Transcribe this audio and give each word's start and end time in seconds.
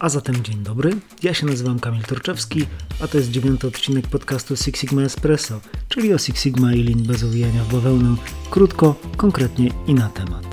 A 0.00 0.08
zatem 0.08 0.44
dzień 0.44 0.56
dobry, 0.62 0.90
ja 1.22 1.34
się 1.34 1.46
nazywam 1.46 1.80
Kamil 1.80 2.02
Torczewski, 2.02 2.66
a 3.00 3.08
to 3.08 3.18
jest 3.18 3.30
dziewiąty 3.30 3.66
odcinek 3.66 4.06
podcastu 4.06 4.56
Six 4.56 4.80
Sigma 4.80 5.02
Espresso, 5.02 5.60
czyli 5.88 6.14
o 6.14 6.18
Six 6.18 6.42
Sigma 6.42 6.74
i 6.74 6.82
Lean 6.82 7.02
bez 7.02 7.24
owijania 7.24 7.64
w 7.64 7.72
bawełnę, 7.72 8.16
krótko, 8.50 8.94
konkretnie 9.16 9.70
i 9.86 9.94
na 9.94 10.08
temat. 10.08 10.46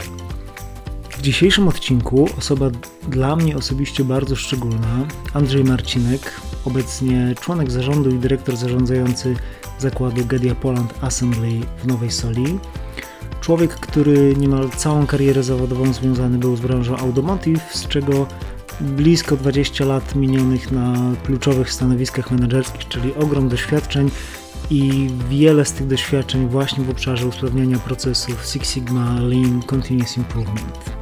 W 1.10 1.21
dzisiejszym 1.21 1.68
odcinku 1.68 2.29
osoba 2.38 2.70
dla 3.10 3.36
mnie 3.36 3.57
osobiście 3.57 4.04
bardzo 4.04 4.36
szczególna, 4.36 5.07
Andrzej 5.33 5.64
Marcinek, 5.64 6.41
obecnie 6.66 7.36
członek 7.41 7.71
zarządu 7.71 8.09
i 8.09 8.20
dyrektor 8.20 8.57
zarządzający 8.57 9.36
zakładu 9.79 10.25
Gedia 10.25 10.55
Poland 10.55 10.93
Assembly 11.02 11.61
w 11.84 11.88
Nowej 11.88 12.11
Soli, 12.11 12.59
Człowiek, 13.48 13.73
który 13.73 14.36
niemal 14.36 14.70
całą 14.70 15.07
karierę 15.07 15.43
zawodową 15.43 15.93
związany 15.93 16.38
był 16.38 16.55
z 16.55 16.59
branżą 16.59 16.98
automotive, 16.98 17.75
z 17.75 17.88
czego 17.88 18.27
blisko 18.81 19.37
20 19.37 19.86
lat 19.86 20.15
minionych 20.15 20.71
na 20.71 20.93
kluczowych 21.25 21.71
stanowiskach 21.71 22.31
menedżerskich, 22.31 22.87
czyli 22.87 23.15
ogrom 23.15 23.50
doświadczeń 23.50 24.11
i 24.69 25.09
wiele 25.29 25.65
z 25.65 25.73
tych 25.73 25.87
doświadczeń 25.87 26.47
właśnie 26.47 26.83
w 26.83 26.89
obszarze 26.89 27.27
usprawniania 27.27 27.79
procesów 27.79 28.45
Six 28.45 28.73
Sigma, 28.73 29.19
Lean, 29.19 29.61
Continuous 29.61 30.17
Improvement. 30.17 30.97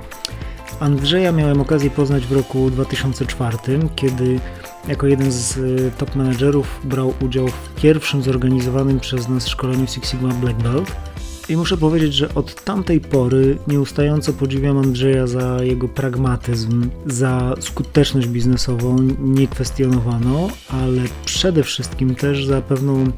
Andrzeja 0.80 1.32
miałem 1.32 1.62
okazję 1.62 1.90
poznać 1.90 2.26
w 2.26 2.32
roku 2.32 2.72
2004, 2.72 3.58
kiedy 3.96 4.40
jako 4.88 5.08
jeden 5.08 5.32
z 5.32 5.58
y, 5.58 5.92
top 5.98 6.16
menedżerów 6.16 6.80
brał 6.84 7.14
udział 7.22 7.48
w 7.48 7.82
pierwszym 7.82 8.22
zorganizowanym 8.22 9.00
przez 9.00 9.28
nas 9.28 9.48
szkoleniu 9.48 9.88
Six 9.88 10.12
Sigma 10.12 10.30
Black 10.30 10.58
Belt 10.64 10.96
i 11.50 11.58
muszę 11.58 11.78
powiedzieć, 11.78 12.14
że 12.14 12.36
od 12.36 12.64
tamtej 12.64 13.02
pory 13.02 13.58
nieustająco 13.68 14.34
podziwiam 14.34 14.78
Andrzeja 14.78 15.28
za 15.28 15.64
jego 15.64 15.88
pragmatyzm, 15.88 16.90
za 17.06 17.56
skuteczność 17.60 18.28
biznesową 18.28 18.98
niekwestionowaną, 19.20 20.50
ale 20.70 21.02
przede 21.26 21.64
wszystkim 21.64 22.16
też 22.16 22.46
za 22.46 22.62
pewną, 22.62 23.12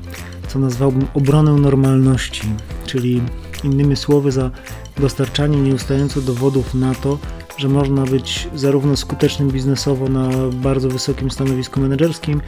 co 0.48 0.60
nazwałbym, 0.60 1.08
obronę 1.14 1.52
normalności, 1.52 2.48
czyli 2.86 3.22
innymi 3.64 3.96
słowy 3.96 4.32
za 4.32 4.52
dostarczanie 4.98 5.58
nieustająco 5.58 6.22
dowodów 6.22 6.74
na 6.74 6.96
to, 6.96 7.18
że 7.58 7.70
można 7.70 8.06
być 8.06 8.48
zarówno 8.56 8.98
skutecznym 8.98 9.50
biznesowo 9.50 10.10
na 10.10 10.30
bardzo 10.52 10.90
wysokim 10.90 11.32
stanowisku 11.32 11.80
menedżerskim, 11.80 12.42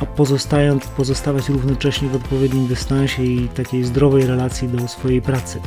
a 0.00 0.06
pozostając, 0.06 0.86
pozostawać 0.86 1.48
równocześnie 1.48 2.08
w 2.08 2.14
odpowiednim 2.14 2.66
dystansie 2.66 3.22
i 3.22 3.48
takiej 3.48 3.84
zdrowej 3.84 4.26
relacji 4.26 4.68
do 4.68 4.88
swojej 4.88 5.22
pracy. 5.22 5.60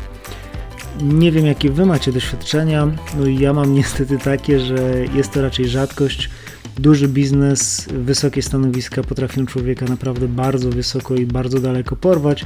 Nie 1.01 1.31
wiem, 1.31 1.45
jakie 1.45 1.71
Wy 1.71 1.85
macie 1.85 2.11
doświadczenia, 2.11 2.87
no 3.17 3.25
ja 3.25 3.53
mam 3.53 3.73
niestety 3.79 4.17
takie, 4.17 4.59
że 4.59 5.05
jest 5.13 5.31
to 5.31 5.41
raczej 5.41 5.67
rzadkość. 5.67 6.29
Duży 6.77 7.07
biznes, 7.07 7.87
wysokie 7.91 8.41
stanowiska 8.41 9.03
potrafią 9.03 9.45
człowieka 9.45 9.85
naprawdę 9.85 10.27
bardzo 10.27 10.69
wysoko 10.69 11.15
i 11.15 11.25
bardzo 11.25 11.59
daleko 11.59 11.95
porwać. 11.95 12.45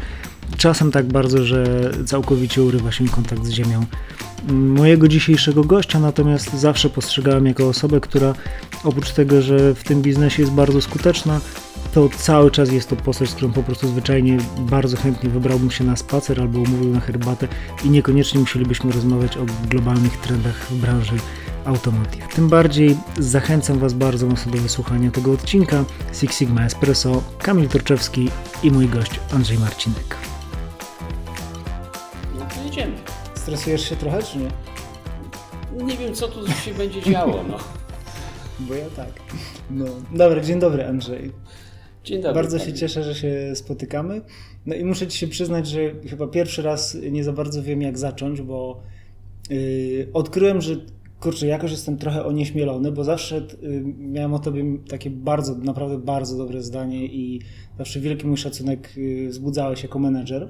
Czasem 0.58 0.92
tak 0.92 1.06
bardzo, 1.06 1.46
że 1.46 1.92
całkowicie 2.06 2.64
urywa 2.64 2.92
się 2.92 3.08
kontakt 3.08 3.46
z 3.46 3.50
ziemią. 3.50 3.86
Mojego 4.48 5.08
dzisiejszego 5.08 5.64
gościa 5.64 6.00
natomiast 6.00 6.54
zawsze 6.54 6.90
postrzegałem 6.90 7.46
jako 7.46 7.68
osobę, 7.68 8.02
która 8.02 8.34
oprócz 8.84 9.12
tego, 9.12 9.42
że 9.42 9.76
w 9.76 9.84
tym 9.84 10.02
biznesie 10.02 10.42
jest 10.42 10.54
bardzo 10.54 10.82
skuteczna, 10.82 11.42
to 11.94 12.10
cały 12.18 12.52
czas 12.52 12.72
jest 12.72 12.90
to 12.90 12.96
postać, 12.96 13.30
z 13.30 13.34
którą 13.34 13.52
po 13.52 13.64
prostu 13.64 13.88
zwyczajnie 13.88 14.38
bardzo 14.60 14.98
chętnie 14.98 15.30
wybrałbym 15.30 15.72
się 15.72 15.84
na 15.84 15.96
spacer 15.96 16.42
albo 16.42 16.60
umówił 16.60 16.90
na 16.90 17.00
herbatę 17.00 17.48
i 17.84 17.90
niekoniecznie 17.90 18.40
musielibyśmy 18.40 18.92
rozmawiać 18.92 19.38
o 19.38 19.46
globalnych 19.70 20.18
trendach 20.18 20.56
w 20.70 20.76
branży 20.76 21.16
automotive. 21.66 22.28
Tym 22.36 22.50
bardziej 22.50 22.98
zachęcam 23.20 23.80
Was 23.80 23.94
bardzo 23.94 24.28
mocno 24.28 24.52
do 24.52 24.58
wysłuchania 24.58 25.12
tego 25.12 25.32
odcinka 25.32 25.86
Six 26.14 26.38
Sigma 26.38 26.66
Espresso, 26.66 27.24
Kamil 27.38 27.70
Torczewski 27.70 28.30
i 28.64 28.72
mój 28.72 28.88
gość 28.88 29.20
Andrzej 29.34 29.58
Marcinek. 29.58 30.18
No 32.40 32.46
to 32.46 32.64
jedziemy. 32.66 33.13
Stresujesz 33.44 33.90
się 33.90 33.96
trochę, 33.96 34.24
czy 34.24 34.38
nie? 34.38 34.48
Nie 35.86 35.98
wiem, 35.98 36.14
co 36.14 36.28
tu 36.28 36.48
się 36.52 36.74
będzie 36.74 37.02
działo, 37.02 37.44
no. 37.50 37.58
Bo 38.68 38.74
ja 38.74 38.86
tak. 38.96 39.10
No. 39.72 39.86
Dobra, 40.12 40.42
dzień 40.42 40.60
dobry 40.60 40.86
Andrzej. 40.86 41.32
Dzień 42.04 42.22
dobry. 42.22 42.34
Bardzo 42.34 42.60
się 42.60 42.74
cieszę, 42.74 43.04
że 43.04 43.16
się 43.16 43.56
spotykamy. 43.56 44.22
No 44.66 44.76
i 44.76 44.86
muszę 44.86 45.08
Ci 45.08 45.18
się 45.18 45.28
przyznać, 45.28 45.68
że 45.68 45.80
chyba 46.10 46.28
pierwszy 46.28 46.62
raz 46.62 46.98
nie 47.12 47.24
za 47.24 47.34
bardzo 47.34 47.64
wiem, 47.64 47.82
jak 47.82 47.98
zacząć, 47.98 48.42
bo 48.42 48.82
yy, 49.50 50.08
odkryłem, 50.14 50.62
że 50.62 50.76
kurczę, 51.20 51.48
jakoś 51.48 51.72
jestem 51.72 51.98
trochę 51.98 52.26
onieśmielony, 52.26 52.92
bo 52.92 53.04
zawsze 53.04 53.36
yy, 53.62 53.84
miałem 53.98 54.34
o 54.34 54.40
Tobie 54.40 54.64
takie 54.90 55.10
bardzo, 55.10 55.56
naprawdę 55.56 55.98
bardzo 55.98 56.38
dobre 56.38 56.62
zdanie 56.62 57.06
i 57.06 57.42
zawsze 57.78 58.00
wielki 58.00 58.28
mój 58.28 58.38
szacunek 58.38 58.98
yy, 58.98 59.30
wzbudzałeś 59.30 59.84
jako 59.84 60.00
menedżer. 60.00 60.50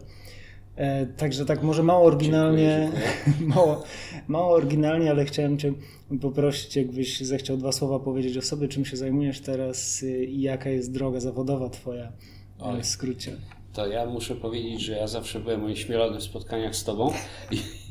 E, 0.75 1.05
także 1.05 1.45
tak 1.45 1.63
może 1.63 1.83
mało 1.83 2.05
oryginalnie, 2.05 2.91
Dziękuję, 3.25 3.47
mało, 3.55 3.83
mało 4.27 4.55
oryginalnie, 4.55 5.11
ale 5.11 5.25
chciałem 5.25 5.57
Cię 5.57 5.73
poprosić, 6.21 6.75
jakbyś 6.75 7.21
zechciał 7.21 7.57
dwa 7.57 7.71
słowa 7.71 7.99
powiedzieć 7.99 8.37
o 8.37 8.41
sobie, 8.41 8.67
czym 8.67 8.85
się 8.85 8.97
zajmujesz 8.97 9.39
teraz 9.39 10.03
y, 10.03 10.25
i 10.25 10.41
jaka 10.41 10.69
jest 10.69 10.91
droga 10.91 11.19
zawodowa 11.19 11.69
Twoja 11.69 12.11
Oj. 12.59 12.81
w 12.81 12.85
skrócie. 12.85 13.37
To 13.73 13.87
ja 13.87 14.05
muszę 14.05 14.35
powiedzieć, 14.35 14.81
że 14.81 14.93
ja 14.93 15.07
zawsze 15.07 15.39
byłem 15.39 15.65
onieśmielony 15.65 16.19
w 16.19 16.23
spotkaniach 16.23 16.75
z 16.75 16.83
Tobą 16.83 17.11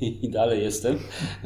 i, 0.01 0.25
i 0.27 0.29
dalej 0.29 0.63
jestem, 0.63 0.99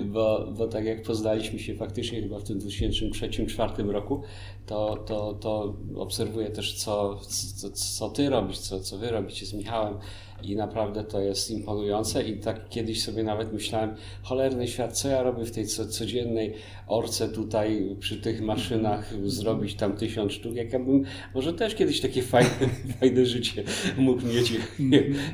bo, 0.05 0.53
bo 0.59 0.69
tak 0.69 0.85
jak 0.85 1.03
poznaliśmy 1.03 1.59
się 1.59 1.75
faktycznie 1.75 2.23
chyba 2.23 2.39
w 2.39 2.45
tym 2.45 2.59
2003-2004 2.59 3.91
roku, 3.91 4.23
to, 4.67 4.97
to, 4.97 5.35
to 5.35 5.77
obserwuję 5.95 6.51
też, 6.51 6.75
co, 6.75 7.21
co, 7.57 7.71
co 7.71 8.11
Ty 8.11 8.31
robisz, 8.31 8.59
co, 8.59 8.81
co 8.81 8.99
Wy 8.99 9.11
robicie 9.11 9.47
z 9.47 9.53
Michałem 9.53 9.95
i 10.43 10.57
naprawdę 10.57 11.05
to 11.05 11.21
jest 11.21 11.51
imponujące 11.51 12.23
i 12.23 12.39
tak 12.39 12.69
kiedyś 12.69 13.03
sobie 13.03 13.25
nawet 13.25 13.53
myślałem, 13.53 13.95
cholerny 14.23 14.69
świat, 14.69 14.99
co 14.99 15.09
ja 15.09 15.23
robię 15.23 15.45
w 15.45 15.51
tej 15.51 15.67
co, 15.67 15.87
codziennej 15.87 16.55
orce 16.87 17.29
tutaj 17.29 17.97
przy 18.01 18.17
tych 18.17 18.41
maszynach 18.43 19.15
zrobić 19.25 19.75
tam 19.75 19.97
tysiąc 19.97 20.33
sztuk, 20.33 20.55
jak 20.55 20.73
ja 20.73 20.79
bym 20.79 21.05
może 21.35 21.53
też 21.53 21.75
kiedyś 21.75 22.01
takie 22.01 22.23
fajne, 22.23 22.51
fajne 23.01 23.27
życie 23.27 23.63
mógł 23.99 24.23
mieć 24.27 24.53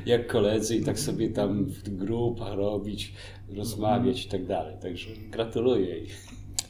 jak 0.05 0.27
koledzy 0.27 0.77
i 0.77 0.83
tak 0.83 0.99
sobie 0.99 1.29
tam 1.29 1.65
w 1.65 1.89
grupach 1.89 2.53
robić, 2.53 3.13
rozmawiać 3.49 4.25
i 4.25 4.29
tak 4.29 4.45
dalej. 4.45 4.75
Także 4.81 5.09
gratuluję. 5.31 5.95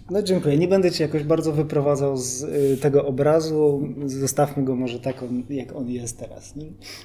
No 0.10 0.24
dziękuję. 0.24 0.58
Nie 0.58 0.68
będę 0.68 0.92
Cię 0.92 1.04
jakoś 1.04 1.24
bardzo 1.24 1.52
wyprowadzał 1.52 2.18
z 2.18 2.44
y, 2.44 2.78
tego 2.82 3.06
obrazu. 3.06 3.90
Zostawmy 4.06 4.64
go 4.64 4.76
może 4.76 5.00
tak, 5.00 5.24
on, 5.24 5.44
jak 5.50 5.76
on 5.76 5.90
jest 5.90 6.20
teraz. 6.20 6.54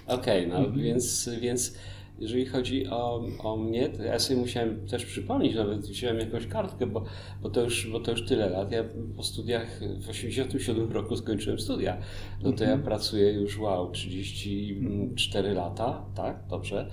Okej, 0.06 0.48
no 0.48 0.72
więc, 0.72 1.30
więc 1.40 1.74
jeżeli 2.18 2.46
chodzi 2.46 2.86
o, 2.86 3.24
o 3.38 3.56
mnie, 3.56 3.88
to 3.88 4.02
ja 4.02 4.18
sobie 4.18 4.40
musiałem 4.40 4.86
też 4.86 5.04
przypomnieć, 5.04 5.54
nawet 5.54 5.80
wziąłem 5.80 6.18
jakąś 6.18 6.46
kartkę, 6.46 6.86
bo, 6.86 7.04
bo, 7.42 7.50
to 7.50 7.62
już, 7.62 7.90
bo 7.92 8.00
to 8.00 8.10
już 8.10 8.26
tyle 8.26 8.50
lat. 8.50 8.72
Ja 8.72 8.84
po 9.16 9.22
studiach 9.22 9.80
w 10.00 10.08
87 10.08 10.92
roku 10.92 11.16
skończyłem 11.16 11.58
studia. 11.58 11.98
No 12.42 12.52
to 12.52 12.64
ja 12.64 12.78
pracuję 12.78 13.32
już, 13.32 13.58
wow, 13.58 13.90
34 13.90 15.52
lata, 15.52 16.04
tak? 16.14 16.44
Dobrze. 16.50 16.90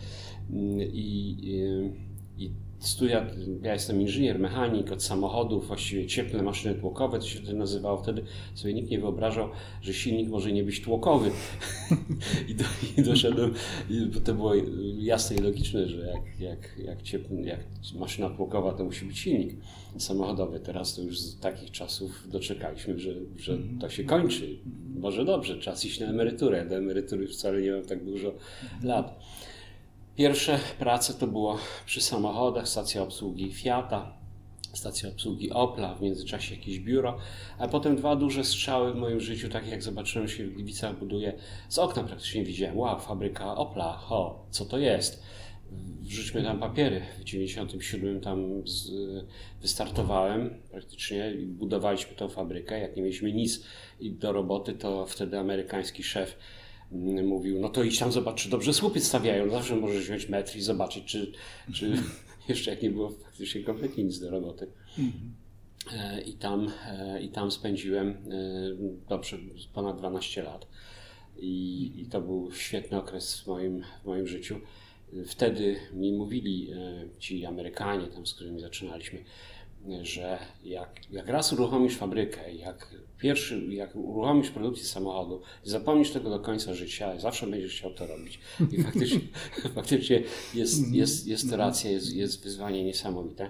I, 0.49 1.37
i, 1.43 2.45
i 2.45 2.64
studia, 2.79 3.25
ja 3.61 3.73
jestem 3.73 4.01
inżynier, 4.01 4.39
mechanik 4.39 4.91
od 4.91 5.03
samochodów, 5.03 5.67
właściwie 5.67 6.07
cieplne 6.07 6.43
maszyny 6.43 6.75
tłokowe, 6.75 7.19
to 7.19 7.25
się 7.25 7.39
wtedy 7.39 7.53
nazywało. 7.53 7.97
Wtedy 7.97 8.23
sobie 8.55 8.73
nikt 8.73 8.89
nie 8.89 8.99
wyobrażał, 8.99 9.49
że 9.81 9.93
silnik 9.93 10.29
może 10.29 10.51
nie 10.51 10.63
być 10.63 10.81
tłokowy. 10.81 11.31
I, 12.49 12.55
do, 12.55 12.63
I 12.97 13.01
doszedłem, 13.01 13.53
bo 14.13 14.19
to 14.19 14.33
było 14.33 14.53
jasne 14.97 15.35
i 15.35 15.39
logiczne, 15.39 15.87
że 15.87 16.07
jak, 16.07 16.39
jak, 16.39 16.79
jak, 16.85 17.01
ciepły, 17.01 17.41
jak 17.41 17.59
maszyna 17.95 18.29
tłokowa, 18.29 18.73
to 18.73 18.83
musi 18.83 19.05
być 19.05 19.19
silnik 19.19 19.55
samochodowy. 19.97 20.59
Teraz 20.59 20.95
to 20.95 21.01
już 21.01 21.19
z 21.19 21.39
takich 21.39 21.71
czasów 21.71 22.29
doczekaliśmy, 22.31 22.99
że, 22.99 23.13
że 23.37 23.57
to 23.79 23.89
się 23.89 24.03
kończy. 24.03 24.59
Może 24.99 25.25
dobrze, 25.25 25.59
czas 25.59 25.85
iść 25.85 25.99
na 25.99 26.07
emeryturę. 26.07 26.65
Do 26.65 26.75
emerytury 26.75 27.27
wcale 27.27 27.61
nie 27.61 27.71
mam 27.71 27.85
tak 27.85 28.05
dużo 28.05 28.33
lat. 28.83 29.19
Pierwsze 30.15 30.59
prace 30.79 31.13
to 31.13 31.27
było 31.27 31.57
przy 31.85 32.01
samochodach, 32.01 32.67
stacja 32.67 33.03
obsługi 33.03 33.53
Fiata, 33.53 34.17
stacja 34.73 35.09
obsługi 35.09 35.51
Opla, 35.51 35.95
w 35.95 36.01
międzyczasie 36.01 36.55
jakieś 36.55 36.79
biuro, 36.79 37.17
a 37.57 37.67
potem 37.67 37.95
dwa 37.95 38.15
duże 38.15 38.43
strzały 38.43 38.93
w 38.93 38.95
moim 38.95 39.19
życiu, 39.19 39.49
tak 39.49 39.67
jak 39.67 39.83
zobaczyłem 39.83 40.27
się 40.27 40.47
w 40.47 40.53
Gliwicach 40.53 40.99
buduje, 40.99 41.33
z 41.69 41.79
okna 41.79 42.03
praktycznie 42.03 42.43
widziałem, 42.43 42.77
wow, 42.77 42.99
fabryka 42.99 43.55
Opla, 43.55 43.93
ho, 43.93 44.45
co 44.49 44.65
to 44.65 44.77
jest? 44.77 45.23
Wrzućmy 46.01 46.43
tam 46.43 46.59
papiery. 46.59 47.01
W 47.19 47.23
97 47.23 48.21
tam 48.21 48.67
z, 48.67 48.91
wystartowałem 49.61 50.61
praktycznie 50.71 51.31
i 51.31 51.45
budowaliśmy 51.45 52.15
tą 52.15 52.29
fabrykę. 52.29 52.79
Jak 52.79 52.95
nie 52.95 53.01
mieliśmy 53.01 53.33
nic 53.33 53.65
do 54.01 54.31
roboty, 54.31 54.73
to 54.73 55.05
wtedy 55.05 55.39
amerykański 55.39 56.03
szef 56.03 56.37
mówił, 57.23 57.59
no 57.59 57.69
to 57.69 57.83
idź 57.83 57.99
tam 57.99 58.11
zobacz, 58.11 58.43
czy 58.43 58.49
dobrze 58.49 58.73
słupy 58.73 58.99
stawiają. 58.99 59.49
Zawsze 59.49 59.75
możesz 59.75 60.05
wziąć 60.05 60.29
metr 60.29 60.57
i 60.57 60.61
zobaczyć, 60.61 61.05
czy, 61.05 61.31
czy 61.73 61.93
jeszcze 62.49 62.71
jak 62.71 62.81
nie 62.81 62.89
było 62.89 63.09
faktycznie 63.09 63.63
kompletnie 63.63 64.03
nic 64.03 64.19
do 64.19 64.29
roboty. 64.29 64.67
i 66.25 66.33
tam, 66.33 66.71
i 67.21 67.29
tam 67.29 67.51
spędziłem 67.51 68.17
dobrze 69.09 69.37
ponad 69.73 69.97
12 69.97 70.43
lat. 70.43 70.67
I, 71.37 71.91
I, 72.01 72.05
to 72.05 72.21
był 72.21 72.51
świetny 72.51 72.97
okres 72.97 73.41
w 73.41 73.47
moim, 73.47 73.83
w 74.03 74.05
moim 74.05 74.27
życiu. 74.27 74.59
Wtedy 75.25 75.75
mi 75.93 76.13
mówili 76.13 76.69
ci 77.19 77.45
Amerykanie, 77.45 78.07
tam, 78.07 78.25
z 78.25 78.33
którymi 78.33 78.59
zaczynaliśmy, 78.59 79.23
że 80.01 80.39
jak, 80.63 81.01
jak 81.11 81.27
raz 81.27 81.53
uruchomisz 81.53 81.97
fabrykę, 81.97 82.53
jak 82.53 82.95
pierwszy, 83.17 83.65
jak 83.69 83.95
uruchomisz 83.95 84.49
produkcję 84.49 84.85
samochodu, 84.85 85.41
zapomnisz 85.63 86.11
tego 86.11 86.29
do 86.29 86.39
końca 86.39 86.73
życia, 86.73 87.19
zawsze 87.19 87.47
będziesz 87.47 87.77
chciał 87.77 87.93
to 87.93 88.07
robić. 88.07 88.39
I 88.71 88.83
faktycznie, 88.83 89.19
faktycznie 89.75 90.23
jest, 90.53 90.93
jest, 90.93 91.27
jest 91.27 91.49
to 91.49 91.57
racja, 91.57 91.91
jest, 91.91 92.13
jest 92.13 92.43
wyzwanie 92.43 92.83
niesamowite. 92.83 93.49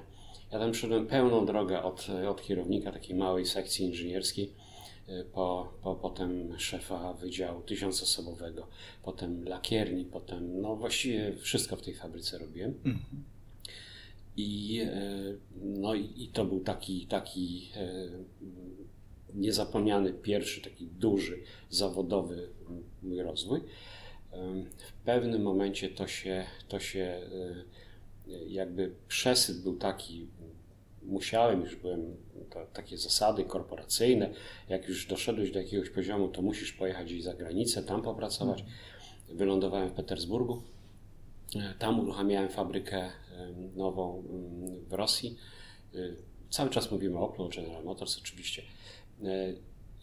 Ja 0.51 0.59
tam 0.59 0.73
szedłem 0.73 1.07
pełną 1.07 1.45
drogę 1.45 1.83
od, 1.83 2.07
od 2.29 2.41
kierownika 2.41 2.91
takiej 2.91 3.15
małej 3.15 3.45
sekcji 3.45 3.85
inżynierskiej, 3.85 4.53
po, 5.33 5.73
po 5.81 5.95
potem 5.95 6.59
szefa 6.59 7.13
wydziału 7.13 7.61
tysiącosobowego, 7.61 8.67
potem 9.03 9.45
lakierni, 9.45 10.05
potem 10.05 10.61
no 10.61 10.75
właściwie 10.75 11.35
wszystko 11.37 11.75
w 11.75 11.81
tej 11.81 11.93
fabryce 11.93 12.37
robiłem. 12.37 12.73
Mhm. 12.85 13.23
I, 14.37 14.79
e, 14.81 15.13
no 15.61 15.95
i, 15.95 16.23
i 16.23 16.27
to 16.27 16.45
był 16.45 16.59
taki, 16.59 17.07
taki 17.07 17.71
e, 17.75 18.07
niezapomniany 19.33 20.13
pierwszy, 20.13 20.61
taki 20.61 20.87
duży, 20.87 21.43
zawodowy 21.69 22.49
mój 23.03 23.21
rozwój. 23.21 23.61
W 24.77 24.93
pewnym 25.05 25.41
momencie 25.41 25.89
to 25.89 26.07
się, 26.07 26.45
to 26.67 26.79
się 26.79 27.21
e, 28.27 28.45
jakby 28.47 28.95
przesyt 29.07 29.61
był 29.61 29.77
taki, 29.77 30.27
musiałem, 31.03 31.61
już 31.61 31.75
byłem, 31.75 32.15
to, 32.49 32.65
takie 32.73 32.97
zasady 32.97 33.43
korporacyjne, 33.43 34.33
jak 34.69 34.87
już 34.87 35.07
doszedłeś 35.07 35.51
do 35.51 35.59
jakiegoś 35.59 35.89
poziomu, 35.89 36.27
to 36.27 36.41
musisz 36.41 36.73
pojechać 36.73 37.05
gdzieś 37.05 37.23
za 37.23 37.33
granicę, 37.33 37.83
tam 37.83 38.01
popracować. 38.01 38.59
Mhm. 38.59 38.77
Wylądowałem 39.37 39.89
w 39.89 39.93
Petersburgu, 39.93 40.61
tam 41.79 41.99
uruchamiałem 41.99 42.49
fabrykę 42.49 43.11
nową 43.75 44.23
w 44.87 44.93
Rosji. 44.93 45.37
Y, 45.95 46.15
cały 46.49 46.69
czas 46.69 46.91
mówimy 46.91 47.17
o 47.17 47.29
Oplu, 47.29 47.49
General 47.49 47.83
Motors 47.83 48.17
oczywiście. 48.17 48.61
Y, 49.23 49.57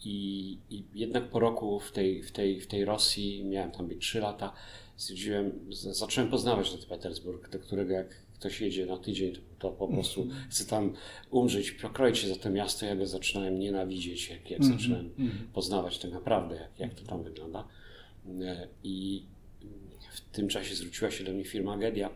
I, 0.05 0.57
I, 0.69 0.83
jednak 0.93 1.29
po 1.29 1.39
roku 1.39 1.79
w 1.79 1.91
tej, 1.91 2.23
w, 2.23 2.31
tej, 2.31 2.61
w 2.61 2.67
tej 2.67 2.85
Rosji, 2.85 3.45
miałem 3.45 3.71
tam 3.71 3.87
być 3.87 4.01
3 4.01 4.19
lata, 4.19 4.53
stwierdziłem, 4.95 5.51
zacząłem 5.71 6.29
poznawać 6.29 6.71
ten 6.71 6.89
Petersburg, 6.89 7.49
do 7.49 7.59
którego 7.59 7.93
jak 7.93 8.23
ktoś 8.33 8.61
jedzie 8.61 8.85
na 8.85 8.97
tydzień, 8.97 9.33
to, 9.33 9.41
to 9.59 9.71
po 9.71 9.87
prostu 9.87 10.21
mm 10.21 10.33
-hmm. 10.33 10.49
chce 10.49 10.65
tam 10.65 10.93
umrzeć, 11.31 11.71
prokroić 11.71 12.17
się 12.17 12.27
za 12.27 12.35
to 12.35 12.49
miasto. 12.49 12.85
Ja 12.85 12.95
go 12.95 13.07
zaczynałem 13.07 13.59
nienawidzieć, 13.59 14.29
jak, 14.29 14.51
jak 14.51 14.61
mm 14.61 14.71
-hmm. 14.71 14.81
zacząłem 14.81 15.13
mm 15.19 15.31
-hmm. 15.31 15.53
poznawać 15.53 15.99
tak 15.99 16.11
naprawdę, 16.11 16.55
jak, 16.55 16.79
jak 16.79 16.93
to 16.93 17.05
tam 17.05 17.23
wygląda. 17.23 17.67
Y, 18.25 18.67
I 18.83 19.23
w 20.11 20.21
tym 20.21 20.47
czasie 20.47 20.75
zwróciła 20.75 21.11
się 21.11 21.23
do 21.23 21.31
mnie 21.31 21.45
firma 21.45 21.77
Gedia, 21.77 22.09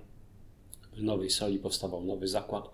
w 0.98 1.04
Nowej 1.04 1.30
Soli 1.30 1.60
powstawał 1.60 2.04
nowy 2.04 2.28
zakład 2.28 2.70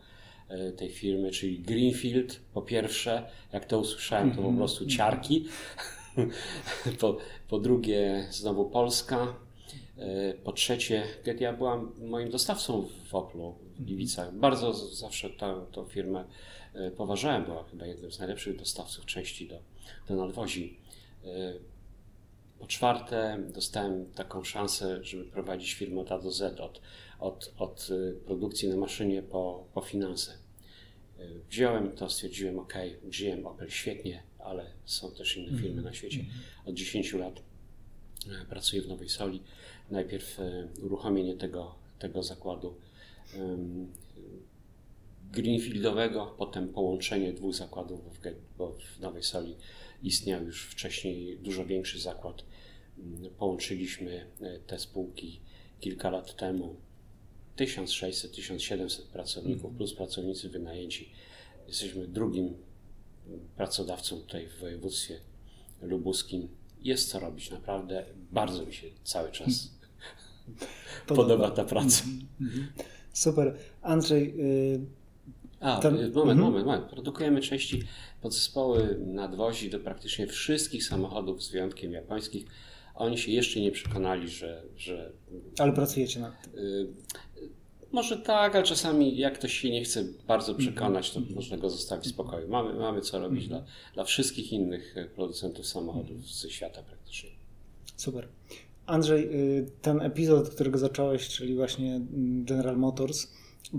e, 0.47 0.71
tej 0.71 0.89
firmy, 0.89 1.31
czyli 1.31 1.59
Greenfield. 1.59 2.39
Po 2.53 2.61
pierwsze, 2.61 3.29
jak 3.53 3.65
to 3.65 3.79
usłyszałem, 3.79 4.29
to 4.29 4.35
po 4.35 4.41
mhm. 4.41 4.57
prostu 4.57 4.85
ciarki. 4.85 5.45
po, 6.99 7.17
po 7.49 7.59
drugie, 7.59 8.27
znowu 8.31 8.65
Polska. 8.69 9.35
E, 9.97 10.33
po 10.33 10.51
trzecie, 10.51 11.03
ja 11.39 11.53
byłam 11.53 11.91
moim 11.99 12.29
dostawcą 12.29 12.87
w 13.05 13.15
Oplu 13.15 13.55
w 13.75 13.83
Gliwicach. 13.83 14.35
Bardzo 14.35 14.73
zawsze 14.73 15.29
tę 15.73 15.85
firmę 15.89 16.25
e, 16.73 16.91
poważałem, 16.91 17.45
była 17.45 17.63
chyba 17.63 17.85
jednym 17.85 18.11
z 18.11 18.19
najlepszych 18.19 18.57
dostawców 18.57 19.05
części 19.05 19.47
do, 19.47 19.59
do 20.07 20.15
nadwozi. 20.15 20.77
Po 22.59 22.67
czwarte, 22.67 23.43
dostałem 23.53 24.05
taką 24.05 24.43
szansę, 24.43 25.03
żeby 25.03 25.23
prowadzić 25.23 25.73
firmę 25.73 26.01
od 26.01 26.11
A 26.11 26.19
do 26.19 26.31
Z, 26.31 26.59
od 26.59 26.81
od, 27.19 27.53
od 27.57 27.89
y, 27.89 28.15
produkcji 28.25 28.69
na 28.69 28.75
maszynie 28.75 29.23
po, 29.23 29.67
po 29.73 29.81
finanse. 29.81 30.31
Y, 31.19 31.41
wziąłem 31.49 31.91
to, 31.91 32.09
stwierdziłem, 32.09 32.59
ok, 32.59 32.73
GM, 33.03 33.45
Opel 33.45 33.69
świetnie, 33.69 34.23
ale 34.39 34.65
są 34.85 35.11
też 35.11 35.37
inne 35.37 35.59
firmy 35.59 35.81
na 35.81 35.93
świecie. 35.93 36.19
Mhm. 36.19 36.39
Od 36.65 36.75
10 36.75 37.13
lat 37.13 37.39
y, 38.43 38.45
pracuję 38.49 38.81
w 38.81 38.87
Nowej 38.87 39.09
Soli. 39.09 39.43
Najpierw 39.91 40.39
uruchomienie 40.81 41.35
tego, 41.35 41.75
tego 41.99 42.23
zakładu 42.23 42.75
greenfieldowego, 45.31 46.35
potem 46.37 46.69
połączenie 46.69 47.33
dwóch 47.33 47.55
zakładów, 47.55 47.99
bo 48.57 48.75
w 48.95 48.99
Nowej 48.99 49.23
Soli 49.23 49.55
istniał 50.03 50.45
już 50.45 50.65
wcześniej 50.65 51.37
dużo 51.37 51.65
większy 51.65 51.99
zakład. 51.99 52.43
Połączyliśmy 53.37 54.25
te 54.67 54.79
spółki 54.79 55.39
kilka 55.79 56.09
lat 56.09 56.35
temu 56.35 56.75
1600-1700 57.57 59.01
pracowników 59.01 59.63
mhm. 59.65 59.75
plus 59.75 59.93
pracownicy 59.93 60.49
wynajęci. 60.49 61.09
Jesteśmy 61.67 62.07
drugim 62.07 62.53
pracodawcą 63.55 64.17
tutaj 64.17 64.47
w 64.47 64.59
województwie 64.59 65.19
lubuskim. 65.81 66.47
Jest 66.81 67.09
co 67.09 67.19
robić, 67.19 67.51
naprawdę 67.51 68.05
bardzo 68.31 68.65
mi 68.65 68.73
się 68.73 68.87
cały 69.03 69.31
czas 69.31 69.47
podoba, 71.07 71.23
podoba 71.23 71.51
ta 71.51 71.65
praca. 71.65 72.03
Mhm, 72.03 72.27
mhm. 72.41 72.67
Super. 73.13 73.57
Andrzej. 73.81 74.37
Yy, 74.37 74.85
A, 75.59 75.79
ten... 75.79 75.93
moment, 75.93 76.15
mhm. 76.15 76.39
moment, 76.39 76.65
moment. 76.65 76.85
Produkujemy 76.85 77.41
części 77.41 77.83
podzespoły 78.21 78.97
nadwozi 78.99 79.69
do 79.69 79.79
praktycznie 79.79 80.27
wszystkich 80.27 80.85
samochodów 80.85 81.43
z 81.43 81.51
wyjątkiem 81.51 81.91
japońskich. 81.91 82.45
Oni 82.95 83.17
się 83.17 83.31
jeszcze 83.31 83.59
nie 83.59 83.71
przekonali, 83.71 84.29
że. 84.29 84.63
że 84.77 85.11
ale 85.59 85.73
pracujecie 85.73 86.19
nad 86.19 86.43
tym. 86.43 86.59
Y, 86.59 86.87
może 87.93 88.17
tak, 88.17 88.55
ale 88.55 88.63
czasami 88.63 89.17
jak 89.17 89.33
ktoś 89.33 89.53
się 89.53 89.69
nie 89.69 89.83
chce 89.83 90.03
bardzo 90.27 90.51
mhm. 90.51 90.57
przekonać, 90.57 91.11
to 91.11 91.19
mm-hmm. 91.19 91.35
można 91.35 91.57
go 91.57 91.69
zostawić 91.69 92.05
w 92.05 92.09
spokoju. 92.09 92.49
Mamy, 92.49 92.73
mamy 92.73 93.01
co 93.01 93.19
robić 93.19 93.47
dla, 93.47 93.63
dla 93.93 94.03
wszystkich 94.03 94.53
innych 94.53 94.97
e, 94.97 95.05
producentów 95.05 95.67
samochodów 95.67 96.27
ze 96.27 96.49
świata 96.49 96.83
praktycznie. 96.83 97.29
Super. 97.95 98.27
Andrzej, 98.85 99.35
y, 99.35 99.65
ten 99.81 100.01
epizod, 100.01 100.47
od 100.47 100.53
którego 100.53 100.77
zacząłeś, 100.77 101.27
czyli 101.27 101.55
właśnie 101.55 101.95
mm, 101.95 102.45
General 102.45 102.77
Motors, 102.77 103.27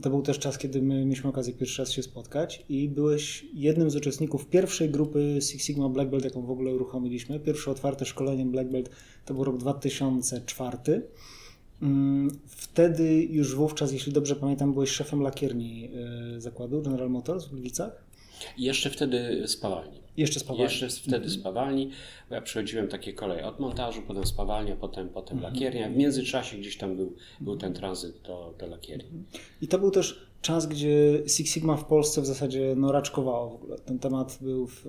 to 0.03 0.11
był 0.11 0.23
też 0.23 0.39
czas, 0.39 0.59
kiedy 0.59 0.83
my 0.83 1.05
mieliśmy 1.05 1.31
okazję 1.31 1.53
pierwszy 1.55 1.83
raz 1.83 1.93
się 1.93 2.03
spotkać 2.03 2.65
i 2.69 2.89
byłeś 2.89 3.47
jednym 3.55 3.91
z 3.91 3.97
uczestników 3.97 4.47
pierwszej 4.47 4.91
grupy 4.91 5.39
Six 5.41 5.65
Sigma 5.67 5.89
Black 5.89 6.11
Belt, 6.11 6.25
jaką 6.25 6.43
w 6.43 6.51
ogóle 6.51 6.75
uruchomiliśmy. 6.75 7.41
Pierwsze 7.41 7.71
otwarte 7.71 8.05
szkolenie 8.05 8.47
Black 8.47 8.71
Belt 8.71 8.91
to 9.25 9.35
był 9.35 9.45
rok 9.45 9.57
2004. 9.57 11.03
Mm, 11.85 12.39
wtedy 12.47 13.23
już 13.31 13.55
wówczas, 13.55 13.93
jeśli 13.93 14.13
dobrze 14.13 14.37
pamiętam, 14.37 14.73
byłeś 14.73 14.91
szefem 14.91 15.23
lakierni 15.23 15.91
e, 16.37 16.41
zakładu 16.41 16.83
General 16.83 17.11
Motors 17.11 17.47
w 17.47 17.51
Gliwicach? 17.51 18.05
Jeszcze 18.59 18.91
wtedy 18.91 19.43
spawalni. 19.47 20.01
Jeszcze 20.17 20.41
spawalni. 20.41 20.63
Jeszcze 20.63 20.89
wtedy 20.89 21.17
mhm. 21.17 21.31
spawalni, 21.31 21.91
bo 22.29 22.35
ja 22.35 22.43
przechodziłem 22.43 22.89
takie 22.89 23.13
koleje 23.13 23.47
od 23.47 23.61
montażu, 23.61 24.03
potem 24.03 24.27
spawalnia, 24.27 24.77
potem, 24.77 25.09
potem 25.09 25.37
mhm. 25.39 25.55
lakiernia. 25.55 25.89
W 25.89 25.97
międzyczasie 25.97 26.59
gdzieś 26.59 26.77
tam 26.77 26.97
był, 26.97 27.17
był 27.41 27.57
ten 27.57 27.75
tranzyt 27.75 28.23
do, 28.23 28.55
do 28.59 28.67
lakierni. 28.67 29.05
Mhm. 29.05 29.25
I 29.63 29.69
to 29.69 29.79
był 29.79 29.91
też 29.91 30.27
czas, 30.43 30.67
gdzie 30.67 31.23
Six 31.27 31.53
Sigma 31.53 31.77
w 31.77 31.85
Polsce 31.85 32.21
w 32.21 32.27
zasadzie 32.27 32.75
no, 32.77 32.93
raczkowało 32.93 33.51
w 33.51 33.55
ogóle. 33.55 33.79
Ten 33.79 33.99
temat 33.99 34.39
był 34.41 34.67
w, 34.67 34.85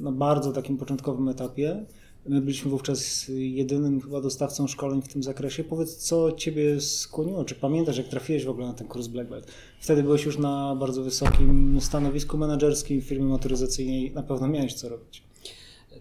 na 0.00 0.12
bardzo 0.12 0.52
takim 0.52 0.78
początkowym 0.78 1.28
etapie. 1.28 1.84
My 2.26 2.40
byliśmy 2.40 2.70
wówczas 2.70 3.28
jedynym 3.28 4.00
chyba 4.00 4.20
dostawcą 4.20 4.66
szkoleń 4.66 5.02
w 5.02 5.08
tym 5.08 5.22
zakresie. 5.22 5.64
Powiedz, 5.64 5.96
co 5.96 6.32
Ciebie 6.32 6.80
skłoniło? 6.80 7.44
Czy 7.44 7.54
pamiętasz, 7.54 7.98
jak 7.98 8.08
trafiłeś 8.08 8.44
w 8.44 8.50
ogóle 8.50 8.66
na 8.66 8.72
ten 8.72 8.88
kurs 8.88 9.06
Black 9.06 9.30
Belt? 9.30 9.50
Wtedy 9.80 10.02
byłeś 10.02 10.24
już 10.24 10.38
na 10.38 10.76
bardzo 10.76 11.02
wysokim 11.02 11.80
stanowisku 11.80 12.38
menedżerskim 12.38 13.00
w 13.00 13.04
firmie 13.04 13.24
motoryzacyjnej. 13.24 14.10
Na 14.10 14.22
pewno 14.22 14.48
miałeś 14.48 14.74
co 14.74 14.88
robić. 14.88 15.22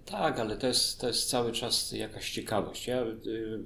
Tak, 0.06 0.40
ale 0.40 0.58
to 0.58 0.68
jest, 0.68 1.02
to 1.02 1.08
jest 1.08 1.30
cały 1.30 1.52
czas 1.52 1.92
jakaś 1.92 2.32
ciekawość. 2.32 2.88
Ja, 2.88 3.06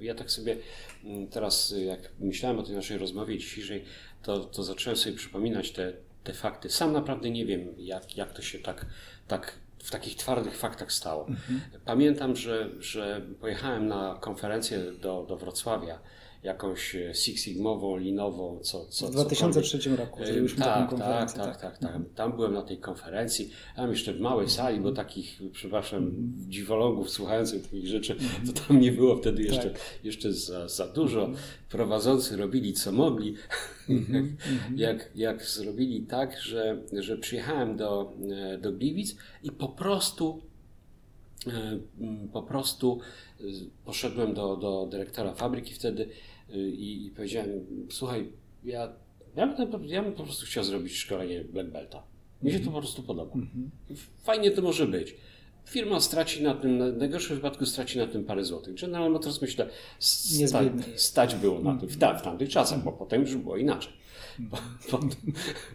ja 0.00 0.14
tak 0.14 0.30
sobie 0.30 0.56
mm, 1.04 1.26
teraz, 1.26 1.74
jak 1.86 2.12
myślałem 2.20 2.58
o 2.58 2.62
tej 2.62 2.74
naszej 2.74 2.98
rozmowie 2.98 3.38
dzisiejszej, 3.38 3.84
to, 4.22 4.44
to 4.44 4.62
zacząłem 4.62 4.96
sobie 4.96 5.16
przypominać 5.16 5.70
te, 5.70 5.92
te 6.24 6.32
fakty. 6.32 6.70
Sam 6.70 6.92
naprawdę 6.92 7.30
nie 7.30 7.46
wiem, 7.46 7.74
jak, 7.78 8.16
jak 8.16 8.32
to 8.32 8.42
się 8.42 8.58
tak, 8.58 8.86
tak 9.28 9.58
w 9.86 9.90
takich 9.90 10.16
twardych 10.16 10.56
faktach 10.56 10.92
stało. 10.92 11.26
Mhm. 11.28 11.60
Pamiętam, 11.84 12.36
że, 12.36 12.70
że 12.78 13.20
pojechałem 13.40 13.88
na 13.88 14.18
konferencję 14.20 14.78
do, 14.92 15.24
do 15.28 15.36
Wrocławia 15.36 15.98
jakąś 16.46 16.94
e, 16.94 17.14
Six 17.14 17.42
Sigmową, 17.42 17.96
linową, 17.96 18.58
co, 18.62 18.86
co 18.86 19.06
W 19.06 19.10
2003 19.10 19.78
cokolwiek. 19.78 20.00
roku 20.00 20.22
e, 20.22 20.26
zrobiliśmy 20.26 20.64
tak, 20.64 20.74
taką 20.74 20.88
konferencję. 20.88 21.38
Tak, 21.38 21.60
tak, 21.60 21.78
tak, 21.78 21.92
tak. 21.92 22.02
Tam 22.14 22.32
byłem 22.32 22.52
na 22.52 22.62
tej 22.62 22.78
konferencji, 22.78 23.50
tam 23.76 23.90
jeszcze 23.90 24.14
w 24.14 24.20
małej 24.20 24.50
sali, 24.50 24.80
bo 24.80 24.92
takich, 24.92 25.40
przepraszam, 25.52 26.02
mm. 26.02 26.34
dziwologów 26.48 27.10
słuchających 27.10 27.62
takich 27.62 27.86
rzeczy, 27.86 28.16
to 28.46 28.52
tam 28.60 28.80
nie 28.80 28.92
było 28.92 29.16
wtedy 29.16 29.42
jeszcze, 29.42 29.70
tak. 29.70 29.80
jeszcze 30.04 30.32
za, 30.32 30.68
za 30.68 30.86
dużo. 30.86 31.30
Prowadzący 31.68 32.36
robili 32.36 32.72
co 32.72 32.92
mogli. 32.92 33.34
-hmm. 33.88 34.26
jak, 34.76 35.10
jak 35.14 35.44
zrobili 35.44 36.02
tak, 36.02 36.40
że, 36.42 36.82
że 36.92 37.18
przyjechałem 37.18 37.76
do, 37.76 38.12
do 38.60 38.72
Gliwic 38.72 39.16
i 39.42 39.52
po 39.52 39.68
prostu 39.68 40.42
E, 41.46 41.78
po 42.32 42.42
prostu 42.42 43.00
e, 43.40 43.44
poszedłem 43.84 44.34
do, 44.34 44.56
do 44.56 44.86
dyrektora 44.90 45.34
fabryki 45.34 45.74
wtedy 45.74 46.02
e, 46.02 46.08
i, 46.54 47.06
i 47.06 47.10
powiedziałem, 47.10 47.50
słuchaj, 47.90 48.32
ja, 48.64 48.92
ja, 49.36 49.46
bym, 49.46 49.84
ja 49.84 50.02
bym 50.02 50.12
po 50.12 50.22
prostu 50.22 50.46
chciał 50.46 50.64
zrobić 50.64 50.96
szkolenie 50.96 51.44
Black 51.44 51.70
Belta. 51.70 52.02
Mi 52.42 52.52
się 52.52 52.60
to 52.60 52.70
po 52.70 52.78
prostu 52.78 53.02
podoba. 53.02 53.34
Mhm. 53.34 53.70
Fajnie 54.22 54.50
to 54.50 54.62
może 54.62 54.86
być. 54.86 55.16
Firma 55.64 56.00
straci 56.00 56.42
na 56.42 56.54
tym, 56.54 56.94
w 56.94 56.96
najgorszym 56.96 57.36
wypadku 57.36 57.66
straci 57.66 57.98
na 57.98 58.06
tym 58.06 58.24
parę 58.24 58.44
złotych. 58.44 58.80
General 58.80 59.12
Motors 59.12 59.42
myślę, 59.42 59.68
sta, 59.98 60.60
stać 60.96 61.34
było 61.34 61.60
na 61.60 61.76
tym 61.76 61.88
w, 61.88 61.96
ta, 61.98 62.14
w 62.14 62.22
tamtych 62.22 62.48
czasach, 62.48 62.82
bo 62.84 62.92
potem 62.92 63.20
już 63.20 63.36
było 63.36 63.56
inaczej. 63.56 63.92
Potem, 64.90 65.10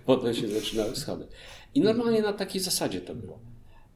potem 0.05 0.33
się 0.33 0.47
zaczynały 0.47 0.95
schody. 0.95 1.27
I 1.75 1.81
normalnie 1.81 2.21
na 2.21 2.33
takiej 2.33 2.61
zasadzie 2.61 3.01
to 3.01 3.15
było. 3.15 3.39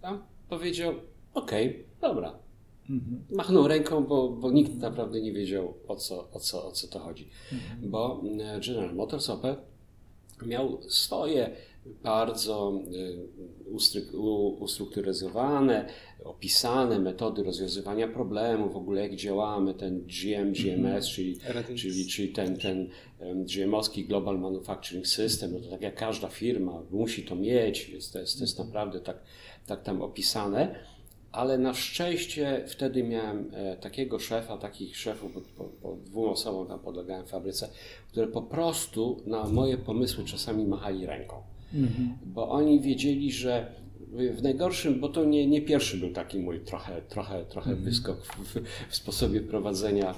Tam 0.02 0.24
powiedział, 0.50 0.94
okej, 1.34 1.70
okay, 1.70 1.84
dobra. 2.02 2.45
Mhm. 2.90 3.26
Machnął 3.32 3.68
ręką, 3.68 4.04
bo, 4.04 4.30
bo 4.30 4.52
nikt 4.52 4.76
naprawdę 4.76 5.22
nie 5.22 5.34
wiedział 5.34 5.74
o 5.88 5.96
co, 5.96 6.32
o 6.32 6.40
co, 6.40 6.68
o 6.68 6.72
co 6.72 6.88
to 6.88 7.00
chodzi. 7.00 7.30
Mhm. 7.54 7.92
Bo 7.92 8.24
e, 8.40 8.60
General 8.60 8.96
Motors 8.96 9.30
OPE 9.30 9.56
miał 10.46 10.82
swoje 10.90 11.56
bardzo 12.04 12.82
e, 12.88 13.70
ustrukturyzowane, 14.60 15.90
opisane 16.24 17.00
metody 17.00 17.44
rozwiązywania 17.44 18.08
problemów, 18.08 18.74
w 18.74 18.78
ogóle 18.78 19.02
jak 19.02 19.16
działamy, 19.16 19.74
ten 19.74 20.02
GM, 20.02 20.52
GMS, 20.54 20.86
mhm. 20.86 21.02
czyli, 21.02 21.40
czyli, 21.76 22.08
czyli 22.08 22.30
ten, 22.30 22.58
ten 22.58 22.90
GM-owski 23.20 24.06
Global 24.06 24.40
Manufacturing 24.40 25.08
System, 25.08 25.54
no 25.54 25.60
to 25.60 25.70
tak 25.70 25.82
jak 25.82 25.96
każda 25.96 26.28
firma 26.28 26.82
musi 26.92 27.24
to 27.24 27.36
mieć, 27.36 27.86
więc 27.86 28.12
to 28.12 28.20
jest, 28.20 28.38
to 28.38 28.44
jest 28.44 28.60
naprawdę 28.60 29.00
tak, 29.00 29.18
tak 29.66 29.84
tam 29.84 30.02
opisane 30.02 30.76
ale 31.36 31.58
na 31.58 31.74
szczęście 31.74 32.64
wtedy 32.68 33.04
miałem 33.04 33.52
e, 33.54 33.78
takiego 33.78 34.20
szefa, 34.20 34.58
takich 34.58 34.98
szefów, 34.98 35.34
bo, 35.58 35.70
bo 35.82 35.98
dwóm 36.06 36.30
osobom 36.30 36.68
tam 36.68 36.80
podlegałem 36.80 37.26
w 37.26 37.30
fabryce, 37.30 37.70
które 38.08 38.28
po 38.28 38.42
prostu 38.42 39.22
na 39.26 39.44
moje 39.44 39.78
pomysły 39.78 40.26
czasami 40.26 40.66
machali 40.66 41.06
ręką. 41.06 41.36
Mhm. 41.74 42.18
Bo 42.26 42.50
oni 42.50 42.80
wiedzieli, 42.80 43.32
że 43.32 43.72
w 44.12 44.42
najgorszym, 44.42 45.00
bo 45.00 45.10
to 45.10 45.26
nie, 45.26 45.48
nie 45.48 45.62
pierwszy 45.62 45.98
był 45.98 46.12
taki 46.12 46.40
mój 46.40 46.60
trochę, 46.60 47.02
trochę, 47.02 47.46
trochę 47.46 47.70
mhm. 47.70 47.90
wyskok 47.90 48.26
w, 48.26 48.62
w 48.90 48.96
sposobie 48.96 49.42
prowadzenia 49.42 50.16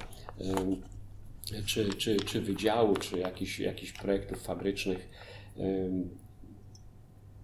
czy, 1.65 1.89
czy, 1.93 2.15
czy 2.15 2.41
wydziału, 2.41 2.95
czy 2.95 3.19
jakichś, 3.19 3.59
jakichś 3.59 3.91
projektów 3.91 4.41
fabrycznych 4.41 5.09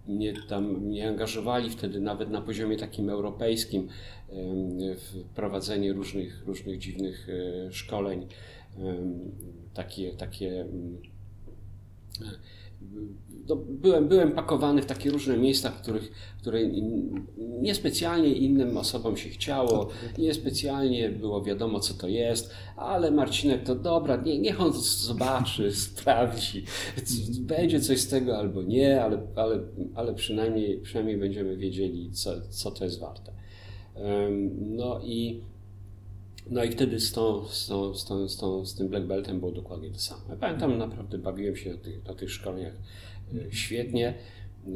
nie, 0.08 0.34
tam 0.48 0.90
nie 0.90 1.08
angażowali 1.08 1.70
wtedy 1.70 2.00
nawet 2.00 2.30
na 2.30 2.40
poziomie 2.40 2.76
takim 2.76 3.10
europejskim 3.10 3.88
w 4.96 5.24
prowadzenie 5.34 5.92
różnych, 5.92 6.46
różnych 6.46 6.78
dziwnych 6.78 7.28
e, 7.28 7.72
szkoleń. 7.72 8.26
Takie, 9.74 10.12
takie 10.12 10.66
no, 12.20 12.26
byłem, 13.68 14.08
byłem 14.08 14.32
pakowany 14.32 14.82
w 14.82 14.86
takie 14.86 15.10
różne 15.10 15.36
miejsca, 15.36 15.70
w 15.70 15.82
których, 15.82 16.12
które 16.38 16.60
niespecjalnie 17.60 18.32
innym 18.32 18.76
osobom 18.76 19.16
się 19.16 19.28
chciało, 19.28 19.88
niespecjalnie 20.18 21.10
było 21.10 21.42
wiadomo, 21.42 21.80
co 21.80 21.94
to 21.94 22.08
jest, 22.08 22.50
ale 22.76 23.10
Marcinek 23.10 23.62
to 23.62 23.74
dobra, 23.74 24.16
nie, 24.16 24.38
niech 24.38 24.60
on 24.60 24.72
zobaczy, 24.72 25.72
sprawdzi, 25.86 26.64
będzie 27.40 27.80
coś 27.80 28.00
z 28.00 28.08
tego 28.08 28.38
albo 28.38 28.62
nie, 28.62 29.02
ale, 29.02 29.18
ale, 29.36 29.58
ale 29.94 30.14
przynajmniej, 30.14 30.80
przynajmniej 30.80 31.16
będziemy 31.16 31.56
wiedzieli, 31.56 32.10
co, 32.10 32.30
co 32.48 32.70
to 32.70 32.84
jest 32.84 33.00
warte. 33.00 33.32
No 34.60 35.00
i 35.04 35.40
no 36.50 36.64
i 36.64 36.70
wtedy 36.70 37.00
z, 37.00 37.12
tą, 37.12 37.48
z, 37.48 37.66
tą, 37.66 37.94
z, 37.94 38.04
tą, 38.04 38.28
z, 38.28 38.36
tą, 38.36 38.66
z 38.66 38.74
tym 38.74 38.88
Black 38.88 39.06
Beltem 39.06 39.40
było 39.40 39.52
dokładnie 39.52 39.90
to 39.90 39.98
samo. 39.98 40.20
Ja 40.28 40.36
pamiętam, 40.36 40.78
naprawdę 40.78 41.18
bawiłem 41.18 41.56
się 41.56 41.70
na 41.70 41.78
tych, 41.78 42.04
na 42.04 42.14
tych 42.14 42.30
szkoleniach 42.30 42.74
e, 43.34 43.52
świetnie. 43.52 44.14
E, 44.66 44.70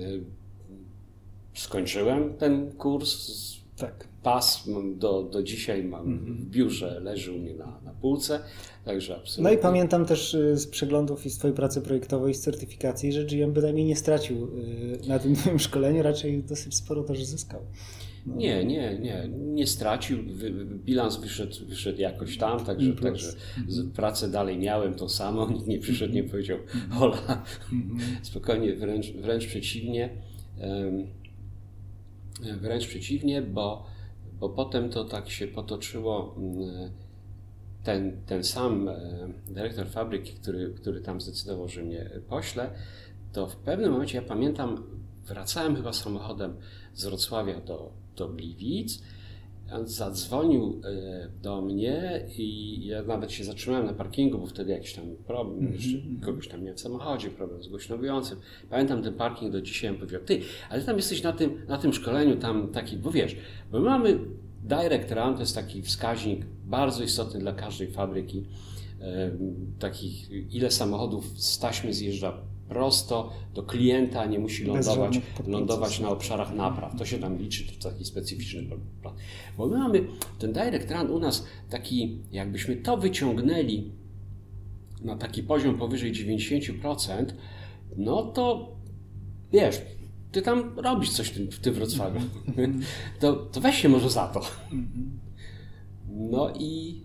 skończyłem 1.54 2.34
ten 2.34 2.72
kurs. 2.72 3.32
Tak. 3.76 4.08
Pas 4.22 4.68
do, 4.96 5.22
do 5.22 5.42
dzisiaj 5.42 5.84
mam 5.84 6.12
mhm. 6.12 6.36
w 6.36 6.46
biurze, 6.46 7.00
leży 7.00 7.32
u 7.32 7.38
mnie 7.38 7.54
na, 7.54 7.80
na 7.84 7.92
półce, 7.92 8.40
także 8.84 9.16
absolutnie. 9.16 9.44
No 9.44 9.58
i 9.58 9.62
pamiętam 9.62 10.06
też 10.06 10.34
e, 10.34 10.56
z 10.56 10.66
przeglądów 10.66 11.26
i 11.26 11.30
z 11.30 11.38
Twojej 11.38 11.56
pracy 11.56 11.80
projektowej, 11.80 12.34
z 12.34 12.40
certyfikacji, 12.40 13.12
że 13.12 13.24
GM 13.24 13.52
bynajmniej 13.52 13.84
nie 13.84 13.96
stracił 13.96 14.48
na 15.08 15.18
tym 15.18 15.34
Twoim 15.34 15.58
szkoleniu, 15.58 16.02
raczej 16.02 16.42
dosyć 16.42 16.76
sporo 16.76 17.02
też 17.02 17.24
zyskał. 17.24 17.60
No. 18.28 18.36
Nie, 18.36 18.64
nie, 18.64 18.98
nie. 18.98 19.28
Nie 19.28 19.66
stracił. 19.66 20.18
Bilans 20.84 21.16
wyszedł, 21.16 21.66
wyszedł 21.66 22.00
jakoś 22.00 22.38
tam, 22.38 22.64
także, 22.64 22.92
także 22.92 23.32
pracę 23.94 24.30
dalej 24.30 24.58
miałem 24.58 24.94
to 24.94 25.08
samo. 25.08 25.46
Nikt 25.50 25.66
nie 25.66 25.78
przyszedł, 25.78 26.14
nie 26.14 26.24
powiedział 26.24 26.58
hola. 26.90 27.44
Spokojnie, 28.22 28.76
wręcz, 28.76 29.12
wręcz 29.12 29.46
przeciwnie. 29.46 30.10
Wręcz 32.60 32.86
przeciwnie, 32.86 33.42
bo, 33.42 33.86
bo 34.40 34.48
potem 34.48 34.90
to 34.90 35.04
tak 35.04 35.30
się 35.30 35.46
potoczyło. 35.46 36.34
Mm, 36.38 36.90
ten, 37.84 38.20
ten 38.26 38.44
sam 38.44 38.88
e, 38.88 39.28
dyrektor 39.48 39.86
fabryki, 39.86 40.32
który, 40.32 40.74
który 40.74 41.00
tam 41.00 41.20
zdecydował, 41.20 41.68
że 41.68 41.82
mnie 41.82 42.10
pośle, 42.28 42.70
to 43.32 43.46
w 43.46 43.56
pewnym 43.56 43.92
momencie, 43.92 44.18
ja 44.18 44.22
pamiętam, 44.22 44.84
wracałem 45.26 45.76
chyba 45.76 45.92
samochodem 45.92 46.56
z 46.94 47.04
Wrocławia 47.04 47.60
do, 47.60 47.92
do 48.18 48.28
Gliwic. 48.28 49.02
On 49.72 49.86
zadzwonił 49.86 50.80
e, 50.84 51.28
do 51.42 51.62
mnie 51.62 52.26
i 52.38 52.86
ja 52.86 53.02
nawet 53.02 53.32
się 53.32 53.44
zatrzymałem 53.44 53.86
na 53.86 53.92
parkingu, 53.92 54.38
bo 54.38 54.46
wtedy 54.46 54.72
jakiś 54.72 54.92
tam 54.92 55.04
problem, 55.26 55.58
mm 55.58 55.72
-hmm. 55.72 56.20
kogoś 56.20 56.48
tam 56.48 56.60
miałem 56.60 56.76
w 56.76 56.80
samochodzie, 56.80 57.30
problem 57.30 57.62
z 57.62 57.68
głośno 57.68 57.96
mówiącym. 57.96 58.38
Pamiętam 58.70 59.02
ten 59.02 59.14
parking 59.14 59.52
do 59.52 59.62
dzisiaj, 59.62 59.90
on 59.90 59.96
powiedział, 59.96 60.20
ty, 60.20 60.40
ale 60.70 60.82
tam 60.82 60.96
jesteś 60.96 61.22
na 61.22 61.32
tym, 61.32 61.62
na 61.68 61.78
tym 61.78 61.92
szkoleniu 61.92 62.36
tam 62.36 62.68
taki, 62.68 62.96
bo 62.96 63.10
wiesz, 63.10 63.36
bo 63.72 63.80
mamy 63.80 64.18
direct 64.62 65.12
run, 65.12 65.34
to 65.34 65.40
jest 65.40 65.54
taki 65.54 65.82
wskaźnik 65.82 66.46
bardzo 66.64 67.02
istotny 67.02 67.40
dla 67.40 67.52
każdej 67.52 67.90
fabryki, 67.90 68.44
e, 69.00 69.30
takich 69.78 70.30
ile 70.54 70.70
samochodów 70.70 71.38
z 71.38 71.58
taśmy 71.58 71.94
zjeżdża 71.94 72.40
prosto 72.68 73.32
do 73.54 73.62
klienta, 73.62 74.26
nie 74.26 74.38
musi 74.38 74.64
lądować, 74.64 75.20
lądować 75.46 76.00
na 76.00 76.08
obszarach 76.08 76.54
napraw. 76.54 76.98
To 76.98 77.04
się 77.04 77.18
tam 77.18 77.38
liczy, 77.38 77.64
to 77.78 77.90
taki 77.90 78.04
specyficzny 78.04 78.62
plan. 79.02 79.14
Bo 79.56 79.66
my 79.66 79.78
mamy 79.78 80.06
ten 80.38 80.52
direct 80.52 80.90
run 80.90 81.10
u 81.10 81.18
nas 81.18 81.46
taki, 81.70 82.18
jakbyśmy 82.32 82.76
to 82.76 82.96
wyciągnęli 82.96 83.92
na 85.04 85.16
taki 85.16 85.42
poziom 85.42 85.78
powyżej 85.78 86.12
90%, 86.12 87.24
no 87.96 88.22
to 88.22 88.72
wiesz, 89.52 89.82
ty 90.32 90.42
tam 90.42 90.78
robisz 90.78 91.10
coś 91.10 91.28
w 91.28 91.34
tym, 91.34 91.50
w 91.50 91.58
tym 91.58 91.74
Wrocławiu. 91.74 92.20
To, 93.20 93.32
to 93.32 93.60
weź 93.60 93.76
się 93.76 93.88
może 93.88 94.10
za 94.10 94.26
to. 94.26 94.40
No 96.08 96.52
i 96.58 97.02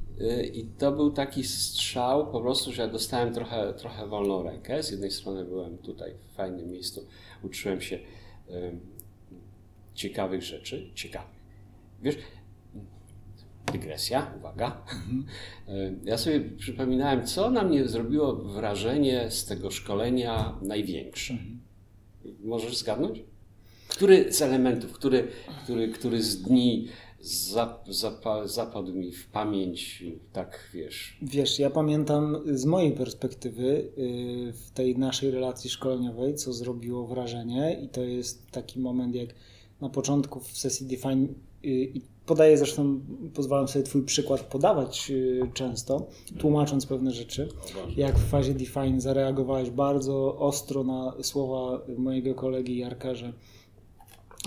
I 0.53 0.65
to 0.77 0.91
był 0.91 1.12
taki 1.12 1.43
strzał 1.43 2.32
po 2.32 2.41
prostu, 2.41 2.72
że 2.72 2.82
ja 2.82 2.88
dostałem 2.88 3.34
trochę, 3.34 3.74
trochę 3.74 4.08
wolną 4.08 4.43
rękę. 4.43 4.84
Z 4.84 4.91
jednej 4.91 5.12
strony 5.12 5.46
byłem 5.46 5.77
tutaj 5.77 6.13
w 6.32 6.36
fajnym 6.36 6.72
miejscu, 6.72 7.05
uczyłem 7.43 7.82
się 7.82 8.00
ciekawych 9.93 10.43
rzeczy, 10.43 10.91
ciekawych. 10.96 11.39
Wiesz, 12.01 12.17
dygresja, 13.72 14.34
uwaga. 14.38 14.82
Mhm. 14.93 15.25
Ja 16.05 16.17
sobie 16.17 16.41
przypominałem, 16.41 17.25
co 17.25 17.51
na 17.51 17.63
mnie 17.63 17.88
zrobiło 17.88 18.36
wrażenie 18.36 19.32
z 19.32 19.46
tego 19.46 19.72
szkolenia 19.72 20.58
największe. 20.62 21.34
Mhm. 21.34 21.60
Możesz 22.43 22.77
zgadnąć? 22.77 23.24
Który 23.88 24.34
z 24.34 24.41
elementów, 24.41 24.93
który, 24.93 25.27
który, 25.63 25.89
który 25.89 26.24
z 26.24 26.41
dni 26.41 26.88
zap, 27.24 27.88
zapadł 28.46 28.94
mi 28.94 29.12
w 29.12 29.27
pamięć, 29.27 30.03
tak 30.34 30.70
wiesz. 30.74 31.18
Wiesz, 31.22 31.60
ja 31.60 31.70
pamiętam 31.70 32.38
z 32.46 32.65
mojej 32.65 32.92
perspektywy 32.92 33.92
y, 33.98 34.53
w 34.53 34.72
tej 34.72 34.98
naszej 34.98 35.32
relacji 35.32 35.70
szkoleniowej, 35.70 36.36
co 36.36 36.53
zrobiło 36.53 37.08
wrażenie, 37.08 37.80
i 37.84 37.89
to 37.89 38.03
jest 38.03 38.51
taki 38.51 38.80
moment, 38.80 39.15
jak 39.15 39.30
na 39.82 39.89
początku 39.89 40.39
w 40.39 40.58
sesji 40.58 40.88
Define 40.88 41.24
y, 41.24 41.68
i 41.68 42.01
podaję 42.25 42.58
zresztą, 42.58 43.00
pozwalam 43.34 43.68
sobie 43.68 43.86
Twój 43.86 44.03
przykład 44.03 44.42
podawać 44.42 45.12
y, 45.12 45.51
często, 45.53 46.08
tłumacząc 46.39 46.86
pewne 46.86 47.12
rzeczy. 47.12 47.50
Jak 47.96 48.20
w 48.20 48.30
fazie 48.30 48.53
Define 48.53 49.01
zareagowałeś 49.01 49.70
bardzo 49.70 50.38
ostro 50.38 50.84
na 50.84 51.13
słowa 51.22 51.82
mojego 51.98 52.36
kolegi 52.36 52.77
Jarka, 52.77 53.15
że 53.15 53.34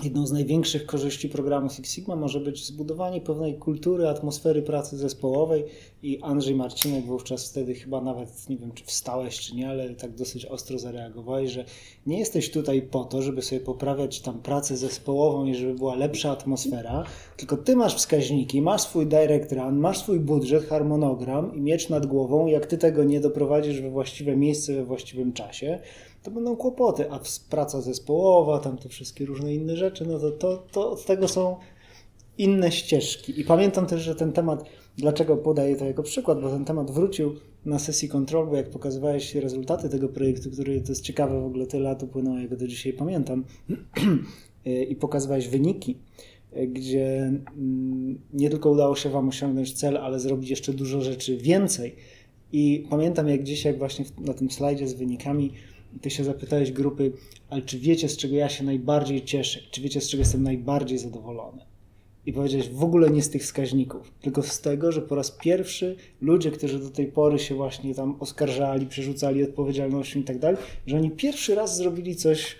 Jedną 0.03 0.27
z 0.27 0.31
największych 0.31 0.85
korzyści 0.85 1.29
programu 1.29 1.69
Six 1.69 1.93
Sigma 1.93 2.15
może 2.15 2.39
być 2.39 2.65
zbudowanie 2.65 3.21
pewnej 3.21 3.57
kultury, 3.57 4.07
atmosfery 4.07 4.61
pracy 4.61 4.97
zespołowej 4.97 5.65
i 6.03 6.19
Andrzej 6.21 6.55
Marcinek 6.55 7.05
wówczas 7.05 7.49
wtedy 7.49 7.75
chyba 7.75 8.01
nawet, 8.01 8.49
nie 8.49 8.57
wiem 8.57 8.71
czy 8.71 8.85
wstałeś 8.85 9.39
czy 9.39 9.55
nie, 9.55 9.69
ale 9.69 9.89
tak 9.89 10.15
dosyć 10.15 10.45
ostro 10.45 10.79
zareagowałeś, 10.79 11.51
że 11.51 11.65
nie 12.05 12.19
jesteś 12.19 12.51
tutaj 12.51 12.81
po 12.81 13.03
to, 13.03 13.21
żeby 13.21 13.41
sobie 13.41 13.61
poprawiać 13.61 14.19
tam 14.19 14.41
pracę 14.41 14.77
zespołową 14.77 15.45
i 15.45 15.55
żeby 15.55 15.73
była 15.73 15.95
lepsza 15.95 16.31
atmosfera, 16.31 17.03
tylko 17.37 17.57
ty 17.57 17.75
masz 17.75 17.95
wskaźniki, 17.95 18.61
masz 18.61 18.81
swój 18.81 19.07
direct 19.07 19.51
run, 19.51 19.79
masz 19.79 19.97
swój 19.97 20.19
budżet, 20.19 20.65
harmonogram 20.65 21.55
i 21.55 21.61
miecz 21.61 21.89
nad 21.89 22.05
głową, 22.05 22.47
jak 22.47 22.65
ty 22.65 22.77
tego 22.77 23.03
nie 23.03 23.19
doprowadzisz 23.19 23.81
we 23.81 23.89
właściwe 23.89 24.35
miejsce 24.35 24.73
we 24.73 24.85
właściwym 24.85 25.33
czasie, 25.33 25.79
to 26.27 26.31
będą 26.31 26.55
kłopoty, 26.55 27.11
a 27.11 27.19
praca 27.49 27.81
zespołowa, 27.81 28.59
tam 28.59 28.77
te 28.77 28.89
wszystkie 28.89 29.25
różne 29.25 29.53
inne 29.53 29.75
rzeczy, 29.75 30.05
no 30.05 30.19
to, 30.19 30.31
to, 30.31 30.57
to 30.71 30.91
od 30.91 31.05
tego 31.05 31.27
są 31.27 31.55
inne 32.37 32.71
ścieżki. 32.71 33.39
I 33.39 33.43
pamiętam 33.43 33.85
też, 33.85 34.01
że 34.01 34.15
ten 34.15 34.31
temat, 34.31 34.63
dlaczego 34.97 35.37
podaję 35.37 35.75
to 35.75 35.85
jako 35.85 36.03
przykład, 36.03 36.41
bo 36.41 36.49
ten 36.49 36.65
temat 36.65 36.91
wrócił 36.91 37.35
na 37.65 37.79
sesji 37.79 38.09
kontrol, 38.09 38.47
bo 38.47 38.55
jak 38.55 38.69
pokazywałeś 38.69 39.35
rezultaty 39.35 39.89
tego 39.89 40.09
projektu, 40.09 40.51
który 40.51 40.81
to 40.81 40.91
jest 40.91 41.01
ciekawe, 41.01 41.41
w 41.41 41.45
ogóle 41.45 41.67
tyle 41.67 41.83
lat 41.83 42.03
upłynęło, 42.03 42.39
jak 42.39 42.55
do 42.55 42.67
dzisiaj 42.67 42.93
pamiętam, 42.93 43.43
i 44.89 44.95
pokazywałeś 44.95 45.47
wyniki, 45.47 45.97
gdzie 46.67 47.17
mm, 47.57 48.21
nie 48.33 48.49
tylko 48.49 48.69
udało 48.69 48.95
się 48.95 49.09
Wam 49.09 49.29
osiągnąć 49.29 49.73
cel, 49.73 49.97
ale 49.97 50.19
zrobić 50.19 50.49
jeszcze 50.49 50.73
dużo 50.73 51.01
rzeczy 51.01 51.37
więcej. 51.37 51.95
I 52.51 52.87
pamiętam 52.89 53.27
jak 53.27 53.43
dzisiaj 53.43 53.73
właśnie 53.73 54.05
na 54.19 54.33
tym 54.33 54.51
slajdzie 54.51 54.87
z 54.87 54.93
wynikami 54.93 55.51
ty 56.01 56.09
się 56.09 56.23
zapytałeś 56.23 56.71
grupy, 56.71 57.11
ale 57.49 57.61
czy 57.61 57.79
wiecie, 57.79 58.09
z 58.09 58.17
czego 58.17 58.35
ja 58.35 58.49
się 58.49 58.63
najbardziej 58.63 59.21
cieszę? 59.21 59.59
Czy 59.71 59.81
wiecie, 59.81 60.01
z 60.01 60.09
czego 60.09 60.21
jestem 60.21 60.43
najbardziej 60.43 60.97
zadowolony? 60.97 61.65
I 62.25 62.33
powiedziałeś 62.33 62.69
w 62.69 62.83
ogóle 62.83 63.09
nie 63.09 63.23
z 63.23 63.29
tych 63.29 63.41
wskaźników, 63.41 64.11
tylko 64.21 64.43
z 64.43 64.61
tego, 64.61 64.91
że 64.91 65.01
po 65.01 65.15
raz 65.15 65.31
pierwszy 65.31 65.95
ludzie, 66.21 66.51
którzy 66.51 66.79
do 66.79 66.89
tej 66.89 67.05
pory 67.05 67.39
się 67.39 67.55
właśnie 67.55 67.95
tam 67.95 68.15
oskarżali, 68.19 68.85
przerzucali 68.85 69.43
odpowiedzialnością 69.43 70.19
i 70.19 70.23
tak 70.23 70.39
dalej, 70.39 70.57
że 70.87 70.97
oni 70.97 71.11
pierwszy 71.11 71.55
raz 71.55 71.77
zrobili 71.77 72.15
coś 72.15 72.55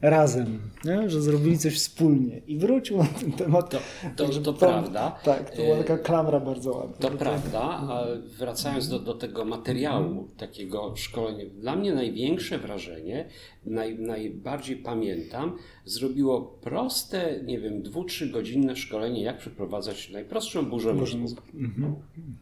razem, 0.00 0.60
nie? 0.84 1.10
że 1.10 1.22
zrobili 1.22 1.58
coś 1.58 1.78
wspólnie. 1.78 2.38
I 2.38 2.58
wrócił 2.58 2.96
na 2.96 3.04
ten 3.04 3.32
temat. 3.32 3.70
To, 3.70 3.78
to, 4.16 4.28
to, 4.28 4.40
to 4.40 4.52
prawda. 4.52 5.18
Tak, 5.24 5.50
to 5.50 5.62
była 5.62 5.76
taka 5.76 5.98
klamra 5.98 6.40
bardzo 6.40 6.72
ładna. 6.72 6.96
To 6.96 7.10
prawda, 7.10 7.60
a 7.62 8.06
wracając 8.38 8.88
do, 8.88 8.98
do 8.98 9.14
tego 9.14 9.44
materiału, 9.44 10.28
takiego 10.36 10.96
szkolenia, 10.96 11.44
dla 11.60 11.76
mnie 11.76 11.94
największe 11.94 12.58
wrażenie, 12.58 13.28
naj, 13.66 13.98
najbardziej 13.98 14.76
pamiętam, 14.76 15.58
zrobiło 15.84 16.40
proste, 16.60 17.40
nie 17.44 17.60
wiem, 17.60 17.82
dwu, 17.82 18.04
trzy 18.04 18.26
godzinne 18.28 18.76
szkolenie, 18.76 19.22
jak 19.22 19.38
przeprowadzać 19.38 20.10
najprostszą 20.10 20.66
burzę 20.66 20.94
mózgu. 20.94 21.42
Mhm. 21.54 21.94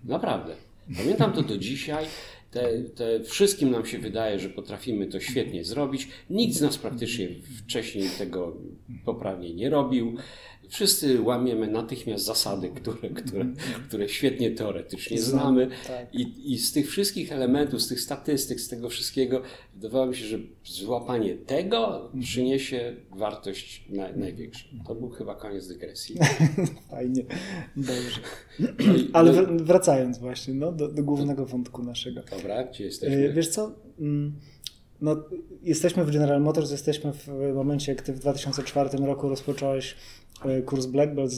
Naprawdę. 0.04 0.54
Pamiętam 0.96 1.32
to 1.32 1.42
do 1.42 1.58
dzisiaj. 1.58 2.06
Te, 2.50 2.83
te, 2.83 3.21
wszystkim 3.25 3.71
nam 3.71 3.87
się 3.87 3.99
wydaje, 3.99 4.38
że 4.38 4.49
potrafimy 4.49 5.07
to 5.07 5.21
świetnie 5.21 5.64
zrobić. 5.64 6.09
Nikt 6.31 6.55
z 6.55 6.61
nas 6.61 6.78
praktycznie 6.78 7.28
wcześniej 7.67 8.09
tego 8.19 8.57
poprawnie 9.05 9.55
nie 9.55 9.71
robił. 9.71 10.17
Wszyscy 10.68 11.22
łamiemy 11.22 11.66
natychmiast 11.66 12.25
zasady, 12.25 12.68
które, 12.80 13.10
które, 13.10 13.46
które 13.88 14.08
świetnie 14.08 14.50
teoretycznie 14.50 15.20
znamy. 15.20 15.68
Tak. 15.87 16.14
I, 16.14 16.52
I 16.52 16.58
z 16.58 16.72
tych 16.72 16.90
wszystkich 16.90 17.32
elementów, 17.32 17.82
z 17.82 17.88
tych 17.88 18.00
statystyk, 18.00 18.60
z 18.60 18.68
tego 18.68 18.88
wszystkiego, 18.88 19.42
wydawało 19.75 20.06
mi 20.06 20.16
się, 20.16 20.25
że 20.25 20.38
złapanie 20.64 21.34
tego 21.34 22.10
przyniesie 22.20 22.96
wartość 23.10 23.84
na, 23.88 24.12
największą. 24.12 24.66
To 24.87 24.94
był 24.94 25.10
chyba 25.10 25.34
koniec 25.34 25.68
dygresji. 25.68 26.18
Fajnie, 26.90 27.25
dobrze. 27.76 28.20
No 28.58 28.68
Ale 29.12 29.46
wracając 29.56 30.18
właśnie 30.18 30.54
no, 30.54 30.72
do, 30.72 30.88
do 30.88 31.02
głównego 31.02 31.46
wątku 31.46 31.82
naszego. 31.82 32.20
Dobra, 32.30 32.64
gdzie 32.64 32.84
jesteśmy? 32.84 33.32
Wiesz 33.32 33.48
co? 33.48 33.72
Mm, 34.00 34.32
no, 35.00 35.16
jesteśmy 35.62 36.04
w 36.04 36.10
General 36.10 36.42
Motors, 36.42 36.70
jesteśmy 36.70 37.12
w 37.12 37.54
momencie, 37.54 37.92
jak 37.92 38.02
ty 38.02 38.12
w 38.12 38.18
2004 38.18 38.98
roku 38.98 39.28
rozpocząłeś 39.28 39.92
e, 39.92 39.96
kurs 40.66 40.87
Black 40.87 41.14
Belt, 41.14 41.33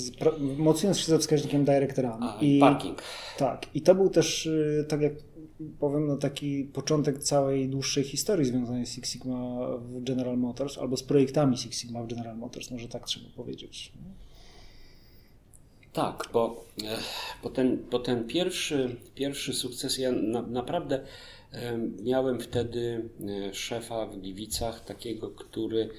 mocując 0.59 0.99
się 0.99 1.07
ze 1.07 1.19
wskaźnikiem 1.19 1.65
Direct 1.65 1.99
Run. 1.99 2.23
A, 2.23 2.39
I 2.41 2.61
parking. 2.61 3.03
Tak. 3.39 3.67
I 3.75 3.81
to 3.81 3.95
był 3.95 4.11
też, 4.11 4.47
e, 4.81 4.85
tak 4.85 5.01
jak 5.01 5.13
powiem, 5.79 6.07
no 6.07 6.17
taki 6.17 6.65
początek 6.65 7.19
całej 7.19 7.69
dłuższej 7.69 8.05
historii 8.05 8.45
związanej 8.45 8.87
z 8.87 8.93
Six 8.93 9.11
Sigma 9.11 9.67
w 9.79 10.03
General 10.03 10.39
Motors, 10.39 10.79
albo 10.79 10.97
z 10.97 11.03
projektami 11.03 11.59
Six 11.59 11.79
Sigma 11.79 12.03
w 12.03 12.07
General 12.07 12.37
Motors, 12.37 12.71
może 12.71 12.89
tak 12.89 13.07
trzeba 13.07 13.27
powiedzieć. 13.37 13.93
Tak, 15.93 16.29
bo, 16.33 16.65
e, 16.85 16.99
bo, 17.43 17.51
ten, 17.51 17.79
bo 17.91 17.99
ten 17.99 18.27
pierwszy, 18.27 18.97
pierwszy 19.15 19.53
sukces, 19.53 19.99
ja 19.99 20.13
na, 20.13 20.43
naprawdę 20.43 21.01
Miałem 22.03 22.41
wtedy 22.41 23.09
e, 23.21 23.55
szefa 23.55 24.07
w 24.07 24.19
Gliwicach, 24.19 24.85
takiego, 24.85 25.31
który 25.31 25.91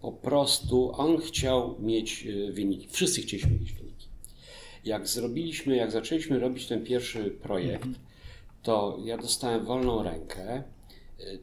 po 0.00 0.12
prostu, 0.12 0.92
on 0.92 1.18
chciał 1.18 1.76
mieć 1.80 2.26
e, 2.26 2.52
wyniki. 2.52 2.88
Wszyscy 2.88 3.22
chcieliśmy 3.22 3.50
mieć 3.50 3.72
wyniki. 3.72 4.08
Jak 4.84 5.08
zrobiliśmy, 5.08 5.76
jak 5.76 5.90
zaczęliśmy 5.90 6.38
robić 6.38 6.66
ten 6.66 6.84
pierwszy 6.84 7.30
projekt, 7.30 7.86
mhm. 7.86 8.04
to 8.62 8.98
ja 9.04 9.18
dostałem 9.18 9.64
wolną 9.64 10.02
rękę 10.02 10.62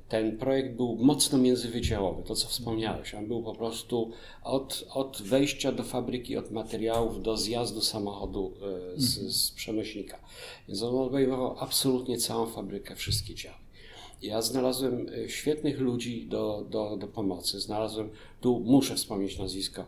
ten 0.10 0.38
projekt 0.38 0.76
był 0.76 0.96
mocno 0.96 1.38
międzywydziałowy, 1.38 2.24
to 2.24 2.36
co 2.36 2.48
wspomniałeś. 2.48 3.16
On 3.16 3.28
był 3.28 3.44
po 3.44 3.56
prostu 3.56 4.12
od, 4.44 4.86
od 4.90 5.22
wejścia 5.22 5.72
do 5.72 5.84
fabryki, 5.84 6.38
od 6.38 6.52
materiałów 6.52 7.22
do 7.22 7.38
zjazdu 7.38 7.82
samochodu 7.82 8.54
e, 8.96 9.00
z, 9.02 9.18
mhm. 9.18 9.32
z 9.34 9.52
przenośnika. 9.52 10.20
Więc 10.68 10.84
on 10.84 10.96
obejmował 10.96 11.56
absolutnie 11.60 12.18
całą 12.18 12.46
fabrykę, 12.46 12.96
wszystkie 12.96 13.36
działy. 13.36 13.65
Ja 14.22 14.42
znalazłem 14.42 15.08
e, 15.26 15.30
świetnych 15.30 15.80
ludzi 15.80 16.28
do, 16.28 16.66
do, 16.70 16.98
do 16.98 17.08
pomocy. 17.08 17.60
Znalazłem, 17.60 18.10
tu 18.42 18.60
muszę 18.60 18.96
wspomnieć 18.96 19.40
nazwisko, 19.40 19.82
e, 19.82 19.86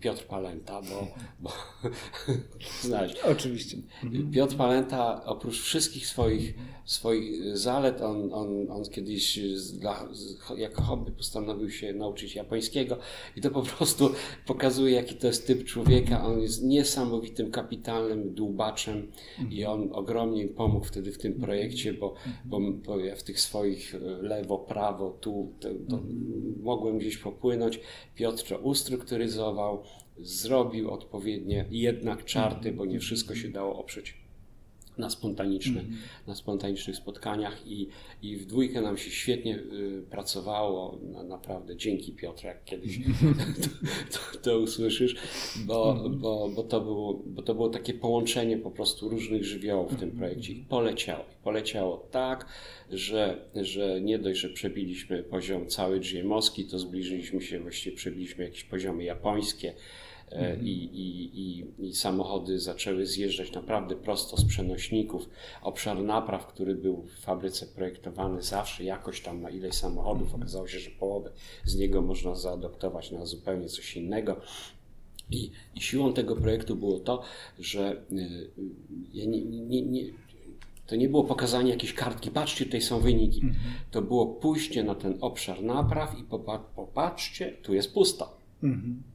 Piotr 0.00 0.24
Palenta, 0.24 0.82
bo, 0.82 1.08
bo 1.40 1.50
znaleźć. 2.82 3.16
Oczywiście. 3.24 3.76
Piotr 4.32 4.56
Palenta 4.56 5.24
oprócz 5.24 5.60
wszystkich 5.60 6.06
swoich, 6.06 6.54
swoich 6.84 7.56
zalet, 7.56 8.00
on, 8.00 8.34
on, 8.34 8.70
on 8.70 8.84
kiedyś 8.84 9.38
dla, 9.72 10.08
jako 10.56 10.82
hobby 10.82 11.12
postanowił 11.12 11.70
się 11.70 11.92
nauczyć 11.92 12.34
japońskiego 12.34 12.98
i 13.36 13.40
to 13.40 13.50
po 13.50 13.62
prostu 13.76 14.10
pokazuje, 14.46 14.94
jaki 14.94 15.14
to 15.14 15.26
jest 15.26 15.46
typ 15.46 15.64
człowieka. 15.64 16.26
On 16.26 16.40
jest 16.40 16.62
niesamowitym, 16.62 17.50
kapitalnym 17.50 18.34
dłubaczem 18.34 19.12
i 19.50 19.64
on 19.64 19.88
ogromnie 19.92 20.48
pomógł 20.48 20.86
wtedy 20.86 21.12
w 21.12 21.18
tym 21.18 21.40
projekcie, 21.40 21.94
bo, 21.94 22.14
bo, 22.44 22.60
bo 22.60 22.98
ja 22.98 23.16
w 23.16 23.22
tych 23.22 23.40
swoich 23.40 23.94
lewo, 24.20 24.58
prawo, 24.58 25.10
tu 25.20 25.52
to, 25.60 25.68
to 25.90 26.02
mogłem 26.62 26.98
gdzieś 26.98 27.18
popłynąć. 27.18 27.80
Piotr 28.14 28.44
to 29.04 29.18
zrobił 30.18 30.90
odpowiednie 30.90 31.66
jednak 31.70 32.24
czarty, 32.24 32.72
bo 32.72 32.84
nie 32.86 33.00
wszystko 33.00 33.34
się 33.34 33.48
dało 33.48 33.78
oprzeć 33.78 34.21
na, 35.02 35.10
spontaniczne, 35.10 35.80
mm. 35.80 35.96
na 36.26 36.34
spontanicznych 36.34 36.96
spotkaniach 36.96 37.66
i, 37.66 37.88
i 38.22 38.36
w 38.36 38.46
dwójkę 38.46 38.80
nam 38.80 38.98
się 38.98 39.10
świetnie 39.10 39.56
y, 39.56 40.02
pracowało. 40.10 40.98
Na, 41.12 41.22
naprawdę 41.22 41.76
dzięki 41.76 42.12
Piotr, 42.12 42.44
jak 42.44 42.64
kiedyś 42.64 42.98
to, 44.12 44.18
to, 44.32 44.38
to, 44.38 44.58
usłyszysz, 44.58 45.16
bo, 45.66 45.92
mm. 46.00 46.18
bo, 46.18 46.48
bo, 46.56 46.62
to 46.62 46.80
było, 46.80 47.22
bo 47.26 47.42
to 47.42 47.54
było 47.54 47.68
takie 47.68 47.94
połączenie 47.94 48.58
po 48.58 48.70
prostu 48.70 49.08
różnych 49.08 49.44
żywiołów 49.44 49.92
w 49.92 50.00
tym 50.00 50.10
projekcie 50.10 50.52
i 50.52 50.64
poleciało. 50.64 51.24
Poleciało 51.44 52.08
tak, 52.10 52.46
że, 52.90 53.48
że 53.54 54.00
nie 54.00 54.18
dość, 54.18 54.40
że 54.40 54.48
przebiliśmy 54.48 55.22
poziom 55.22 55.66
cały 55.66 56.00
GMowski, 56.00 56.64
to 56.64 56.78
zbliżyliśmy 56.78 57.40
się, 57.40 57.60
właściwie 57.60 57.96
przebiliśmy 57.96 58.44
jakieś 58.44 58.64
poziomy 58.64 59.04
japońskie, 59.04 59.74
E, 60.36 60.56
i, 60.56 60.84
i, 60.84 61.40
i, 61.40 61.66
i, 61.86 61.94
samochody 61.94 62.60
zaczęły 62.60 63.06
zjeżdżać 63.06 63.52
naprawdę 63.52 63.96
prosto 63.96 64.36
z 64.36 64.44
przenośników. 64.44 65.28
Obszar 65.62 66.02
napraw, 66.02 66.46
który 66.46 66.74
był 66.74 67.02
w 67.02 67.20
fabryce 67.20 67.66
projektowany 67.66 68.42
zawsze 68.42 68.84
jakoś 68.84 69.20
tam 69.20 69.40
na 69.40 69.50
ileś 69.50 69.74
samochodów, 69.74 70.22
mhm. 70.22 70.42
okazało 70.42 70.68
się, 70.68 70.78
że 70.78 70.90
połowę 70.90 71.30
z 71.64 71.76
niego 71.76 72.02
można 72.02 72.34
zaadoptować 72.34 73.10
na 73.10 73.26
zupełnie 73.26 73.68
coś 73.68 73.96
innego. 73.96 74.40
I, 75.30 75.50
i 75.74 75.80
siłą 75.80 76.12
tego 76.12 76.36
projektu 76.36 76.76
było 76.76 77.00
to, 77.00 77.22
że 77.58 78.02
y, 78.12 78.50
ja 79.14 79.24
nie, 79.24 79.42
nie, 79.44 79.82
nie, 79.82 80.02
to 80.86 80.96
nie 80.96 81.08
było 81.08 81.24
pokazanie 81.24 81.70
jakiejś 81.70 81.94
kartki, 81.94 82.30
patrzcie, 82.30 82.64
tutaj 82.64 82.80
są 82.80 83.00
wyniki. 83.00 83.40
Mhm. 83.42 83.74
To 83.90 84.02
było 84.02 84.26
pójście 84.26 84.84
na 84.84 84.94
ten 84.94 85.18
obszar 85.20 85.62
napraw 85.62 86.18
i 86.18 86.24
popatrzcie, 86.76 87.56
tu 87.62 87.74
jest 87.74 87.94
pusto. 87.94 88.36
Mhm. 88.62 89.11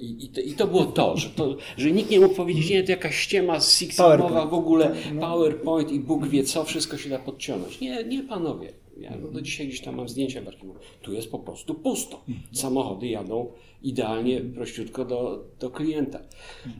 I, 0.00 0.24
i, 0.24 0.28
to, 0.28 0.40
I, 0.40 0.52
to, 0.52 0.66
było 0.66 0.84
to 0.84 1.16
że, 1.16 1.30
to, 1.30 1.56
że 1.76 1.90
nikt 1.90 2.10
nie 2.10 2.20
mógł 2.20 2.34
powiedzieć, 2.34 2.70
nie, 2.70 2.82
to 2.82 2.90
jakaś 2.90 3.16
ściema 3.16 3.60
z 3.60 3.78
Six 3.78 3.96
Sigmowa 3.96 4.46
w 4.46 4.54
ogóle, 4.54 4.94
no. 5.14 5.20
PowerPoint 5.20 5.92
i 5.92 6.00
Bóg 6.00 6.28
wie 6.28 6.44
co, 6.44 6.64
wszystko 6.64 6.96
się 6.96 7.10
da 7.10 7.18
podciągnąć. 7.18 7.80
Nie, 7.80 8.04
nie 8.04 8.22
panowie. 8.22 8.72
Ja 9.00 9.16
no 9.22 9.28
do 9.28 9.42
dzisiaj 9.42 9.68
gdzieś 9.68 9.80
tam 9.80 9.96
mam 9.96 10.08
zdjęcia 10.08 10.42
w 10.42 10.48
archiwum. 10.48 10.76
Tu 11.02 11.12
jest 11.12 11.30
po 11.30 11.38
prostu 11.38 11.74
pusto. 11.74 12.24
Samochody 12.52 13.06
jadą 13.06 13.52
idealnie, 13.82 14.40
prościutko 14.40 15.04
do, 15.04 15.44
do 15.60 15.70
klienta. 15.70 16.20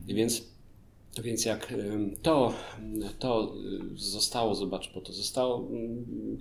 Więc 0.07 0.58
więc 1.23 1.45
jak 1.45 1.75
to, 2.23 2.55
to 3.19 3.55
zostało, 3.95 4.55
zobacz, 4.55 4.93
bo 4.95 5.01
to 5.01 5.13
zostało 5.13 5.69
mm, 5.71 6.39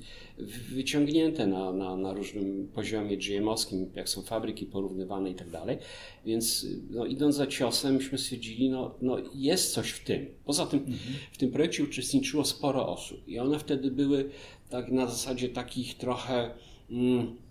wyciągnięte 0.70 1.48
na, 1.48 1.74
na, 1.74 1.96
na 1.96 2.14
różnym 2.14 2.68
poziomie 2.74 3.18
GM-owskim, 3.18 3.92
jak 3.96 4.10
są 4.10 4.22
fabryki 4.22 4.66
porównywane 4.66 5.32
i 5.32 5.36
tak 5.36 5.50
dalej, 5.50 5.78
więc 6.26 6.66
no, 6.90 7.06
idąc 7.06 7.36
za 7.36 7.48
ciosem, 7.48 7.96
myśmy 7.96 8.18
stwierdzili, 8.18 8.70
no, 8.70 8.96
no 9.02 9.18
jest 9.36 9.74
coś 9.74 9.90
w 9.90 10.04
tym. 10.04 10.26
Poza 10.46 10.66
tym 10.66 10.80
mhm. 10.80 10.98
w 11.32 11.38
tym 11.38 11.52
projekcie 11.52 11.84
uczestniczyło 11.84 12.46
sporo 12.46 12.88
osób 12.88 13.28
i 13.28 13.40
one 13.40 13.60
wtedy 13.60 13.92
były 13.92 14.30
tak 14.70 14.92
na 14.92 15.08
zasadzie 15.08 15.50
takich 15.50 15.98
trochę... 15.98 16.52
Mm, 16.90 17.47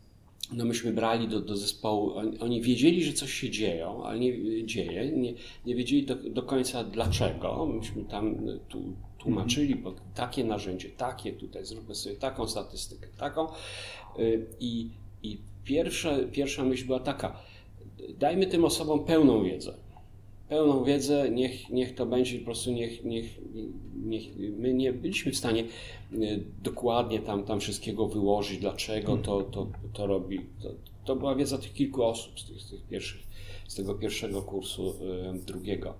no 0.53 0.65
myśmy 0.65 0.93
brali 0.93 1.29
do, 1.29 1.41
do 1.41 1.57
zespołu, 1.57 2.15
oni, 2.15 2.39
oni, 2.39 2.63
wiedzieli, 2.63 3.05
że 3.05 3.13
coś 3.13 3.33
się 3.33 3.51
dzieje, 3.51 3.87
ale 3.87 4.21
nie 4.21 4.67
dzieje, 4.67 5.13
nie, 5.13 5.35
nie 5.67 5.75
wiedzieli 5.75 6.07
do, 6.07 6.15
do 6.15 6.43
końca 6.43 6.85
dlaczego. 6.85 7.67
Myśmy 7.67 8.05
tam 8.05 8.37
tu, 8.69 8.83
tłumaczyli, 9.19 9.77
bo 9.77 9.95
takie 10.15 10.45
narzędzie, 10.45 10.89
takie 10.89 11.33
tutaj, 11.33 11.65
zróbmy 11.65 11.95
sobie 11.95 12.17
taką 12.17 12.49
statystykę, 12.49 13.07
taką. 13.19 13.47
Y, 14.19 14.47
I, 14.61 14.91
i 15.23 15.39
pierwsza, 15.65 16.17
pierwsza 16.33 16.65
myśl 16.65 16.87
była 16.87 17.01
taka, 17.01 17.39
dajmy 18.19 18.47
tym 18.47 18.65
osobom 18.65 19.05
pełną 19.05 19.45
wiedzę 19.45 19.86
pełną 20.49 20.85
wiedzę, 20.85 21.31
niech, 21.31 21.71
niech 21.71 21.95
to 21.95 22.07
będzie 22.07 22.39
po 22.39 22.45
prostu, 22.45 22.73
niech, 22.73 23.05
niech, 23.05 23.39
niech 24.05 24.23
my 24.59 24.75
nie 24.75 24.93
byliśmy 24.93 25.33
w 25.33 25.37
stanie 25.37 25.63
e, 25.63 26.17
dokładnie 26.63 27.21
tam, 27.21 27.45
tam 27.45 27.61
wszystkiego 27.61 28.09
wyłożyć, 28.09 28.59
dlaczego 28.59 29.17
to, 29.17 29.43
to, 29.43 29.67
to 29.93 30.07
robi. 30.07 30.41
To, 30.63 30.75
to 31.05 31.17
była 31.17 31.35
wiedza 31.35 31.59
tych 31.59 31.73
kilku 31.73 32.03
osób 32.03 32.41
z 32.41 32.47
tych, 32.49 32.61
z 32.61 32.71
tych 32.71 32.83
pierwszych, 32.83 33.23
z 33.69 33.75
tego 33.75 33.95
pierwszego 33.95 34.43
kursu 34.43 34.95
e, 35.35 35.39
drugiego. 35.39 35.95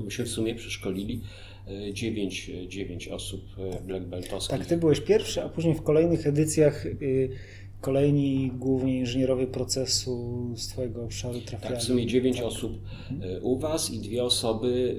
Myśmy 0.00 0.24
w 0.24 0.28
sumie 0.28 0.54
przeszkolili 0.54 1.20
e, 1.68 1.92
dziewięć, 1.92 2.50
dziewięć 2.68 3.08
osób 3.08 3.40
black 3.86 4.04
beltowskich. 4.04 4.58
Tak, 4.58 4.66
ty 4.66 4.76
byłeś 4.76 5.00
pierwszy, 5.00 5.42
a 5.42 5.48
później 5.48 5.74
w 5.74 5.82
kolejnych 5.82 6.26
edycjach 6.26 6.86
y, 6.86 7.30
kolejni 7.82 8.50
głównie 8.58 8.98
inżynierowie 8.98 9.46
procesu 9.46 10.48
z 10.56 10.68
Twojego 10.68 11.04
obszaru 11.04 11.40
trafiali. 11.40 11.74
Tak, 11.74 11.82
w 11.82 11.86
sumie 11.86 12.06
dziewięć 12.06 12.36
tak. 12.36 12.46
osób 12.46 12.72
mhm. 13.10 13.44
u 13.44 13.58
Was 13.58 13.90
i 13.90 13.98
dwie 13.98 14.24
osoby, 14.24 14.96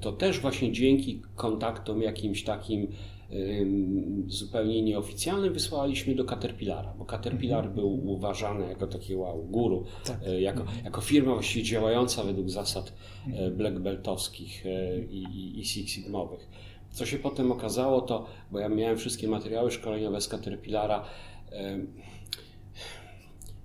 to 0.00 0.12
też 0.12 0.40
właśnie 0.40 0.72
dzięki 0.72 1.22
kontaktom 1.34 2.02
jakimś 2.02 2.44
takim 2.44 2.88
zupełnie 4.26 4.82
nieoficjalnym 4.82 5.52
wysłaliśmy 5.52 6.14
do 6.14 6.24
Caterpillara, 6.24 6.94
bo 6.98 7.04
Caterpillar 7.04 7.64
mhm. 7.64 7.74
był 7.74 8.10
uważany 8.10 8.68
jako 8.68 8.86
taki 8.86 9.16
wow, 9.16 9.44
guru, 9.44 9.84
tak. 10.04 10.20
E, 10.26 10.40
jako, 10.40 10.60
mhm. 10.60 10.84
jako 10.84 11.00
firma 11.00 11.34
właściwie 11.34 11.64
działająca 11.64 12.24
według 12.24 12.50
zasad 12.50 12.92
e, 13.26 13.30
mhm. 13.30 13.56
black 13.56 13.78
beltowskich 13.78 14.66
e, 14.66 14.98
i, 14.98 15.22
i, 15.22 15.60
i 15.60 15.64
Six 15.64 15.92
Sigmowych. 15.92 16.48
Co 16.90 17.06
się 17.06 17.18
potem 17.18 17.52
okazało 17.52 18.00
to, 18.00 18.26
bo 18.50 18.58
ja 18.58 18.68
miałem 18.68 18.98
wszystkie 18.98 19.28
materiały 19.28 19.70
szkoleniowe 19.70 20.20
z 20.20 20.28
Caterpillara, 20.28 21.04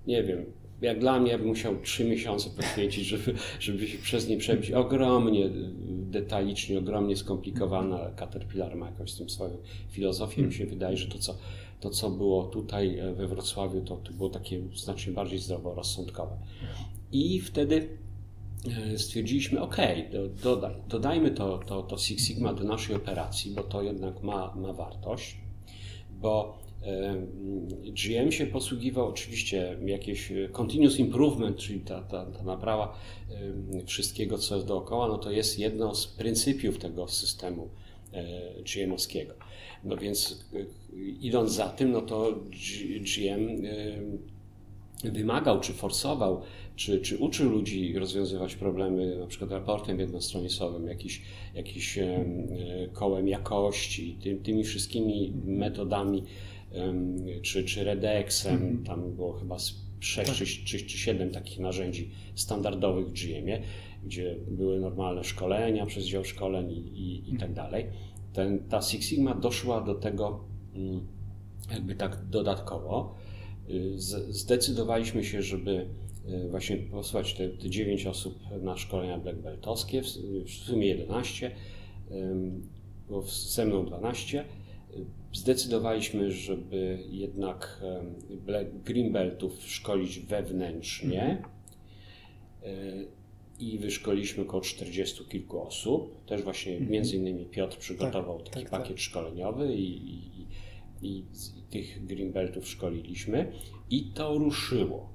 nie 0.06 0.22
wiem, 0.22 0.44
jak 0.82 1.00
dla 1.00 1.20
mnie, 1.20 1.38
bym 1.38 1.46
musiał 1.46 1.80
trzy 1.80 2.04
miesiące 2.04 2.50
poświęcić, 2.50 3.06
żeby, 3.06 3.34
żeby 3.60 3.88
się 3.88 3.98
przez 3.98 4.28
nie 4.28 4.36
przebić. 4.36 4.70
Ogromnie 4.70 5.50
detalicznie, 5.88 6.78
ogromnie 6.78 7.16
skomplikowane, 7.16 7.96
ale 7.96 8.12
Caterpillar 8.16 8.76
ma 8.76 8.86
jakąś 8.86 9.10
z 9.10 9.18
tym 9.18 9.30
swoją 9.30 9.56
filozofię. 9.90 10.42
Mi 10.42 10.52
się 10.52 10.66
wydaje, 10.66 10.96
że 10.96 11.06
to, 11.06 11.18
co, 11.18 11.34
to, 11.80 11.90
co 11.90 12.10
było 12.10 12.44
tutaj 12.44 12.98
e, 12.98 13.14
we 13.14 13.28
Wrocławiu, 13.28 13.80
to, 13.80 13.96
to 13.96 14.12
było 14.12 14.30
takie 14.30 14.60
znacznie 14.74 15.12
bardziej 15.12 15.38
zdroworozsądkowe. 15.38 16.36
I 17.12 17.40
wtedy 17.40 17.88
e, 18.92 18.98
stwierdziliśmy, 18.98 19.60
ok, 19.60 19.76
dodaj, 20.42 20.74
dodajmy 20.88 21.30
to, 21.30 21.58
to, 21.58 21.82
to 21.82 21.98
Six 21.98 22.26
Sigma 22.26 22.54
do 22.54 22.64
naszej 22.64 22.96
operacji, 22.96 23.50
bo 23.50 23.62
to 23.62 23.82
jednak 23.82 24.22
ma, 24.22 24.54
ma 24.56 24.72
wartość, 24.72 25.36
bo 26.20 26.58
GM 27.82 28.32
się 28.32 28.46
posługiwał 28.46 29.08
oczywiście 29.08 29.78
jakieś 29.86 30.32
e, 30.32 30.48
continuous 30.48 30.98
improvement, 30.98 31.56
czyli 31.56 31.80
ta, 31.80 32.02
ta, 32.02 32.26
ta 32.26 32.42
naprawa 32.42 32.98
wszystkiego, 33.86 34.38
co 34.38 34.54
jest 34.54 34.66
dookoła, 34.66 35.08
no 35.08 35.18
to 35.18 35.30
jest 35.30 35.58
jedno 35.58 35.94
z 35.94 36.06
pryncypiów 36.06 36.78
tego 36.78 37.08
systemu 37.08 37.68
e, 38.12 38.24
GM-owskiego. 38.62 39.34
No 39.84 39.96
więc 39.96 40.46
e, 40.54 40.58
idąc 41.20 41.52
za 41.52 41.68
tym, 41.68 41.92
no 41.92 42.00
to 42.00 42.34
GM 43.00 43.62
wymagał, 45.04 45.60
czy 45.60 45.72
forsował, 45.72 46.42
czy, 46.76 47.00
czy 47.00 47.18
uczył 47.18 47.50
ludzi 47.50 47.98
rozwiązywać 47.98 48.54
problemy, 48.54 49.16
na 49.16 49.26
przykład 49.26 49.50
raportem 49.50 50.00
jednostronnicowym, 50.00 50.86
jakiś, 50.86 51.22
jakiś 51.54 51.98
kołem 52.92 53.28
jakości, 53.28 54.18
ty, 54.22 54.36
tymi 54.36 54.64
wszystkimi 54.64 55.32
metodami 55.44 56.24
czy, 57.42 57.64
czy 57.64 57.84
Redexem, 57.84 58.54
mhm. 58.54 58.84
tam 58.84 59.14
było 59.14 59.32
chyba 59.32 59.56
6 60.00 60.28
tak. 60.28 60.36
czy, 60.36 60.46
czy, 60.46 60.78
czy 60.78 60.98
7 60.98 61.30
takich 61.30 61.58
narzędzi 61.58 62.10
standardowych 62.34 63.08
w 63.08 63.12
GM-ie, 63.12 63.62
gdzie 64.04 64.36
były 64.50 64.80
normalne 64.80 65.24
szkolenia 65.24 65.86
przez 65.86 66.04
dział 66.04 66.24
szkoleń 66.24 66.70
i, 66.70 66.78
i, 66.78 67.18
i 67.34 67.38
tak 67.38 67.48
mhm. 67.48 67.54
dalej. 67.54 67.86
Ten, 68.32 68.58
ta 68.68 68.82
Six 68.82 69.06
Sigma 69.06 69.34
doszła 69.34 69.80
do 69.80 69.94
tego 69.94 70.40
mm, 70.74 71.06
jakby 71.70 71.94
tak 71.94 72.28
dodatkowo. 72.30 73.14
Y, 73.70 73.92
zdecydowaliśmy 74.28 75.24
się, 75.24 75.42
żeby 75.42 75.86
y, 76.28 76.48
właśnie 76.50 76.76
posłać 76.76 77.34
te, 77.34 77.48
te 77.48 77.70
9 77.70 78.06
osób 78.06 78.38
na 78.62 78.76
szkolenia 78.76 79.18
black 79.18 79.38
beltowskie, 79.38 80.02
w 80.46 80.50
sumie 80.50 80.86
11, 80.86 81.50
bo 83.08 83.22
ze 83.22 83.66
mną 83.66 83.86
12 83.86 84.44
zdecydowaliśmy, 85.32 86.32
żeby 86.32 86.98
jednak 87.10 87.80
Greenbeltów 88.84 89.62
szkolić 89.62 90.18
wewnętrznie 90.18 91.22
mhm. 91.22 91.44
e, 92.62 93.18
i 93.60 93.78
wyszkoliliśmy 93.78 94.42
około 94.42 94.62
40 94.62 95.24
kilku 95.24 95.62
osób. 95.62 96.24
Też 96.24 96.42
właśnie 96.42 96.72
mhm. 96.72 96.90
między 96.90 97.16
innymi 97.16 97.46
Piotr 97.46 97.78
przygotował 97.78 98.38
tak, 98.38 98.54
taki 98.54 98.66
tak, 98.66 98.70
pakiet 98.70 98.96
tak. 98.96 99.00
szkoleniowy 99.00 99.74
i, 99.74 99.96
i, 99.96 100.46
i, 101.02 101.24
tych 101.70 102.06
Greenbeltów 102.06 102.68
szkoliliśmy 102.68 103.52
i 103.90 104.04
to 104.04 104.38
ruszyło. 104.38 105.08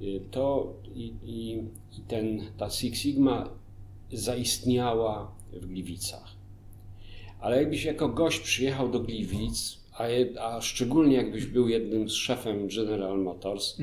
E, 0.00 0.04
to 0.30 0.74
i, 0.94 1.14
i, 1.22 1.52
i 1.98 2.00
ten, 2.08 2.40
ta 2.56 2.70
Six 2.70 2.98
Sigma 2.98 3.50
zaistniała 4.12 5.36
w 5.52 5.66
Gliwicach. 5.66 6.27
Ale 7.40 7.56
jakbyś 7.56 7.84
jako 7.84 8.08
gość 8.08 8.40
przyjechał 8.40 8.88
do 8.88 9.00
Gliwic, 9.00 9.78
a, 9.98 10.08
je, 10.08 10.40
a 10.40 10.60
szczególnie 10.60 11.16
jakbyś 11.16 11.46
był 11.46 11.68
jednym 11.68 12.10
z 12.10 12.12
szefem 12.12 12.68
General 12.76 13.18
Motors, 13.18 13.76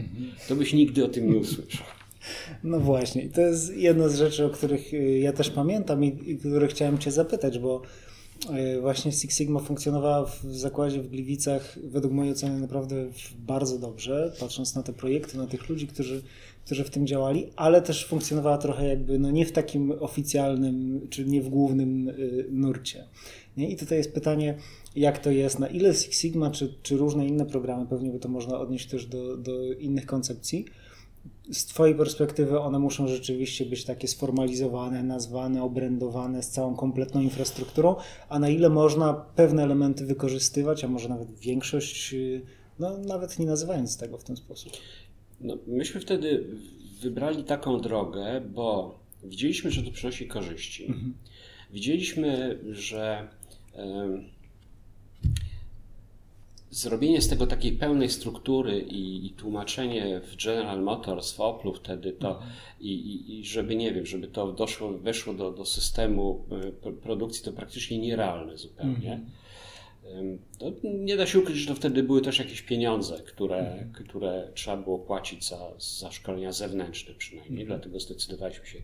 to 0.48 0.56
byś 0.56 0.74
nigdy 0.74 1.06
o 1.06 1.08
tym 1.08 1.32
nie 1.32 1.38
usłyszał. 1.38 1.86
No 2.64 2.80
właśnie, 2.80 3.30
to 3.30 3.42
jest 3.42 3.78
jedna 3.78 4.10
z 4.10 4.16
rzeczy, 4.16 4.46
o 4.46 4.50
których 4.50 4.94
y, 4.94 5.20
ja 5.20 5.34
też 5.34 5.50
pamiętam 5.50 6.04
i, 6.04 6.08
i 6.26 6.38
które 6.38 6.68
chciałem 6.68 6.98
Cię 6.98 7.12
zapytać, 7.12 7.60
bo 7.60 7.82
właśnie 8.82 9.12
Six 9.12 9.38
Sigma 9.38 9.60
funkcjonowała 9.60 10.26
w 10.26 10.44
zakładzie 10.44 11.02
w 11.02 11.10
Gliwicach 11.10 11.80
według 11.84 12.14
mojej 12.14 12.34
oceny 12.34 12.60
naprawdę 12.60 12.96
bardzo 13.38 13.80
dobrze, 13.80 14.34
patrząc 14.40 14.76
na 14.76 14.84
te 14.84 14.94
projekty, 14.94 15.38
na 15.38 15.48
tych 15.48 15.70
ludzi, 15.70 15.88
którzy 15.88 16.24
którzy 16.66 16.84
w 16.84 16.90
tym 16.90 17.08
działali, 17.08 17.50
ale 17.56 17.82
też 17.82 18.06
funkcjonowała 18.06 18.58
trochę 18.58 18.88
jakby 18.88 19.20
no 19.20 19.32
nie 19.32 19.46
w 19.46 19.52
takim 19.52 19.92
oficjalnym, 20.00 21.08
czy 21.10 21.26
nie 21.26 21.42
w 21.42 21.50
głównym 21.50 22.10
y, 22.10 22.46
nurcie. 22.52 23.04
Nie? 23.58 23.70
I 23.70 23.76
tutaj 23.76 23.98
jest 23.98 24.14
pytanie, 24.14 24.58
jak 24.96 25.20
to 25.20 25.32
jest, 25.32 25.60
na 25.60 25.68
ile 25.68 25.94
Six 25.94 26.22
Sigma, 26.22 26.52
czy, 26.52 26.74
czy 26.84 26.98
różne 26.98 27.28
inne 27.28 27.46
programy, 27.46 27.86
pewnie 27.86 28.12
by 28.12 28.20
to 28.20 28.30
można 28.30 28.60
odnieść 28.60 28.90
też 28.90 29.06
do, 29.06 29.38
do 29.38 29.74
innych 29.74 30.06
koncepcji, 30.06 30.66
z 31.52 31.66
Twojej 31.66 31.96
perspektywy 31.96 32.60
one 32.60 32.80
muszą 32.80 33.08
rzeczywiście 33.08 33.66
być 33.66 33.86
takie 33.86 34.08
sformalizowane, 34.08 35.04
nazwane, 35.04 35.64
obrędowane 35.64 36.44
z 36.44 36.50
całą 36.50 36.76
kompletną 36.76 37.22
infrastrukturą, 37.22 37.96
a 38.30 38.40
na 38.40 38.50
ile 38.50 38.70
można 38.70 39.14
pewne 39.14 39.64
elementy 39.64 40.06
wykorzystywać, 40.06 40.84
a 40.84 40.88
może 40.88 41.10
nawet 41.10 41.40
większość, 41.40 42.14
y, 42.14 42.42
no 42.80 42.98
nawet 42.98 43.40
nie 43.40 43.46
nazywając 43.46 43.98
tego 43.98 44.18
w 44.18 44.24
ten 44.24 44.36
sposób. 44.36 44.72
No, 45.42 45.58
myśmy 45.68 46.02
wtedy 46.02 46.44
wybrali 47.02 47.44
taką 47.44 47.82
drogę, 47.82 48.42
bo 48.54 49.00
widzieliśmy, 49.24 49.72
że 49.72 49.84
to 49.84 49.92
przynosi 49.92 50.28
korzyści. 50.28 50.86
Mhm. 50.86 51.14
Widzieliśmy, 51.72 52.60
że 52.72 53.28
zrobienie 56.76 57.22
z 57.22 57.28
tego 57.28 57.48
takiej 57.48 57.72
pełnej 57.72 58.10
struktury 58.10 58.80
i, 58.80 59.26
i, 59.26 59.30
tłumaczenie 59.30 60.22
w 60.22 60.44
General 60.46 60.82
Motors, 60.82 61.34
w 61.34 61.40
Oplu 61.40 61.74
wtedy 61.74 62.12
to 62.12 62.30
mhm. 62.30 62.52
i, 62.80 62.92
i, 62.92 63.40
i, 63.40 63.46
żeby, 63.46 63.76
nie 63.76 63.94
wiem, 63.94 64.06
żeby 64.06 64.28
to 64.28 64.52
doszło, 64.52 64.98
weszło 64.98 65.34
do, 65.34 65.52
do 65.52 65.66
systemu 65.66 66.46
e, 66.84 66.92
produkcji, 66.92 67.46
to 67.46 67.54
praktycznie 67.54 67.98
nierealne 67.98 68.58
zupełnie. 68.58 69.14
Mhm. 69.14 69.32
To 70.60 70.72
nie 70.84 71.18
da 71.18 71.26
się 71.26 71.40
ukryć, 71.40 71.58
że 71.58 71.68
to 71.68 71.76
wtedy 71.76 72.04
były 72.04 72.22
też 72.22 72.40
jakieś 72.40 72.62
pieniądze, 72.62 73.24
które, 73.28 73.58
mhm. 73.58 73.94
które 73.94 74.52
trzeba 74.54 74.78
było 74.78 75.00
płacić 75.00 75.48
za, 75.48 75.72
za 76.00 76.12
szkolenia 76.12 76.52
zewnętrzne 76.52 77.14
przynajmniej, 77.14 77.62
mhm. 77.62 77.68
dlatego 77.68 78.00
zdecydowaliśmy 78.00 78.66
się 78.66 78.80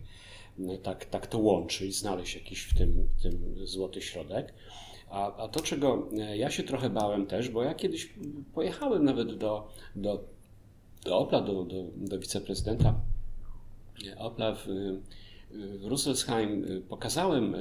tak, 0.82 1.04
tak 1.04 1.26
to 1.26 1.38
łączyć, 1.38 1.96
znaleźć 1.96 2.34
jakiś 2.34 2.62
w 2.62 2.78
tym, 2.78 3.08
w 3.18 3.22
tym 3.22 3.66
złoty 3.66 4.02
środek. 4.02 4.54
A, 5.12 5.36
a 5.36 5.48
to, 5.48 5.60
czego 5.60 6.08
e, 6.18 6.36
ja 6.36 6.50
się 6.50 6.62
trochę 6.62 6.90
bałem 6.90 7.26
też, 7.26 7.48
bo 7.48 7.62
ja 7.62 7.74
kiedyś 7.74 8.14
pojechałem 8.54 9.04
nawet 9.04 9.36
do, 9.36 9.68
do, 9.96 10.24
do 11.04 11.18
Opla, 11.18 11.40
do, 11.40 11.64
do, 11.64 11.84
do 11.96 12.18
wiceprezydenta 12.18 12.94
Opla 14.16 14.54
w, 14.54 14.66
w 15.50 15.84
Russelsheim, 15.84 16.64
e, 16.64 16.80
pokazałem, 16.80 17.54
e, 17.54 17.58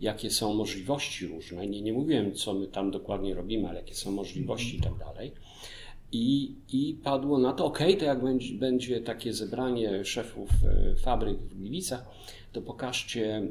jakie 0.00 0.30
są 0.30 0.54
możliwości 0.54 1.26
różne. 1.26 1.66
Nie, 1.66 1.82
nie 1.82 1.92
mówiłem, 1.92 2.34
co 2.34 2.54
my 2.54 2.66
tam 2.66 2.90
dokładnie 2.90 3.34
robimy, 3.34 3.68
ale 3.68 3.80
jakie 3.80 3.94
są 3.94 4.10
możliwości 4.10 4.76
i 4.76 4.80
tak 4.80 4.98
dalej. 4.98 5.32
I, 6.12 6.54
I 6.72 7.00
padło 7.04 7.38
na 7.38 7.52
to, 7.52 7.64
ok, 7.64 7.78
to 7.98 8.04
jak 8.04 8.22
będzie, 8.22 8.54
będzie 8.54 9.00
takie 9.00 9.32
zebranie 9.32 10.04
szefów 10.04 10.50
fabryk 11.02 11.38
w 11.38 11.58
Gliwicach, 11.58 12.04
to 12.54 12.62
pokażcie 12.62 13.42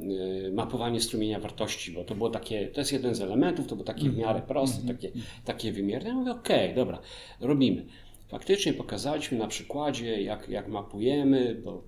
y, 0.48 0.52
mapowanie 0.54 1.02
strumienia 1.02 1.39
wartości, 1.39 1.92
bo 1.92 2.04
to 2.04 2.16
było 2.16 2.30
takie, 2.30 2.68
to 2.68 2.82
jest 2.82 2.94
jeden 2.94 3.16
z 3.16 3.22
elementów, 3.22 3.68
to 3.68 3.76
było 3.76 3.86
takie 3.86 4.10
w 4.10 4.18
miarę 4.18 4.42
proste, 4.48 4.82
mhm. 4.82 4.98
takie, 4.98 5.12
takie 5.46 5.72
wymierne. 5.72 6.10
Ja 6.10 6.16
mówię, 6.16 6.32
okej, 6.32 6.63
okay, 6.63 6.76
dobra, 6.76 7.00
robimy. 7.39 7.86
Faktycznie 8.28 8.74
pokazaliśmy 8.74 9.38
na 9.38 9.48
przykładzie, 9.48 10.22
jak, 10.22 10.50
jak 10.50 10.68
mapujemy, 10.68 11.62
bo, 11.63 11.84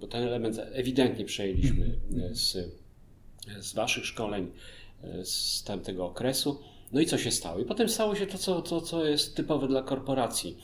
bo 0.00 0.06
ten 0.06 0.22
element 0.22 0.58
ewidentnie 0.72 1.24
przejęliśmy 1.24 1.98
mhm. 2.12 2.34
z, 2.34 2.56
z 3.60 3.74
Waszych 3.74 4.06
szkoleń 4.06 4.50
z 5.24 5.64
tamtego 5.64 6.06
okresu. 6.06 6.60
No 6.92 7.00
i 7.00 7.06
co 7.06 7.18
się 7.18 7.30
stało? 7.30 7.58
I 7.60 7.64
potem 7.64 7.88
stało 7.88 8.14
się 8.14 8.26
to, 8.26 8.38
co, 8.38 8.62
to, 8.62 8.80
co 8.80 9.06
jest 9.06 9.36
typowe 9.36 9.68
dla 9.68 9.82
korporacji 9.82 10.58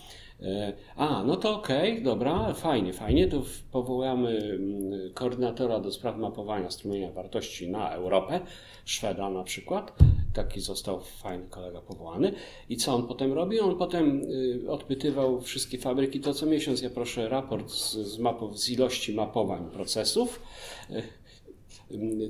a, 0.97 1.23
no 1.27 1.37
to 1.37 1.57
okej, 1.57 1.93
okay, 1.93 2.05
dobra, 2.05 2.53
fajnie, 2.53 2.93
fajnie, 2.93 3.29
to 3.29 3.43
powołamy 3.73 4.39
mm, 4.39 5.13
koordynatora 5.15 5.81
do 5.81 5.93
spraw 5.93 6.17
mapowania 6.17 6.71
strumienia 6.71 7.11
wartości 7.11 7.71
na 7.71 7.91
Europę, 7.91 8.41
Szweda 8.85 9.31
na 9.31 9.45
przykład. 9.45 9.93
Taki 10.35 10.61
został 10.61 11.01
fajny 11.01 11.47
kolega 11.51 11.81
powołany. 11.81 12.33
I 12.69 12.77
co 12.77 12.95
on 12.95 13.07
potem 13.07 13.33
robi? 13.33 13.61
On 13.61 13.79
potem 13.79 14.23
y, 14.65 14.71
odpytywał 14.71 15.41
wszystkie 15.41 15.79
fabryki. 15.79 16.21
To 16.21 16.35
co 16.35 16.47
miesiąc 16.47 16.83
ja 16.83 16.91
proszę 16.91 17.29
raport 17.29 17.71
z, 17.71 17.93
z, 17.95 18.21
z 18.55 18.71
ilości 18.71 19.15
mapowań 19.15 19.71
procesów 19.71 20.43
e, 20.91 21.03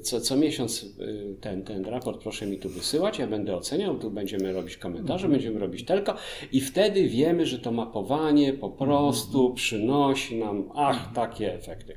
co, 0.03 0.21
co 0.21 0.37
miesiąc 0.37 0.83
y, 0.83 1.37
ten, 1.41 1.65
ten 1.65 1.85
raport 1.85 2.23
proszę 2.23 2.47
mi 2.47 2.59
tu 2.59 2.69
wysyłać, 2.69 3.19
ja 3.19 3.27
będę 3.27 3.57
oceniał, 3.57 3.99
tu 3.99 4.11
będziemy 4.11 4.53
robić 4.53 4.77
komentarze, 4.77 5.25
mhm. 5.25 5.33
będziemy 5.33 5.59
robić 5.59 5.85
tylko 5.85 6.15
i 6.53 6.61
wtedy 6.61 7.09
wiemy, 7.09 7.47
że 7.47 7.59
to 7.59 7.73
mapowanie 7.73 8.53
po 8.53 8.71
prostu 8.71 9.39
mhm. 9.39 9.55
przynosi 9.55 10.37
nam, 10.37 10.71
ach, 10.75 11.13
takie 11.15 11.55
efekty. 11.55 11.97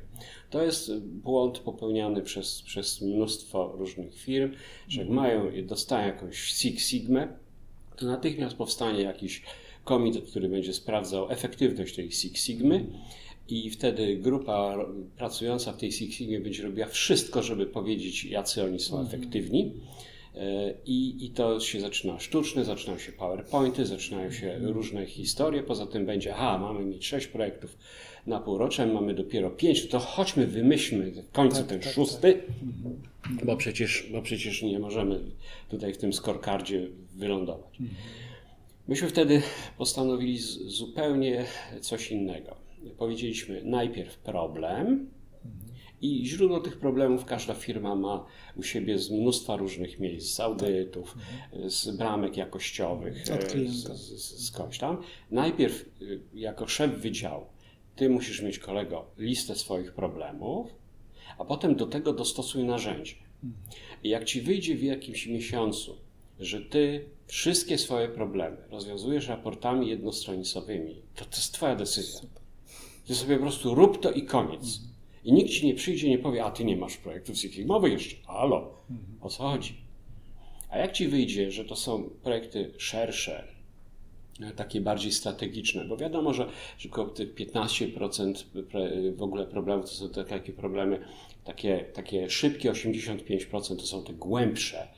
To 0.50 0.62
jest 0.62 0.98
błąd 0.98 1.58
popełniany 1.58 2.22
przez, 2.22 2.62
przez 2.62 3.02
mnóstwo 3.02 3.72
różnych 3.76 4.14
firm, 4.14 4.52
że 4.88 5.00
jak 5.00 5.10
mhm. 5.10 5.26
mają, 5.26 5.66
dostają 5.66 6.06
jakąś 6.06 6.38
Six 6.38 6.86
Sigmę, 6.86 7.28
to 7.96 8.06
natychmiast 8.06 8.56
powstanie 8.56 9.02
jakiś 9.02 9.42
komitet, 9.84 10.30
który 10.30 10.48
będzie 10.48 10.72
sprawdzał 10.72 11.30
efektywność 11.30 11.94
tej 11.94 12.12
Six 12.12 12.44
Sigmy 12.44 12.86
i 13.48 13.70
wtedy 13.70 14.16
grupa 14.16 14.76
pracująca 15.16 15.72
w 15.72 15.76
tej 15.76 15.92
Six 15.92 16.42
będzie 16.42 16.62
robiła 16.62 16.86
wszystko, 16.86 17.42
żeby 17.42 17.66
powiedzieć, 17.66 18.24
jacy 18.24 18.64
oni 18.64 18.80
są 18.80 19.00
mhm. 19.00 19.06
efektywni. 19.06 19.72
E, 20.34 20.74
I, 20.86 21.26
I 21.26 21.30
to 21.30 21.60
się 21.60 21.80
zaczyna 21.80 22.20
sztuczne, 22.20 22.64
zaczynają 22.64 22.98
się 22.98 23.12
PowerPointy, 23.12 23.86
zaczynają 23.86 24.30
się 24.30 24.52
mhm. 24.52 24.72
różne 24.72 25.06
historie. 25.06 25.62
Poza 25.62 25.86
tym 25.86 26.06
będzie, 26.06 26.34
aha, 26.34 26.58
mamy 26.58 26.84
mieć 26.84 27.06
sześć 27.06 27.26
projektów 27.26 27.78
na 28.26 28.40
półrocze, 28.40 28.86
mamy 28.86 29.14
dopiero 29.14 29.50
pięć, 29.50 29.88
to 29.88 29.98
chodźmy, 29.98 30.46
wymyślmy 30.46 31.10
w 31.10 31.32
końcu 31.32 31.58
tak, 31.58 31.66
ten 31.66 31.80
tak, 31.80 31.92
szósty, 31.92 32.32
tak. 32.34 32.42
Mhm. 32.62 33.46
Bo, 33.46 33.56
przecież, 33.56 34.08
bo 34.12 34.22
przecież 34.22 34.62
nie 34.62 34.78
możemy 34.78 35.20
tutaj 35.68 35.94
w 35.94 35.98
tym 35.98 36.12
scorecardzie 36.12 36.88
wylądować. 37.14 37.78
Myśmy 38.88 39.08
wtedy 39.08 39.42
postanowili 39.78 40.38
zupełnie 40.66 41.44
coś 41.80 42.10
innego 42.10 42.67
powiedzieliśmy 42.88 43.62
najpierw 43.64 44.18
problem 44.18 45.10
i 46.00 46.26
źródło 46.26 46.60
tych 46.60 46.78
problemów 46.78 47.24
każda 47.24 47.54
firma 47.54 47.94
ma 47.94 48.26
u 48.56 48.62
siebie 48.62 48.98
z 48.98 49.10
mnóstwa 49.10 49.56
różnych 49.56 50.00
miejsc, 50.00 50.34
z 50.34 50.40
audytów, 50.40 51.16
z 51.66 51.96
bramek 51.96 52.36
jakościowych, 52.36 53.26
z, 53.26 53.88
z, 53.88 54.46
skądś 54.46 54.78
tam. 54.78 55.02
Najpierw 55.30 55.84
y, 56.02 56.20
jako 56.34 56.66
szef 56.66 56.90
wydziału 56.90 57.46
ty 57.98 58.08
musisz 58.08 58.42
mieć 58.42 58.58
kolego 58.58 59.04
listę 59.18 59.54
swoich 59.54 59.92
problemów, 59.92 60.70
a 61.38 61.44
potem 61.44 61.76
do 61.76 61.86
tego 61.86 62.12
dostosuj 62.12 62.64
narzędzie. 62.64 63.14
I 64.04 64.08
jak 64.08 64.24
ci 64.24 64.40
wyjdzie 64.40 64.74
w 64.74 64.82
jakimś 64.82 65.26
miesiącu, 65.26 65.96
że 66.40 66.60
ty 66.60 67.04
wszystkie 67.26 67.78
swoje 67.78 68.08
problemy 68.08 68.56
rozwiązujesz 68.70 69.28
raportami 69.28 69.88
jednostronicowymi, 69.88 71.02
to 71.14 71.24
to 71.24 71.36
jest 71.36 71.54
twoja 71.54 71.76
decyzja. 71.76 72.20
Ty 73.08 73.14
sobie 73.14 73.36
po 73.36 73.42
prostu 73.42 73.74
rób 73.74 74.00
to 74.00 74.12
i 74.12 74.22
koniec. 74.22 74.80
I 75.24 75.32
nikt 75.32 75.50
ci 75.50 75.66
nie 75.66 75.74
przyjdzie 75.74 76.08
nie 76.08 76.18
powie, 76.18 76.44
a 76.44 76.50
ty 76.50 76.64
nie 76.64 76.76
masz 76.76 76.96
projektów 76.96 77.38
Six 77.38 77.54
Sigmowych 77.54 77.92
jeszcze. 77.92 78.16
Halo, 78.26 78.74
o 79.20 79.28
co 79.28 79.42
chodzi? 79.42 79.74
A 80.70 80.78
jak 80.78 80.92
ci 80.92 81.08
wyjdzie, 81.08 81.50
że 81.50 81.64
to 81.64 81.76
są 81.76 82.10
projekty 82.22 82.72
szersze, 82.78 83.44
takie 84.56 84.80
bardziej 84.80 85.12
strategiczne, 85.12 85.84
bo 85.84 85.96
wiadomo, 85.96 86.34
że, 86.34 86.48
około 86.86 87.08
tych 87.08 87.34
15% 87.34 88.44
w 89.16 89.22
ogóle 89.22 89.46
problemów 89.46 89.86
to 89.86 89.92
są 89.92 90.08
takie 90.24 90.52
problemy, 90.52 91.00
takie, 91.44 91.84
takie 91.94 92.30
szybkie, 92.30 92.72
85% 92.72 93.76
to 93.76 93.86
są 93.86 94.04
te 94.04 94.12
głębsze. 94.12 94.88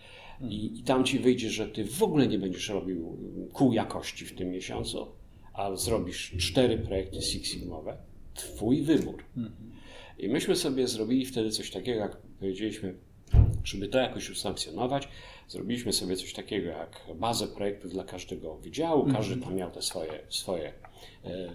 I, 0.41 0.79
I 0.79 0.83
tam 0.83 1.05
ci 1.05 1.19
wyjdzie, 1.19 1.51
że 1.51 1.69
ty 1.69 1.85
w 1.85 2.03
ogóle 2.03 2.27
nie 2.27 2.39
będziesz 2.39 2.69
robił 2.69 3.19
kół 3.53 3.73
jakości 3.73 4.27
w 4.27 4.35
tym 4.35 4.51
miesiącu, 4.51 5.07
a 5.61 5.77
zrobisz 5.77 6.35
cztery 6.39 6.79
projekty 6.79 7.23
Six 7.23 7.49
Sigmowe, 7.49 7.97
twój 8.35 8.83
wybór. 8.83 9.25
I 10.19 10.29
myśmy 10.29 10.57
sobie 10.57 10.89
zrobili 10.89 11.27
wtedy 11.27 11.51
coś 11.51 11.71
takiego, 11.71 12.01
jak 12.01 12.17
powiedzieliśmy, 12.17 12.95
żeby 13.65 13.89
to 13.89 13.99
jakoś 13.99 14.31
usankcjonować, 14.31 15.09
zrobiliśmy 15.49 15.93
sobie 15.93 16.17
coś 16.17 16.33
takiego 16.33 16.69
jak 16.69 17.01
bazę 17.15 17.47
projektów 17.49 17.93
dla 17.93 18.05
każdego 18.05 18.57
wydziału, 18.57 19.07
każdy 19.13 19.37
tam 19.37 19.55
miał 19.55 19.71
te 19.71 19.83
swoje, 19.83 20.21
swoje 20.29 20.73
e, 21.25 21.53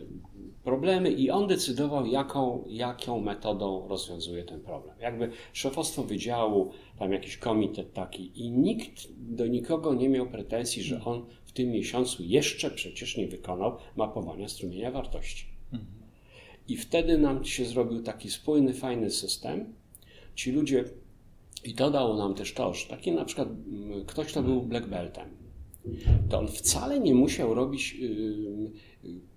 problemy 0.64 1.12
i 1.12 1.32
on 1.32 1.48
decydował, 1.48 2.06
jaką, 2.06 2.64
jaką 2.68 3.22
metodą 3.22 3.88
rozwiązuje 3.88 4.44
ten 4.44 4.62
problem. 4.62 4.96
Jakby 5.00 5.30
szefostwo 5.54 6.04
wydziału, 6.04 6.72
tam 7.00 7.12
jakiś 7.12 7.38
komitet 7.38 7.94
taki 7.94 8.32
i 8.36 8.52
nikt 8.52 9.08
do 9.18 9.48
nikogo 9.48 9.94
nie 9.94 10.10
miał 10.10 10.28
pretensji, 10.28 10.84
że 10.84 11.04
on 11.04 11.26
tym 11.56 11.72
miesiącu 11.72 12.24
jeszcze 12.24 12.72
przecież 12.72 13.18
nie 13.18 13.28
wykonał 13.28 13.78
mapowania 13.96 14.48
strumienia 14.48 14.92
wartości. 14.92 15.46
Mhm. 15.74 15.92
I 16.68 16.78
wtedy 16.78 17.18
nam 17.18 17.46
się 17.46 17.66
zrobił 17.66 18.04
taki 18.04 18.32
spójny, 18.32 18.74
fajny 18.74 19.10
system. 19.10 19.74
Ci 20.36 20.52
ludzie, 20.52 20.84
i 21.64 21.74
to 21.74 21.92
dało 21.92 22.18
nam 22.18 22.36
też 22.36 22.54
to, 22.54 22.74
że 22.74 22.88
taki 22.88 23.12
na 23.12 23.26
przykład 23.26 23.48
mm, 23.48 24.06
ktoś, 24.06 24.28
kto 24.28 24.44
był 24.44 24.62
black 24.62 24.88
beltem, 24.88 25.30
to 26.30 26.40
on 26.40 26.48
wcale 26.48 27.00
nie 27.00 27.16
musiał 27.16 27.54
robić 27.54 27.98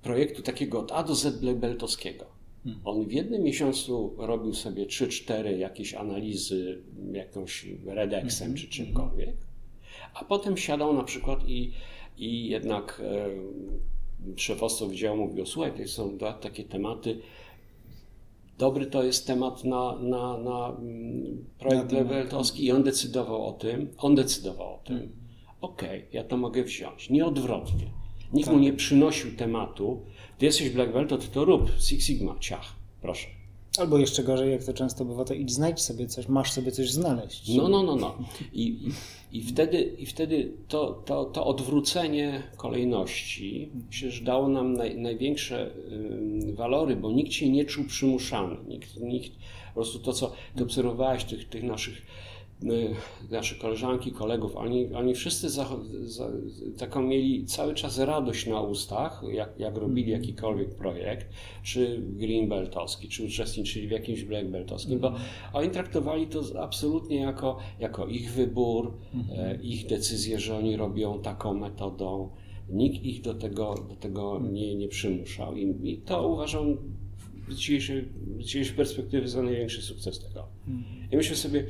projektu 0.02 0.42
takiego 0.42 0.80
od 0.80 0.92
A 0.92 1.02
do 1.02 1.14
Z 1.14 1.40
black 1.40 1.58
beltowskiego. 1.58 2.26
Mhm. 2.66 2.86
On 2.86 3.06
w 3.06 3.12
jednym 3.12 3.42
miesiącu 3.42 4.14
robił 4.18 4.54
sobie 4.54 4.86
3-4 4.86 5.46
jakieś 5.46 5.94
analizy 5.94 6.82
jakąś 7.12 7.66
redexem 7.86 8.46
mm 8.46 8.56
-hmm. 8.56 8.60
czy 8.60 8.68
czymkolwiek, 8.68 9.36
a 10.14 10.24
potem 10.24 10.56
siadał 10.56 10.94
na 10.94 11.04
przykład 11.04 11.48
i 11.48 11.72
i 12.18 12.48
jednak 12.48 13.02
szefostwo 14.36 14.86
wydziału 14.86 15.16
mówiło, 15.16 15.46
słuchaj, 15.46 15.72
to 15.72 15.88
są 15.88 16.16
dwa 16.16 16.32
takie 16.32 16.64
tematy, 16.64 17.18
dobry 18.58 18.86
to 18.86 19.02
jest 19.02 19.26
temat 19.26 19.64
na, 19.64 19.96
na, 20.00 20.38
na 20.38 20.68
mm, 20.68 21.44
projekt 21.58 21.92
Leweltowski 21.92 22.64
i 22.64 22.72
on 22.72 22.82
decydował 22.82 23.46
o 23.46 23.52
tym, 23.52 23.88
on 23.98 24.14
decydował 24.14 24.74
o 24.74 24.78
tym. 24.78 24.96
Hmm. 24.96 25.16
Okej, 25.60 25.98
okay, 25.98 26.08
ja 26.12 26.24
to 26.24 26.36
mogę 26.36 26.64
wziąć, 26.64 27.10
nieodwrotnie. 27.10 27.86
Nikt 28.32 28.46
tak. 28.46 28.56
mu 28.56 28.62
nie 28.62 28.72
przynosił 28.72 29.36
tematu, 29.36 30.02
ty 30.38 30.46
jesteś 30.46 30.70
Black 30.70 30.92
Belt, 30.92 31.08
to 31.08 31.18
ty 31.18 31.28
to 31.28 31.44
rób, 31.44 31.70
Six 31.78 32.06
Sigma, 32.06 32.36
ciach, 32.40 32.74
proszę. 33.02 33.37
Albo 33.78 33.98
jeszcze 33.98 34.24
gorzej, 34.24 34.52
jak 34.52 34.64
to 34.64 34.72
często 34.72 35.04
bywa, 35.04 35.24
to 35.24 35.34
idź 35.34 35.52
znajdź 35.52 35.80
sobie 35.80 36.06
coś, 36.06 36.28
masz 36.28 36.52
sobie 36.52 36.72
coś 36.72 36.90
znaleźć. 36.90 37.56
No, 37.56 37.68
no, 37.68 37.82
no, 37.82 37.96
no. 37.96 38.18
I, 38.52 38.78
i, 39.32 39.42
wtedy, 39.42 39.82
i 39.82 40.06
wtedy 40.06 40.52
to, 40.68 41.02
to, 41.06 41.24
to 41.24 41.46
odwrócenie 41.46 42.42
kolejności 42.56 43.72
że 43.90 44.24
dało 44.24 44.48
nam 44.48 44.72
naj, 44.72 44.96
największe 44.98 45.70
walory, 46.54 46.96
bo 46.96 47.12
nikt 47.12 47.32
się 47.32 47.48
nie 47.48 47.64
czuł 47.64 47.84
przymuszany. 47.84 48.56
Nikt, 48.68 48.96
nikt 48.96 49.32
po 49.68 49.74
prostu 49.74 49.98
to, 49.98 50.12
co 50.12 50.32
ty 50.56 50.64
obserwowałeś, 50.64 51.24
tych, 51.24 51.48
tych 51.48 51.62
naszych 51.62 52.02
nasze 53.30 53.54
koleżanki, 53.54 54.12
kolegów, 54.12 54.56
oni, 54.56 54.94
oni 54.94 55.14
wszyscy 55.14 55.50
za, 55.50 55.68
za, 56.02 56.30
taką 56.78 57.02
mieli 57.02 57.46
cały 57.46 57.74
czas 57.74 57.98
radość 57.98 58.46
na 58.46 58.60
ustach, 58.60 59.22
jak, 59.32 59.50
jak 59.58 59.76
robili 59.76 60.12
mhm. 60.12 60.22
jakikolwiek 60.22 60.74
projekt, 60.74 61.26
czy 61.62 62.02
greenbeltowski, 62.02 63.08
czy 63.08 63.24
uczestniczyli 63.24 63.88
w 63.88 63.90
jakimś 63.90 64.24
blackbeltowskim, 64.24 64.98
bo 64.98 65.08
mhm. 65.08 65.24
oni 65.52 65.70
traktowali 65.70 66.26
to 66.26 66.42
absolutnie 66.62 67.16
jako, 67.16 67.58
jako 67.80 68.06
ich 68.06 68.32
wybór, 68.32 68.94
mhm. 69.14 69.40
e, 69.40 69.62
ich 69.62 69.86
decyzję, 69.86 70.40
że 70.40 70.56
oni 70.56 70.76
robią 70.76 71.22
taką 71.22 71.54
metodą. 71.54 72.30
Nikt 72.70 73.04
ich 73.04 73.20
do 73.22 73.34
tego, 73.34 73.74
do 73.88 73.96
tego 73.96 74.40
nie, 74.52 74.74
nie 74.74 74.88
przymuszał 74.88 75.56
I, 75.56 75.90
i 75.90 75.98
to 75.98 76.28
uważam 76.28 76.76
z 77.48 77.56
dzisiejszej, 77.56 78.08
z 78.38 78.44
dzisiejszej 78.44 78.76
perspektywy 78.76 79.28
za 79.28 79.42
największy 79.42 79.82
sukces 79.82 80.18
tego. 80.18 80.46
I 81.12 81.16
myślę 81.16 81.36
sobie, 81.36 81.66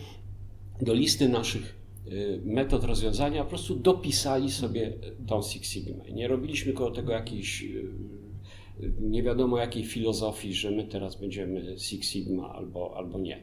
do 0.80 0.94
listy 0.94 1.28
naszych 1.28 1.76
y, 2.06 2.40
metod 2.44 2.84
rozwiązania 2.84 3.42
po 3.44 3.48
prostu 3.48 3.74
dopisali 3.74 4.50
sobie 4.50 4.92
tą 5.26 5.42
Six 5.42 5.68
Sigma. 5.68 6.04
Nie 6.12 6.28
robiliśmy 6.28 6.72
koło 6.72 6.90
tego 6.90 7.12
jakiejś 7.12 7.62
y, 7.62 7.88
nie 9.00 9.22
wiadomo 9.22 9.58
jakiej 9.58 9.84
filozofii, 9.84 10.54
że 10.54 10.70
my 10.70 10.84
teraz 10.84 11.16
będziemy 11.16 11.78
Six 11.78 12.08
Sigma 12.08 12.54
albo, 12.54 12.96
albo 12.96 13.18
nie. 13.18 13.38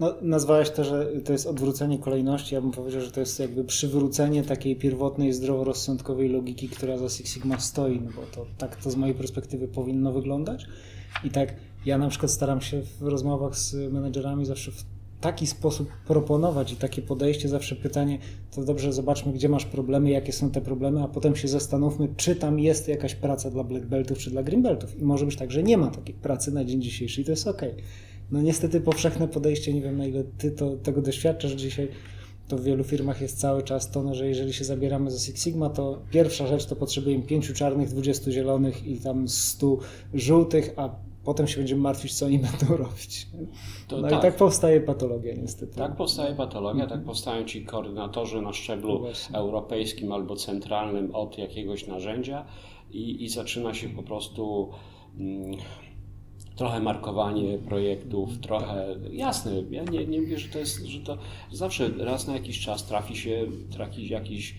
No, 0.00 0.14
nazwałeś 0.22 0.70
to, 0.70 0.84
że 0.84 1.06
to 1.24 1.32
jest 1.32 1.46
odwrócenie 1.46 1.98
kolejności. 1.98 2.54
Ja 2.54 2.60
bym 2.60 2.70
powiedział, 2.70 3.00
że 3.00 3.12
to 3.12 3.20
jest 3.20 3.40
jakby 3.40 3.64
przywrócenie 3.64 4.42
takiej 4.42 4.76
pierwotnej, 4.76 5.32
zdroworozsądkowej 5.32 6.28
logiki, 6.28 6.68
która 6.68 6.98
za 6.98 7.08
Six 7.08 7.34
Sigma 7.34 7.60
stoi, 7.60 8.00
no 8.00 8.10
bo 8.16 8.22
to 8.22 8.46
tak 8.58 8.76
to 8.76 8.90
z 8.90 8.96
mojej 8.96 9.14
perspektywy 9.14 9.68
powinno 9.68 10.12
wyglądać. 10.12 10.66
I 11.24 11.30
tak 11.30 11.54
ja 11.86 11.98
na 11.98 12.08
przykład 12.08 12.30
staram 12.30 12.60
się 12.60 12.82
w 12.82 13.02
rozmowach 13.02 13.56
z 13.56 13.92
menedżerami 13.92 14.46
zawsze 14.46 14.72
w 14.72 14.84
taki 15.22 15.46
sposób 15.46 15.88
proponować 16.06 16.72
i 16.72 16.76
takie 16.76 17.02
podejście, 17.02 17.48
zawsze 17.48 17.76
pytanie, 17.76 18.18
to 18.50 18.64
dobrze, 18.64 18.92
zobaczmy, 18.92 19.32
gdzie 19.32 19.48
masz 19.48 19.64
problemy, 19.64 20.10
jakie 20.10 20.32
są 20.32 20.50
te 20.50 20.60
problemy, 20.60 21.02
a 21.02 21.08
potem 21.08 21.36
się 21.36 21.48
zastanówmy, 21.48 22.08
czy 22.16 22.36
tam 22.36 22.58
jest 22.58 22.88
jakaś 22.88 23.14
praca 23.14 23.50
dla 23.50 23.64
black 23.64 23.86
beltów, 23.86 24.18
czy 24.18 24.30
dla 24.30 24.42
green 24.42 24.62
beltów. 24.62 25.00
I 25.00 25.04
może 25.04 25.26
być 25.26 25.36
tak, 25.36 25.50
że 25.50 25.62
nie 25.62 25.78
ma 25.78 25.90
takiej 25.90 26.14
pracy 26.14 26.52
na 26.52 26.64
dzień 26.64 26.82
dzisiejszy 26.82 27.20
i 27.20 27.24
to 27.24 27.30
jest 27.30 27.48
ok. 27.48 27.62
No 28.30 28.42
niestety 28.42 28.80
powszechne 28.80 29.28
podejście, 29.28 29.74
nie 29.74 29.82
wiem 29.82 29.96
na 29.96 30.06
ile 30.06 30.24
ty 30.24 30.50
to, 30.50 30.76
tego 30.76 31.02
doświadczasz 31.02 31.52
dzisiaj, 31.52 31.88
to 32.48 32.58
w 32.58 32.62
wielu 32.62 32.84
firmach 32.84 33.20
jest 33.20 33.38
cały 33.38 33.62
czas 33.62 33.90
to, 33.90 34.02
no, 34.02 34.14
że 34.14 34.28
jeżeli 34.28 34.52
się 34.52 34.64
zabieramy 34.64 35.10
za 35.10 35.18
Six 35.18 35.42
Sigma, 35.42 35.70
to 35.70 36.02
pierwsza 36.10 36.46
rzecz 36.46 36.66
to 36.66 36.76
potrzebujemy 36.76 37.24
pięciu 37.24 37.54
czarnych, 37.54 37.88
dwudziestu 37.88 38.30
zielonych 38.30 38.86
i 38.86 38.98
tam 38.98 39.28
stu 39.28 39.78
żółtych, 40.14 40.74
a 40.76 40.96
potem 41.24 41.48
się 41.48 41.56
będziemy 41.56 41.80
martwić, 41.80 42.14
co 42.14 42.26
oni 42.26 42.38
będą 42.58 42.76
robić. 42.76 43.26
To 43.88 44.00
no 44.00 44.08
tak. 44.08 44.18
i 44.18 44.22
tak 44.22 44.36
powstaje 44.36 44.80
patologia 44.80 45.34
niestety. 45.34 45.76
Tak 45.76 45.96
powstaje 45.96 46.34
patologia, 46.34 46.86
tak 46.86 47.04
powstają 47.04 47.44
ci 47.44 47.64
koordynatorzy 47.64 48.42
na 48.42 48.52
szczeblu 48.52 49.02
no 49.32 49.38
europejskim 49.38 50.12
albo 50.12 50.36
centralnym 50.36 51.14
od 51.14 51.38
jakiegoś 51.38 51.86
narzędzia 51.86 52.44
i, 52.90 53.24
i 53.24 53.28
zaczyna 53.28 53.74
się 53.74 53.88
po 53.88 54.02
prostu 54.02 54.70
mm, 55.18 55.56
trochę 56.56 56.80
markowanie 56.80 57.58
projektów, 57.58 58.38
trochę 58.38 58.96
jasne. 59.10 59.52
Ja 59.70 59.84
nie, 59.84 60.06
nie 60.06 60.20
mówię, 60.20 60.38
że 60.38 60.48
to 60.48 60.58
jest, 60.58 60.86
że 60.86 61.00
to 61.00 61.18
zawsze 61.52 61.90
raz 61.98 62.26
na 62.26 62.34
jakiś 62.34 62.60
czas 62.60 62.86
trafi 62.86 63.16
się 63.16 63.46
trafi 63.70 64.08
jakiś 64.08 64.54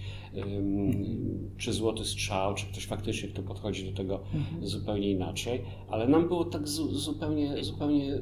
czy 1.58 1.74
złoty 1.74 2.06
strzał, 2.06 2.56
czy 2.56 2.66
ktoś 2.66 2.86
faktycznie, 2.86 3.30
kto 3.30 3.44
podchodzi 3.44 3.86
do 3.92 3.98
tego 3.98 4.20
mhm. 4.34 4.68
zupełnie 4.68 5.12
inaczej, 5.12 5.62
ale 5.90 6.08
nam 6.08 6.28
było 6.28 6.46
tak 6.46 6.68
zupełnie, 6.68 7.64
zupełnie 7.64 8.20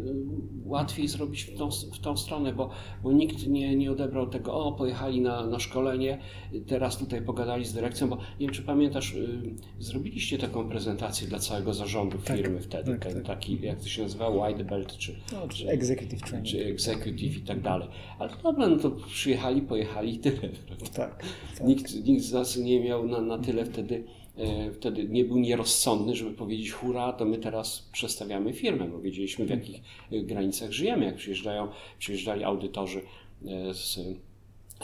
łatwiej 0.65 1.07
zrobić 1.07 1.43
w 1.43 1.57
tą, 1.57 1.69
w 1.71 1.99
tą 1.99 2.17
stronę, 2.17 2.53
bo, 2.53 2.69
bo 3.03 3.11
nikt 3.11 3.47
nie, 3.47 3.75
nie 3.75 3.91
odebrał 3.91 4.27
tego, 4.27 4.53
o, 4.53 4.71
pojechali 4.71 5.21
na, 5.21 5.47
na 5.47 5.59
szkolenie, 5.59 6.19
teraz 6.67 6.97
tutaj 6.97 7.21
pogadali 7.21 7.65
z 7.65 7.73
dyrekcją, 7.73 8.09
bo 8.09 8.15
nie 8.15 8.47
wiem, 8.47 8.49
czy 8.49 8.61
pamiętasz, 8.61 9.13
y, 9.13 9.55
zrobiliście 9.79 10.37
taką 10.37 10.69
prezentację 10.69 11.27
dla 11.27 11.39
całego 11.39 11.73
zarządu 11.73 12.17
tak, 12.17 12.37
firmy 12.37 12.55
tak, 12.59 12.63
wtedy, 12.63 12.99
tak, 12.99 13.13
tak. 13.13 13.23
taki, 13.23 13.61
jak 13.61 13.79
to 13.79 13.87
się 13.87 14.03
nazywa, 14.03 14.29
white 14.29 14.63
belt, 14.63 14.97
czy, 14.97 15.15
no, 15.33 15.47
czy 15.47 15.69
executive 15.69 16.21
training. 16.21 16.47
Czy 16.47 16.65
executive 16.65 17.37
i 17.37 17.41
tak 17.41 17.61
dalej. 17.61 17.87
Ale 18.19 18.29
dobra, 18.43 18.67
no 18.67 18.77
to 18.77 18.91
przyjechali, 18.91 19.61
pojechali 19.61 20.15
i 20.15 20.19
tyle. 20.19 20.49
Tak, 20.79 20.89
tak. 20.93 21.23
Nikt, 21.63 22.00
nikt 22.03 22.23
z 22.23 22.33
nas 22.33 22.57
nie 22.57 22.79
miał 22.79 23.07
na, 23.07 23.21
na 23.21 23.37
tyle 23.37 23.65
wtedy, 23.65 24.03
e, 24.37 24.71
wtedy 24.71 25.07
nie 25.09 25.25
był 25.25 25.39
nierozsądny, 25.39 26.15
żeby 26.15 26.31
powiedzieć 26.31 26.71
hurra, 26.71 27.13
to 27.13 27.25
my 27.25 27.37
teraz 27.37 27.89
przestawiamy 27.91 28.53
firmę, 28.53 28.87
bo 28.87 28.99
wiedzieliśmy 28.99 29.45
w 29.45 29.49
jakich 29.49 29.81
e, 30.11 30.21
granicach 30.23 30.71
żyjemy. 30.71 31.05
Jak 31.05 31.15
przyjeżdżają, 31.15 31.67
przyjeżdżali 31.99 32.43
audytorzy 32.43 33.01
e, 33.45 33.73
z, 33.73 33.99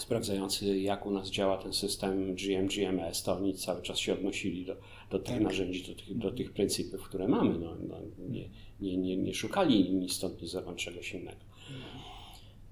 sprawdzający, 0.02 0.80
jak 0.80 1.06
u 1.06 1.12
nas 1.12 1.30
działa 1.30 1.58
ten 1.58 1.74
system 1.74 2.36
GM, 2.36 2.68
GMS, 2.68 3.24
to 3.24 3.38
oni 3.38 3.54
cały 3.54 3.82
czas 3.82 4.00
się 4.00 4.14
odnosili 4.14 4.66
do, 4.66 4.76
do 5.12 5.20
tych 5.20 5.34
tak. 5.34 5.44
narzędzi, 5.44 5.84
do 5.84 5.96
tych, 5.96 6.18
do 6.18 6.32
tych 6.32 6.52
pryncypów, 6.52 7.04
które 7.04 7.28
mamy. 7.28 7.60
No, 7.60 7.76
no, 7.88 7.96
nie, 8.30 8.50
nie, 8.82 8.98
nie, 8.98 9.18
nie 9.18 9.34
szukali 9.34 9.94
ni 9.94 10.10
stąd, 10.10 10.42
ni 10.42 10.48
zowąd 10.48 10.78
czegoś 10.78 11.14
innego. 11.14 11.40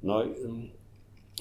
No, 0.04 0.24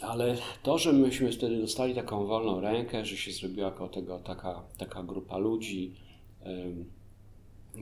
ale 0.03 0.37
to, 0.63 0.79
że 0.79 0.93
myśmy 0.93 1.33
wtedy 1.33 1.61
dostali 1.61 1.95
taką 1.95 2.27
wolną 2.27 2.61
rękę, 2.61 3.05
że 3.05 3.17
się 3.17 3.33
zrobiła 3.33 3.71
koło 3.71 3.89
tego 3.89 4.19
taka, 4.19 4.63
taka 4.79 5.03
grupa 5.03 5.39
ludzi, 5.39 5.95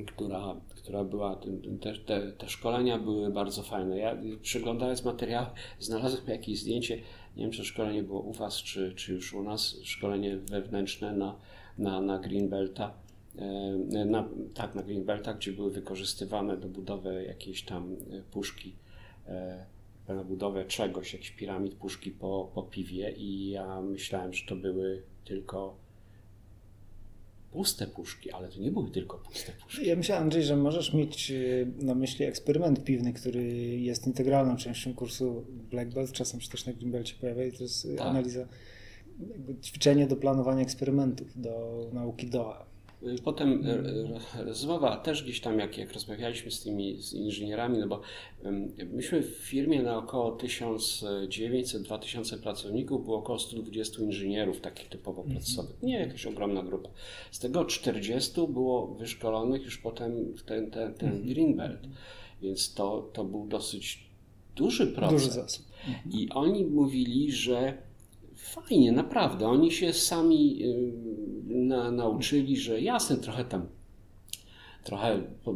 która, 0.07 0.57
która 0.77 1.05
była, 1.05 1.37
te, 1.81 1.95
te, 1.95 2.33
te, 2.33 2.49
szkolenia 2.49 2.99
były 2.99 3.31
bardzo 3.31 3.63
fajne. 3.63 3.99
Ja 3.99 4.17
przeglądając 4.43 5.05
materiał 5.05 5.47
znalazłem 5.79 6.27
jakieś 6.27 6.61
zdjęcie, 6.61 6.97
nie 7.37 7.43
wiem 7.43 7.51
czy 7.51 7.65
szkolenie 7.65 8.03
było 8.03 8.21
u 8.21 8.33
Was, 8.33 8.57
czy, 8.57 8.93
czy 8.95 9.13
już 9.13 9.35
u 9.35 9.43
nas, 9.43 9.77
szkolenie 9.83 10.37
wewnętrzne 10.37 11.17
na, 11.17 11.37
na, 11.79 12.01
na 12.01 12.19
Greenbelta. 12.19 12.95
Na, 14.07 14.29
tak, 14.55 14.75
na 14.75 14.83
Greenbelta, 14.83 15.35
gdzie 15.35 15.53
były 15.53 15.71
wykorzystywane 15.71 16.57
do 16.57 16.69
budowy 16.69 17.25
jakiejś 17.29 17.63
tam 17.63 17.93
e, 17.93 18.23
puszki 18.23 18.75
e, 19.27 19.67
na 20.09 20.25
budowę 20.25 20.65
czegoś, 20.65 21.13
jakiś 21.13 21.31
piramid 21.31 21.75
puszki 21.75 22.11
po, 22.11 22.51
po 22.55 22.63
piwie 22.63 23.13
i 23.13 23.51
ja 23.51 23.81
myślałem, 23.81 24.33
że 24.33 24.47
to 24.47 24.57
były 24.57 25.03
tylko 25.25 25.77
puste 27.53 27.87
puszki, 27.87 28.31
ale 28.31 28.49
to 28.49 28.61
nie 28.61 28.71
były 28.71 28.91
tylko 28.91 29.19
puste 29.19 29.53
puszki. 29.53 29.87
Ja 29.87 29.97
myślałem, 29.97 30.25
Andrzej, 30.25 30.43
że 30.43 30.57
możesz 30.57 30.95
mieć 30.95 31.31
y, 31.31 31.67
na 31.79 31.95
myśli 31.95 32.25
eksperyment 32.25 32.85
piwny, 32.85 33.13
który 33.13 33.45
jest 33.79 34.07
integralną 34.07 34.57
częścią 34.57 34.95
kursu 34.95 35.45
Black 35.71 35.95
Belt, 35.95 36.13
czasem 36.13 36.41
się 36.41 36.51
też 36.51 36.67
na 36.67 36.73
Green 36.73 36.93
Belcie 36.93 37.15
pojawia 37.21 37.45
i 37.45 37.53
to 37.53 37.63
jest 37.63 37.89
tak. 37.97 38.07
analiza, 38.07 38.49
ćwiczenie 39.63 40.07
do 40.07 40.17
planowania 40.17 40.63
eksperymentów, 40.63 41.41
do 41.41 41.87
nauki 41.93 42.27
DOA. 42.27 42.72
Potem 43.25 43.65
e, 43.67 43.83
rozmowa 44.45 44.97
też 44.97 45.23
gdzieś 45.23 45.41
tam, 45.41 45.59
jak, 45.59 45.79
jak 45.79 45.93
rozmawialiśmy 45.93 46.51
z 46.51 46.63
tymi 46.63 47.03
z 47.03 47.13
inżynierami, 47.13 47.79
no 47.79 47.87
bo 47.87 48.01
myśmy 48.93 49.23
w 49.23 49.29
firmie 49.29 49.83
na 49.83 49.99
około 49.99 50.37
1900-2000 50.37 52.39
pracowników, 52.39 53.05
było 53.05 53.19
około 53.19 53.39
120 53.39 54.03
inżynierów 54.03 54.61
takich 54.61 54.89
typowo 54.89 55.23
mhm. 55.23 55.39
procesowych. 55.39 55.83
Nie 55.83 55.99
jakaś 55.99 56.27
ogromna 56.27 56.63
grupa. 56.63 56.89
Z 57.31 57.39
tego 57.39 57.65
40 57.65 58.33
było 58.49 58.87
wyszkolonych 58.87 59.65
już 59.65 59.79
potem 59.79 60.37
w 60.37 60.43
ten, 60.43 60.71
ten, 60.71 60.95
ten 60.95 61.09
mhm. 61.09 61.27
Greenbelt, 61.27 61.81
więc 62.43 62.75
to, 62.75 63.11
to 63.13 63.25
był 63.25 63.47
dosyć 63.47 64.13
duży 64.57 64.87
proces. 64.87 65.23
Duży 65.23 65.31
zasób. 65.31 65.67
I 66.11 66.29
oni 66.31 66.65
mówili, 66.65 67.33
że 67.33 67.79
fajnie, 68.43 68.93
naprawdę. 68.93 69.49
Oni 69.49 69.73
się 69.73 69.93
sami 69.93 70.63
y, 70.65 70.93
na, 71.47 71.91
nauczyli, 71.91 72.57
że 72.57 72.81
jasne, 72.81 73.17
trochę 73.17 73.45
tam, 73.45 73.67
trochę, 74.85 75.23
po, 75.45 75.55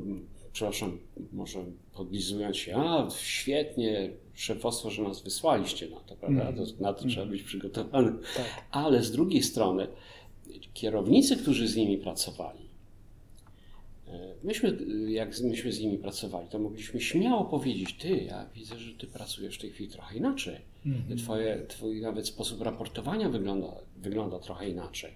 przepraszam, 0.53 0.99
może 1.33 1.64
podlizując 1.94 2.57
się, 2.57 2.77
a 2.77 3.09
świetnie, 3.11 4.11
szefostwo, 4.35 4.90
że 4.90 5.03
nas 5.03 5.22
wysłaliście 5.22 5.88
na 5.90 6.01
to, 6.01 6.16
prawda? 6.16 6.49
Mm. 6.49 6.64
na 6.81 6.92
to 6.92 7.09
trzeba 7.09 7.27
być 7.27 7.42
przygotowanym. 7.42 8.18
Tak. 8.37 8.46
Ale 8.70 9.03
z 9.03 9.12
drugiej 9.12 9.42
strony, 9.42 9.87
kierownicy, 10.75 11.37
którzy 11.37 11.68
z 11.68 11.77
nimi 11.77 11.99
pracowali, 11.99 12.65
Myśmy, 14.42 14.78
jak 15.08 15.40
myśmy 15.40 15.72
z 15.72 15.80
nimi 15.80 15.98
pracowali, 15.98 16.48
to 16.48 16.58
mogliśmy 16.58 17.00
śmiało 17.00 17.44
powiedzieć, 17.44 17.96
ty, 17.98 18.16
ja 18.16 18.46
widzę, 18.54 18.78
że 18.78 18.94
ty 18.94 19.06
pracujesz 19.06 19.58
w 19.58 19.60
tej 19.60 19.70
chwili 19.70 19.90
trochę 19.90 20.16
inaczej. 20.16 20.56
Mm-hmm. 20.86 21.18
Twoje, 21.18 21.66
twój 21.68 22.00
nawet 22.00 22.26
sposób 22.26 22.62
raportowania 22.62 23.28
wygląda, 23.28 23.68
wygląda 23.96 24.38
trochę 24.38 24.68
inaczej. 24.68 25.12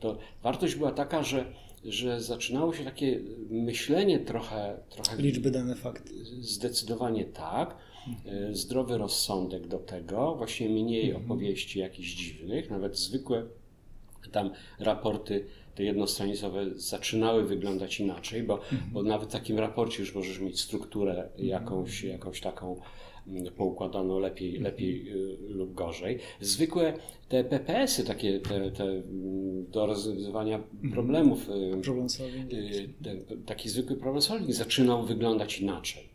To 0.00 0.18
wartość 0.42 0.74
była 0.74 0.92
taka, 0.92 1.22
że 1.22 1.44
że 1.84 2.20
zaczynało 2.20 2.74
się 2.74 2.84
takie 2.84 3.20
myślenie 3.50 4.18
trochę. 4.18 4.78
trochę 4.90 5.22
Liczby, 5.22 5.50
dane, 5.50 5.74
fakty. 5.74 6.24
Zdecydowanie 6.40 7.24
tak. 7.24 7.76
E, 8.26 8.54
zdrowy 8.54 8.98
rozsądek 8.98 9.66
do 9.66 9.78
tego, 9.78 10.34
właśnie 10.34 10.68
mniej 10.68 11.10
mhm. 11.10 11.24
opowieści 11.24 11.78
jakichś 11.78 12.14
dziwnych, 12.14 12.70
nawet 12.70 12.98
zwykłe 12.98 13.46
tam 14.32 14.50
raporty 14.78 15.44
te 15.78 15.84
jednostronicowe 15.84 16.70
zaczynały 16.74 17.44
wyglądać 17.44 18.00
inaczej, 18.00 18.42
bo, 18.42 18.54
mhm. 18.54 18.90
bo 18.92 19.02
nawet 19.02 19.28
w 19.28 19.32
takim 19.32 19.58
raporcie 19.58 20.00
już 20.00 20.14
możesz 20.14 20.40
mieć 20.40 20.60
strukturę 20.60 21.28
jakąś, 21.38 22.04
jakąś 22.04 22.40
taką 22.40 22.80
mm, 23.26 23.52
poukładaną 23.52 24.18
lepiej, 24.18 24.48
mhm. 24.48 24.64
lepiej 24.64 25.08
y, 25.08 25.36
lub 25.48 25.74
gorzej. 25.74 26.18
Zwykłe 26.40 26.92
te 27.28 27.44
PPS-y, 27.44 28.04
takie 28.04 28.40
te, 28.40 28.70
te 28.70 28.84
mm, 28.84 29.70
do 29.70 29.86
rozwiązywania 29.86 30.56
mhm. 30.56 30.92
problemów, 30.92 31.48
y, 31.48 31.80
y, 32.56 33.46
taki 33.46 33.68
zwykły 33.68 33.96
problem 33.96 34.22
solving 34.22 34.52
zaczynał 34.52 35.06
wyglądać 35.06 35.60
inaczej. 35.60 36.08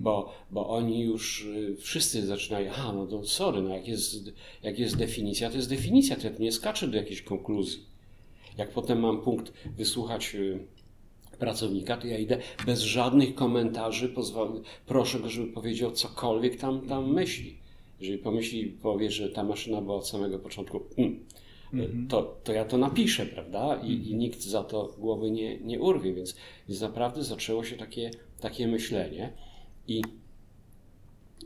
Bo, 0.00 0.32
bo 0.50 0.68
oni 0.68 1.00
już 1.00 1.48
wszyscy 1.78 2.26
zaczynają, 2.26 2.72
a 2.72 2.92
no 2.92 3.06
to 3.06 3.24
sorry, 3.24 3.62
no 3.62 3.74
jak 3.74 3.88
jest, 3.88 4.32
jak 4.62 4.78
jest 4.78 4.96
definicja, 4.96 5.50
to 5.50 5.56
jest 5.56 5.68
definicja, 5.68 6.16
to 6.16 6.26
ja 6.26 6.32
nie 6.38 6.52
skaczę 6.52 6.88
do 6.88 6.96
jakiejś 6.96 7.22
konkluzji. 7.22 7.89
Jak 8.58 8.70
potem 8.70 9.00
mam 9.00 9.22
punkt 9.22 9.52
wysłuchać 9.76 10.34
y, 10.34 10.66
pracownika, 11.38 11.96
to 11.96 12.06
ja 12.06 12.18
idę 12.18 12.38
bez 12.66 12.80
żadnych 12.80 13.34
komentarzy, 13.34 14.14
proszę 14.86 15.20
go, 15.20 15.28
żeby 15.28 15.52
powiedział 15.52 15.90
cokolwiek 15.90 16.56
tam, 16.56 16.80
tam 16.80 17.12
myśli. 17.12 17.56
Jeżeli 18.00 18.18
pomyśli, 18.18 18.66
powie, 18.66 19.10
że 19.10 19.28
ta 19.28 19.44
maszyna 19.44 19.80
była 19.80 19.96
od 19.96 20.08
samego 20.08 20.38
początku, 20.38 20.80
mm, 20.98 21.26
mhm. 21.72 22.08
to, 22.08 22.36
to 22.44 22.52
ja 22.52 22.64
to 22.64 22.78
napiszę, 22.78 23.26
prawda? 23.26 23.80
I, 23.82 23.92
I, 23.92 24.14
nikt 24.14 24.42
za 24.42 24.64
to 24.64 24.94
głowy 24.98 25.30
nie, 25.30 25.58
nie 25.58 25.80
urwie, 25.80 26.14
więc, 26.14 26.36
więc 26.68 26.80
naprawdę 26.80 27.24
zaczęło 27.24 27.64
się 27.64 27.76
takie, 27.76 28.10
takie 28.40 28.68
myślenie. 28.68 29.32
I, 29.88 30.02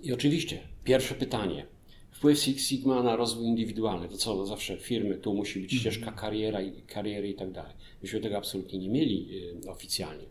I 0.03 0.13
oczywiście, 0.13 0.61
pierwsze 0.85 1.15
pytanie, 1.15 1.67
Wpływ 2.25 2.39
Six 2.39 2.66
Sigma 2.66 3.03
na 3.03 3.16
rozwój 3.16 3.47
indywidualny. 3.47 4.09
To 4.09 4.16
co 4.16 4.47
zawsze 4.47 4.77
firmy, 4.77 5.16
tu 5.16 5.35
musi 5.35 5.61
być 5.61 5.72
mhm. 5.72 5.81
ścieżka 5.81 6.12
kariera 6.12 6.62
i, 6.62 6.83
kariery 6.83 7.29
i 7.29 7.35
tak 7.35 7.53
dalej. 7.53 7.72
Myśmy 8.03 8.20
tego 8.20 8.37
absolutnie 8.37 8.79
nie 8.79 8.89
mieli 8.89 9.29
y, 9.64 9.70
oficjalnie. 9.70 10.25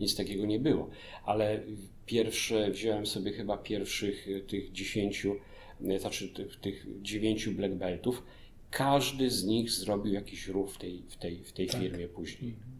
Nic 0.00 0.16
takiego 0.16 0.46
nie 0.46 0.58
było. 0.58 0.90
Ale 1.24 1.62
pierwsze, 2.06 2.70
wziąłem 2.70 3.06
sobie 3.06 3.32
chyba 3.32 3.58
pierwszych 3.58 4.28
y, 4.28 4.40
tych 4.40 4.72
dziesięciu, 4.72 5.36
y, 5.80 5.98
znaczy 5.98 6.28
tych, 6.28 6.60
tych 6.60 6.86
dziewięciu 7.02 7.52
black 7.52 7.74
beltów. 7.74 8.22
Każdy 8.70 9.30
z 9.30 9.44
nich 9.44 9.70
zrobił 9.70 10.12
jakiś 10.12 10.48
ruch 10.48 10.70
w 10.70 10.78
tej, 10.78 11.02
w 11.08 11.16
tej, 11.16 11.44
w 11.44 11.52
tej 11.52 11.66
tak. 11.66 11.80
firmie 11.80 12.08
później. 12.08 12.50
Mhm. 12.50 12.72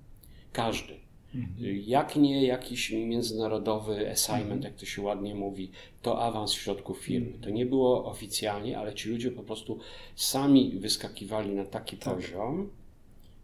Każdy. 0.52 0.94
Mhm. 1.35 1.83
Jak 1.87 2.16
nie 2.16 2.47
jakiś 2.47 2.91
międzynarodowy 2.91 4.11
assignment, 4.11 4.53
mhm. 4.53 4.62
jak 4.62 4.74
to 4.74 4.87
się 4.87 5.03
ładnie 5.03 5.35
mówi, 5.35 5.70
to 6.03 6.22
awans 6.22 6.55
w 6.55 6.61
środku 6.61 6.95
firmy. 6.95 7.33
To 7.41 7.51
nie 7.51 7.66
było 7.66 8.05
oficjalnie, 8.05 8.79
ale 8.79 8.95
ci 8.95 9.11
ludzie 9.11 9.31
po 9.31 9.43
prostu 9.43 9.79
sami 10.16 10.79
wyskakiwali 10.79 11.55
na 11.55 11.64
taki 11.64 11.97
tak. 11.97 12.14
poziom, 12.14 12.68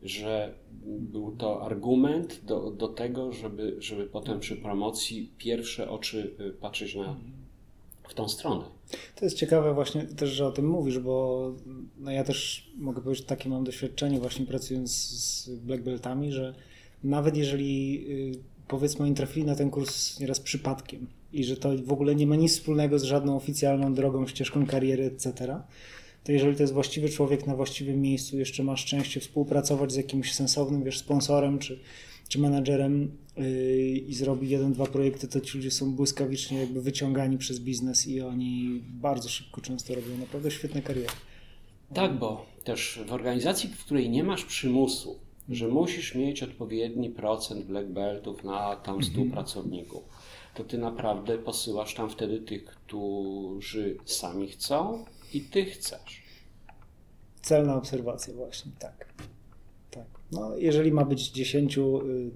że 0.03 0.55
był 0.87 1.37
to 1.37 1.63
argument 1.63 2.41
do, 2.45 2.71
do 2.71 2.89
tego, 2.89 3.33
żeby, 3.33 3.77
żeby 3.79 4.07
potem 4.07 4.41
przy 4.41 4.57
promocji 4.57 5.33
pierwsze 5.39 5.91
oczy 5.91 6.35
y, 6.41 6.51
patrzeć 6.51 6.95
na, 6.95 7.01
mhm. 7.01 7.33
w 8.09 8.15
tą 8.15 8.29
stronę. 8.29 8.65
To 9.17 9.25
jest 9.25 9.37
ciekawe 9.37 9.75
właśnie 9.75 10.03
też, 10.03 10.31
że 10.31 10.47
o 10.47 10.53
tym 10.53 10.67
mówisz, 10.67 10.99
bo 10.99 11.53
no 11.99 12.11
ja 12.11 12.25
też 12.25 12.71
mogę 12.77 13.03
powiedzieć, 13.03 13.25
że 13.25 13.29
takie 13.29 13.49
mam 13.49 13.65
doświadczenie 13.65 14.21
właśnie 14.21 14.47
pracując 14.47 14.91
z 14.93 15.49
black 15.49 15.83
beltami, 15.83 16.33
że 16.33 16.55
nawet 17.05 17.37
jeżeli 17.37 18.05
y, 18.09 18.39
powiedzmy 18.69 19.05
oni 19.05 19.15
trafili 19.15 19.47
na 19.47 19.55
ten 19.55 19.71
kurs 19.71 20.21
nieraz 20.21 20.41
przypadkiem 20.41 21.07
i 21.33 21.45
że 21.45 21.57
to 21.57 21.71
w 21.85 21.93
ogóle 21.93 22.15
nie 22.15 22.27
ma 22.27 22.37
nic 22.37 22.53
wspólnego 22.53 22.99
z 22.99 23.03
żadną 23.03 23.37
oficjalną 23.37 23.95
drogą, 23.95 24.27
ścieżką 24.27 24.67
kariery, 24.67 25.05
etc., 25.05 25.61
to 26.25 26.33
jeżeli 26.33 26.57
to 26.57 26.63
jest 26.63 26.73
właściwy 26.73 27.09
człowiek 27.09 27.47
na 27.47 27.57
właściwym 27.57 28.01
miejscu, 28.03 28.39
jeszcze 28.39 28.63
ma 28.63 28.77
szczęście 28.77 29.21
współpracować 29.21 29.93
z 29.93 29.97
jakimś 29.97 30.33
sensownym, 30.33 30.85
wiesz, 30.85 30.99
sponsorem 30.99 31.59
czy, 31.59 31.81
czy 32.29 32.39
menadżerem 32.39 33.11
yy, 33.37 33.89
i 33.89 34.15
zrobi 34.15 34.49
jeden, 34.49 34.73
dwa 34.73 34.87
projekty, 34.87 35.29
to 35.29 35.41
ci 35.41 35.59
ludzie 35.59 35.71
są 35.71 35.93
błyskawicznie 35.93 36.59
jakby 36.61 36.83
wyciągani 36.83 37.39
przez 37.39 37.61
biznes 37.61 38.07
i 38.07 38.21
oni 38.21 38.83
bardzo 38.85 39.29
szybko 39.29 39.61
często 39.61 39.95
robią 39.95 40.19
naprawdę 40.21 40.51
świetne 40.51 40.83
kariery. 40.83 41.09
Tak, 41.95 42.19
bo 42.19 42.47
też 42.65 43.01
w 43.07 43.13
organizacji, 43.13 43.69
w 43.69 43.85
której 43.85 44.11
nie 44.11 44.25
masz 44.25 44.45
przymusu, 44.45 45.19
że 45.49 45.69
musisz 45.69 46.15
mieć 46.15 46.43
odpowiedni 46.43 47.11
procent 47.11 47.65
black 47.65 47.89
beltów 47.89 48.45
na 48.45 48.77
tam 48.77 49.03
100 49.03 49.13
mhm. 49.13 49.31
pracowników, 49.31 50.03
to 50.55 50.65
ty 50.65 50.79
naprawdę 50.79 51.39
posyłasz 51.39 51.95
tam 51.95 52.11
wtedy 52.11 52.39
tych, 52.39 52.65
którzy 52.65 53.97
sami 54.05 54.49
chcą 54.49 55.05
i 55.35 55.41
ty 55.41 55.65
chcesz. 55.65 56.25
Celna 57.43 57.77
obserwacja 57.77 58.35
właśnie, 58.35 58.73
tak. 58.79 59.13
tak. 59.91 60.07
No, 60.33 60.57
jeżeli 60.57 60.93
ma 60.93 61.05
być 61.05 61.31
10, 61.31 61.79
y, 61.79 61.81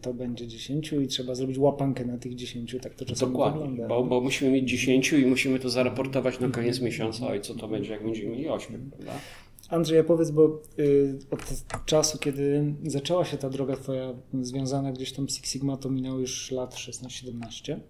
to 0.02 0.14
będzie 0.14 0.46
10 0.46 0.92
i 0.92 1.06
trzeba 1.06 1.34
zrobić 1.34 1.58
łapankę 1.58 2.04
na 2.04 2.18
tych 2.18 2.34
10, 2.34 2.76
tak 2.82 2.94
to 2.94 3.04
czasami 3.04 3.32
Dokładnie, 3.32 3.60
wygląda. 3.60 3.88
Bo, 3.88 4.04
bo 4.04 4.20
musimy 4.20 4.50
mieć 4.50 4.70
10 4.70 5.12
i 5.12 5.26
musimy 5.26 5.58
to 5.58 5.70
zaraportować 5.70 6.40
na 6.40 6.48
koniec 6.48 6.80
miesiąca, 6.80 7.26
oj 7.26 7.40
co 7.40 7.54
to 7.54 7.68
będzie, 7.68 7.92
jak 7.92 8.04
będziemy 8.04 8.30
mieli 8.30 8.48
8, 8.48 8.90
prawda? 8.90 9.12
Andrzej, 9.68 10.04
powiedz, 10.04 10.30
bo 10.30 10.62
y, 10.78 11.18
od 11.30 11.40
czasu, 11.86 12.18
kiedy 12.18 12.74
zaczęła 12.86 13.24
się 13.24 13.36
ta 13.36 13.50
droga 13.50 13.76
twoja 13.76 14.14
związana 14.42 14.92
gdzieś 14.92 15.12
tam 15.12 15.28
z 15.28 15.34
Six 15.34 15.50
Sigma, 15.50 15.76
to 15.76 15.90
minęło 15.90 16.18
już 16.18 16.50
lat 16.50 16.74
16-17. 16.74 17.80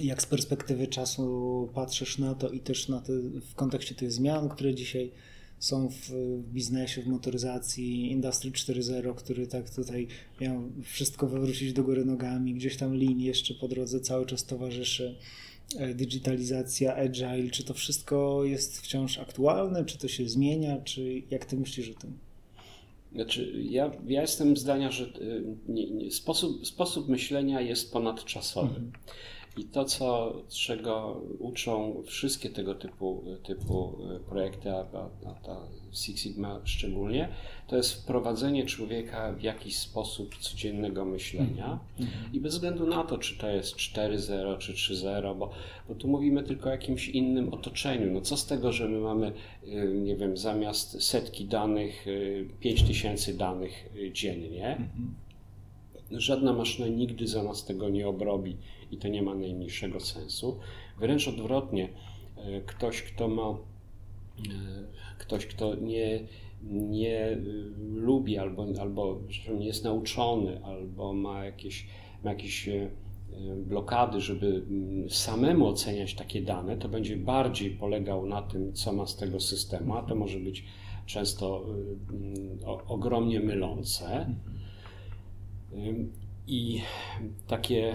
Jak 0.00 0.22
z 0.22 0.26
perspektywy 0.26 0.86
czasu 0.86 1.68
patrzysz 1.74 2.18
na 2.18 2.34
to 2.34 2.48
i 2.48 2.60
też 2.60 2.88
na 2.88 3.00
te, 3.00 3.12
w 3.50 3.54
kontekście 3.54 3.94
tych 3.94 4.12
zmian, 4.12 4.48
które 4.48 4.74
dzisiaj 4.74 5.12
są 5.58 5.88
w, 5.88 6.10
biznesie, 6.52 7.02
w 7.02 7.06
motoryzacji, 7.06 8.10
Industry 8.10 8.50
4.0, 8.50 9.14
który 9.14 9.46
tak 9.46 9.70
tutaj 9.70 10.08
miał 10.40 10.62
wszystko 10.82 11.26
wywrócić 11.26 11.72
do 11.72 11.82
góry 11.82 12.04
nogami, 12.04 12.54
gdzieś 12.54 12.76
tam 12.76 12.96
lin 12.96 13.20
jeszcze 13.20 13.54
po 13.54 13.68
drodze 13.68 14.00
cały 14.00 14.26
czas 14.26 14.44
towarzyszy 14.44 15.18
digitalizacja, 15.94 16.96
agile, 16.96 17.50
czy 17.50 17.64
to 17.64 17.74
wszystko 17.74 18.44
jest 18.44 18.80
wciąż 18.80 19.18
aktualne, 19.18 19.84
czy 19.84 19.98
to 19.98 20.08
się 20.08 20.28
zmienia, 20.28 20.80
czy 20.80 21.22
jak 21.30 21.44
ty 21.44 21.56
myślisz 21.56 21.90
o 21.90 21.94
tym? 21.94 22.18
Znaczy, 23.12 23.52
ja, 23.62 23.92
ja 24.06 24.20
jestem 24.20 24.56
zdania, 24.56 24.90
że 24.90 25.04
e, 25.04 25.10
nie, 25.68 25.90
nie, 25.90 26.10
sposób, 26.10 26.66
sposób 26.66 27.08
myślenia 27.08 27.60
jest 27.60 27.92
ponadczasowy. 27.92 28.68
Mhm. 28.68 28.92
I 29.56 29.64
to, 29.64 29.84
co, 29.84 30.34
czego 30.48 31.20
uczą 31.38 32.02
wszystkie 32.06 32.50
tego 32.50 32.74
typu, 32.74 33.24
typu 33.42 33.98
e, 34.16 34.20
projekty, 34.20 34.70
a, 34.70 34.84
a 35.26 35.34
ta 35.34 35.60
Six 35.92 36.22
Sigma 36.22 36.60
szczególnie, 36.64 37.28
to 37.66 37.76
jest 37.76 37.92
wprowadzenie 37.92 38.66
człowieka 38.66 39.32
w 39.32 39.42
jakiś 39.42 39.76
sposób 39.76 40.36
codziennego 40.36 41.04
myślenia 41.04 41.78
mm 41.98 42.10
-hmm. 42.10 42.34
i 42.34 42.40
bez 42.40 42.54
względu 42.54 42.86
na 42.86 43.04
to, 43.04 43.18
czy 43.18 43.38
to 43.38 43.48
jest 43.48 43.76
4.0 43.76 44.58
czy 44.58 44.72
3.0, 44.72 45.38
bo, 45.38 45.50
bo 45.88 45.94
tu 45.94 46.08
mówimy 46.08 46.42
tylko 46.42 46.68
o 46.68 46.72
jakimś 46.72 47.08
innym 47.08 47.54
otoczeniu. 47.54 48.12
No 48.12 48.20
co 48.20 48.36
z 48.36 48.46
tego, 48.46 48.72
że 48.72 48.88
my 48.88 48.98
mamy, 48.98 49.32
e, 49.66 49.86
nie 49.86 50.16
wiem, 50.16 50.36
zamiast 50.36 51.02
setki 51.02 51.44
danych, 51.44 52.06
5000 52.60 53.30
e, 53.30 53.34
danych 53.34 53.72
dziennie, 54.12 54.78
-hmm. 54.80 56.20
żadna 56.20 56.52
maszyna 56.52 56.88
nigdy 56.88 57.26
za 57.26 57.42
nas 57.42 57.64
tego 57.64 57.88
nie 57.88 58.08
obrobi 58.08 58.56
i 58.90 58.96
to 58.96 59.08
nie 59.08 59.22
ma 59.22 59.34
najmniejszego 59.34 60.00
sensu. 60.00 60.58
Wręcz 60.98 61.28
odwrotnie, 61.28 61.88
e, 62.36 62.60
ktoś, 62.60 63.02
kto 63.02 63.28
ma, 63.28 63.48
e, 63.48 63.56
ktoś, 65.18 65.46
kto 65.46 65.74
nie, 65.74 66.20
nie 66.62 67.18
e, 67.18 67.38
lubi 67.94 68.38
albo, 68.38 68.66
albo 68.80 69.20
nie 69.58 69.66
jest 69.66 69.84
nauczony, 69.84 70.64
albo 70.64 71.12
ma 71.12 71.44
jakieś, 71.44 71.86
ma 72.24 72.30
jakieś 72.30 72.68
blokady, 73.56 74.20
żeby 74.20 74.46
mm, 74.70 75.10
samemu 75.10 75.66
oceniać 75.66 76.14
takie 76.14 76.42
dane, 76.42 76.76
to 76.76 76.88
będzie 76.88 77.16
bardziej 77.16 77.70
polegał 77.70 78.26
na 78.26 78.42
tym, 78.42 78.72
co 78.72 78.92
ma 78.92 79.06
z 79.06 79.16
tego 79.16 79.40
systemu, 79.40 79.96
a 79.96 80.02
to 80.02 80.14
może 80.14 80.38
być 80.38 80.64
często 81.06 81.64
mm, 81.64 82.58
ogromnie 82.88 83.40
mylące. 83.40 84.34
I 86.48 86.80
takie 87.46 87.94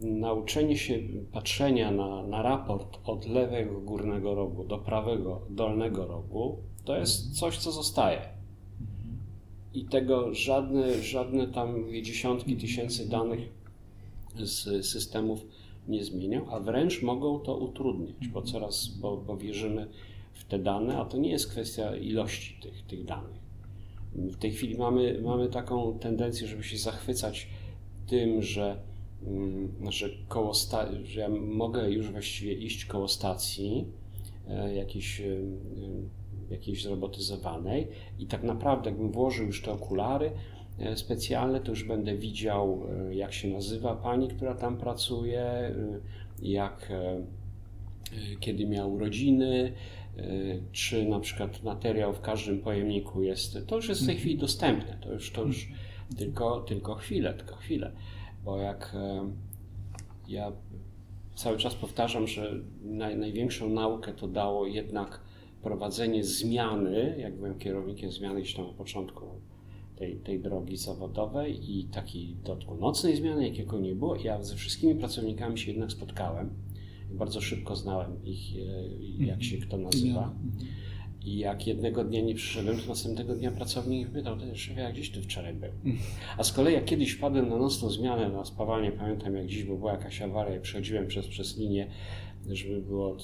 nauczenie 0.00 0.76
się 0.76 0.98
patrzenia 1.32 1.90
na, 1.90 2.22
na 2.22 2.42
raport 2.42 2.98
od 3.04 3.26
lewego 3.26 3.80
górnego 3.80 4.34
rogu 4.34 4.64
do 4.64 4.78
prawego 4.78 5.40
dolnego 5.50 6.06
rogu 6.06 6.58
to 6.84 6.96
jest 6.96 7.38
coś, 7.38 7.58
co 7.58 7.72
zostaje. 7.72 8.20
I 9.74 9.84
tego 9.84 10.34
żadne, 10.34 11.02
żadne 11.02 11.48
tam 11.48 11.84
dziesiątki 12.02 12.56
tysięcy 12.56 13.08
danych 13.08 13.40
z 14.36 14.86
systemów 14.86 15.46
nie 15.88 16.04
zmienią, 16.04 16.50
a 16.50 16.60
wręcz 16.60 17.02
mogą 17.02 17.38
to 17.40 17.56
utrudniać, 17.56 18.28
bo 18.28 18.42
coraz, 18.42 18.88
bo, 18.88 19.16
bo 19.16 19.36
wierzymy 19.36 19.88
w 20.34 20.44
te 20.44 20.58
dane, 20.58 20.98
a 20.98 21.04
to 21.04 21.18
nie 21.18 21.30
jest 21.30 21.50
kwestia 21.50 21.96
ilości 21.96 22.60
tych, 22.62 22.82
tych 22.82 23.04
danych 23.04 23.37
W 24.26 24.36
tej 24.36 24.52
chwili 24.52 24.78
mamy, 24.78 25.20
mamy 25.22 25.48
taką 25.48 25.98
tendencję, 25.98 26.46
żeby 26.46 26.64
się 26.64 26.78
zachwycać 26.78 27.48
tym, 28.06 28.42
że, 28.42 28.76
mm, 29.26 29.72
że, 29.90 30.08
koło 30.28 30.54
sta- 30.54 30.88
że 31.04 31.20
ja 31.20 31.28
mogę 31.28 31.90
już 31.90 32.10
właściwie 32.10 32.52
iść 32.52 32.84
koło 32.84 33.08
stacji 33.08 33.84
e, 34.48 34.74
jakiejś, 34.74 35.20
e, 35.20 35.24
jakiejś 36.50 36.82
zrobotyzowanej 36.82 37.88
i 38.18 38.26
tak 38.26 38.42
naprawdę 38.42 38.90
jakbym 38.90 39.12
włożył 39.12 39.46
już 39.46 39.62
te 39.62 39.72
okulary 39.72 40.30
specjalne, 40.94 41.60
to 41.60 41.70
już 41.70 41.84
będę 41.84 42.16
widział 42.16 42.82
jak 43.10 43.32
się 43.32 43.48
nazywa 43.48 43.96
pani, 43.96 44.28
która 44.28 44.54
tam 44.54 44.76
pracuje, 44.76 45.74
jak 46.42 46.92
kiedy 48.40 48.66
miał 48.66 48.94
urodziny, 48.94 49.72
czy 50.72 51.08
na 51.08 51.20
przykład 51.20 51.62
materiał 51.62 52.12
w 52.12 52.20
każdym 52.20 52.60
pojemniku 52.60 53.22
jest, 53.22 53.58
to 53.66 53.76
już 53.76 53.88
jest 53.88 54.02
w 54.02 54.06
tej 54.06 54.16
chwili 54.16 54.38
dostępne, 54.38 54.98
to 55.00 55.12
już, 55.12 55.32
to 55.32 55.44
już 55.44 55.68
tylko, 56.16 56.60
tylko 56.60 56.94
chwilę, 56.94 57.34
tylko 57.34 57.56
chwilę, 57.56 57.92
bo 58.44 58.58
jak 58.58 58.92
e, 58.94 59.30
ja 60.28 60.52
cały 61.34 61.58
czas 61.58 61.74
powtarzam, 61.74 62.26
że 62.26 62.52
naj, 62.82 63.16
największą 63.16 63.68
naukę 63.68 64.12
to 64.12 64.28
dało 64.28 64.66
jednak 64.66 65.20
prowadzenie 65.62 66.24
zmiany, 66.24 67.16
jak 67.18 67.36
byłem 67.36 67.58
kierownikiem 67.58 68.10
zmiany 68.10 68.40
gdzieś 68.40 68.54
tam 68.54 68.66
na 68.66 68.72
początku 68.72 69.26
tej, 69.96 70.16
tej 70.16 70.40
drogi 70.40 70.76
zawodowej 70.76 71.78
i 71.78 71.84
takiej 71.84 72.34
dodatku 72.44 72.74
nocnej 72.74 73.16
zmiany, 73.16 73.48
jakiego 73.48 73.78
nie 73.78 73.94
było. 73.94 74.16
Ja 74.16 74.42
ze 74.42 74.56
wszystkimi 74.56 74.94
pracownikami 74.94 75.58
się 75.58 75.70
jednak 75.70 75.92
spotkałem 75.92 76.50
bardzo 77.10 77.40
szybko 77.40 77.76
znałem 77.76 78.24
ich, 78.24 78.56
e, 79.20 79.24
jak 79.24 79.42
się 79.42 79.58
kto 79.58 79.78
nazywa. 79.78 80.34
I 81.24 81.38
jak 81.38 81.66
jednego 81.66 82.04
dnia 82.04 82.20
nie 82.20 82.34
przyszedłem, 82.34 82.78
to 82.78 82.88
następnego 82.88 83.34
dnia 83.34 83.50
pracownik 83.50 84.08
pytał, 84.10 84.36
szefie, 84.54 84.80
jak 84.80 84.92
gdzieś 84.92 85.10
ty 85.10 85.22
wczoraj 85.22 85.54
był? 85.54 85.70
A 86.38 86.44
z 86.44 86.52
kolei 86.52 86.74
jak 86.74 86.84
kiedyś 86.84 87.12
wpadłem 87.12 87.48
na 87.48 87.56
nocną 87.56 87.90
zmianę, 87.90 88.28
na 88.28 88.44
spawalnię, 88.44 88.92
pamiętam 88.92 89.36
jak 89.36 89.46
dziś, 89.46 89.64
bo 89.64 89.76
była 89.76 89.92
jakaś 89.92 90.22
awaria 90.22 90.56
i 90.56 90.60
przechodziłem 90.60 91.06
przez, 91.06 91.26
przez 91.26 91.58
linię, 91.58 91.90
żeby 92.46 92.82
było 92.82 93.16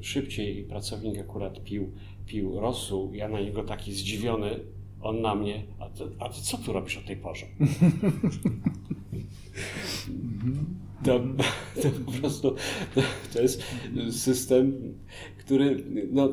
szybciej 0.00 0.58
i 0.58 0.62
pracownik 0.62 1.18
akurat 1.18 1.64
pił, 1.64 1.92
pił 2.26 2.60
rosół, 2.60 3.14
ja 3.14 3.28
na 3.28 3.40
niego 3.40 3.62
taki 3.62 3.92
zdziwiony, 3.92 4.60
on 5.02 5.20
na 5.20 5.34
mnie, 5.34 5.62
a 5.78 5.88
ty, 5.88 6.04
a 6.18 6.28
ty 6.28 6.42
co 6.42 6.58
tu 6.58 6.72
robisz 6.72 6.96
o 6.96 7.06
tej 7.06 7.16
porze? 7.16 7.46
To, 11.04 11.20
po 12.06 12.12
prostu 12.12 12.54
to, 12.94 13.00
to 13.32 13.42
jest 13.42 13.62
system, 14.10 14.94
który 15.38 15.84
no, 16.10 16.28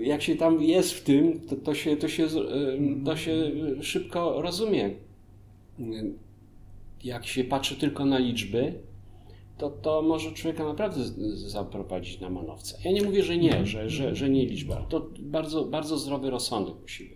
jak 0.00 0.22
się 0.22 0.36
tam 0.36 0.62
jest 0.62 0.92
w 0.92 1.04
tym, 1.04 1.40
to, 1.40 1.56
to, 1.56 1.74
się, 1.74 1.96
to, 1.96 2.08
się, 2.08 2.28
to 3.04 3.16
się 3.16 3.50
szybko 3.80 4.42
rozumie. 4.42 4.90
Jak 7.04 7.26
się 7.26 7.44
patrzy 7.44 7.76
tylko 7.76 8.04
na 8.04 8.18
liczby, 8.18 8.74
to, 9.58 9.70
to 9.70 10.02
może 10.02 10.32
człowieka 10.32 10.64
naprawdę 10.64 11.04
zaprowadzić 11.34 12.20
na 12.20 12.30
manowce. 12.30 12.78
Ja 12.84 12.92
nie 12.92 13.02
mówię, 13.02 13.22
że 13.22 13.36
nie, 13.36 13.66
że, 13.66 13.90
że, 13.90 14.14
że 14.14 14.30
nie 14.30 14.46
liczba. 14.46 14.76
To 14.76 15.10
bardzo, 15.18 15.64
bardzo 15.64 15.98
zdrowy 15.98 16.30
rozsądek 16.30 16.74
musi 16.82 17.04
być. 17.04 17.15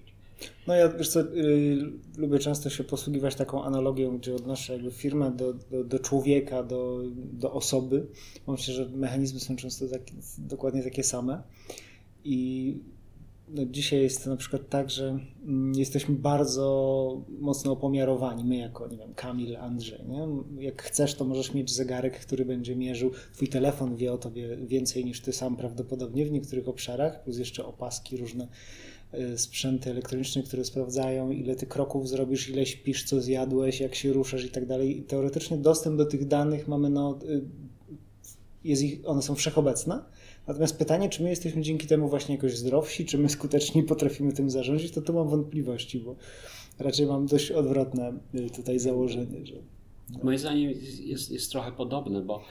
No 0.67 0.75
ja 0.75 0.89
wiesz 0.89 1.09
co, 1.09 1.21
yy, 1.21 1.93
lubię 2.17 2.39
często 2.39 2.71
się 2.71 2.85
posługiwać 2.85 3.35
taką 3.35 3.65
analogią, 3.65 4.19
gdzie 4.19 4.35
odnoszę 4.35 4.73
jakby 4.73 4.91
firmę 4.91 5.31
do, 5.31 5.55
do, 5.55 5.85
do 5.85 5.99
człowieka, 5.99 6.63
do, 6.63 7.03
do 7.15 7.53
osoby. 7.53 8.07
Myślę, 8.47 8.75
że 8.75 8.89
mechanizmy 8.89 9.41
są 9.41 9.57
często 9.57 9.85
dokładnie 10.39 10.83
takie 10.83 11.03
same. 11.03 11.43
I 12.25 12.77
no, 13.55 13.65
dzisiaj 13.67 14.03
jest 14.03 14.25
to 14.25 14.31
na 14.31 14.37
przykład 14.37 14.69
tak, 14.69 14.91
że 14.91 15.19
mm, 15.45 15.75
jesteśmy 15.75 16.15
bardzo 16.15 17.25
mocno 17.41 17.73
opomiarowani, 17.73 18.45
my 18.45 18.57
jako, 18.57 18.89
nie 18.89 18.97
wiem, 18.97 19.15
Kamil, 19.15 19.57
Andrzej. 19.57 20.01
Nie? 20.09 20.29
Jak 20.65 20.83
chcesz, 20.83 21.15
to 21.15 21.25
możesz 21.25 21.55
mieć 21.55 21.75
zegarek, 21.75 22.21
który 22.21 22.45
będzie 22.45 22.77
mierzył, 22.77 23.11
twój 23.33 23.49
telefon 23.49 23.97
wie 23.97 24.13
o 24.13 24.19
tobie 24.19 24.57
więcej 24.57 25.05
niż 25.05 25.21
ty 25.21 25.33
sam 25.33 25.57
prawdopodobnie 25.57 26.27
w 26.27 26.33
niektórych 26.33 26.69
obszarach, 26.69 27.23
plus 27.25 27.39
jeszcze 27.39 27.65
opaski 27.65 28.17
różne 28.17 28.49
sprzęty 29.37 29.91
elektroniczne, 29.91 30.43
które 30.43 30.65
sprawdzają, 30.65 31.31
ile 31.31 31.57
ty 31.57 31.67
kroków 31.67 32.09
zrobisz, 32.09 32.49
ile 32.49 32.67
śpisz, 32.67 33.05
co 33.05 33.21
zjadłeś, 33.21 33.81
jak 33.81 33.95
się 33.95 34.13
ruszasz 34.13 34.45
i 34.45 34.51
tak 34.51 34.67
dalej. 34.67 35.05
Teoretycznie 35.09 35.57
dostęp 35.57 35.97
do 35.97 36.07
tych 36.07 36.29
danych 36.29 36.69
mamy, 36.69 36.91
no, 36.91 37.19
y, 37.29 37.43
jest 38.65 38.83
ich, 38.83 39.01
one 39.05 39.23
są 39.23 39.35
wszechobecne. 39.35 40.03
Natomiast 40.47 40.77
pytanie, 40.77 41.09
czy 41.09 41.23
my 41.23 41.31
jesteśmy 41.31 41.63
dzięki 41.63 41.87
temu 41.87 42.09
właśnie 42.09 42.35
jakoś 42.35 42.57
zdrowsi, 42.57 43.07
czy 43.07 43.19
my 43.19 43.29
skutecznie 43.29 43.83
potrafimy 43.83 44.33
tym 44.33 44.51
zarządzić, 44.51 44.93
to 44.93 45.03
tu 45.03 45.13
mam 45.13 45.29
wątpliwości, 45.29 46.01
bo 46.01 46.17
raczej 46.79 47.07
mam 47.07 47.27
dość 47.27 47.51
odwrotne 47.51 48.13
y, 48.35 48.51
tutaj 48.51 48.79
założenie, 48.79 49.47
że 49.47 49.55
Moim 50.23 50.39
zdaniem 50.39 50.71
jest, 51.03 51.31
jest 51.31 51.51
trochę 51.51 51.73
podobne, 51.73 52.23
bo, 52.23 52.45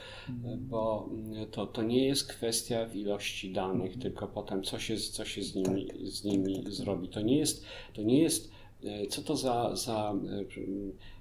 bo 0.58 1.08
to, 1.50 1.66
to 1.66 1.82
nie 1.82 2.06
jest 2.06 2.26
kwestia 2.26 2.86
w 2.86 2.96
ilości 2.96 3.52
danych, 3.52 3.98
tylko 3.98 4.26
potem 4.26 4.62
co 4.62 4.78
się, 4.78 4.96
co 4.96 5.24
się 5.24 5.42
z 5.42 5.54
nimi, 5.54 5.86
tak. 5.86 5.96
z 6.06 6.24
nimi 6.24 6.64
zrobi. 6.66 7.08
To 7.08 7.20
nie 7.20 7.38
jest, 7.38 7.64
to 7.92 8.02
nie 8.02 8.22
jest 8.22 8.50
e, 8.84 9.06
co 9.06 9.22
to 9.22 9.36
za, 9.36 9.76
za 9.76 10.14
e, 10.14 10.44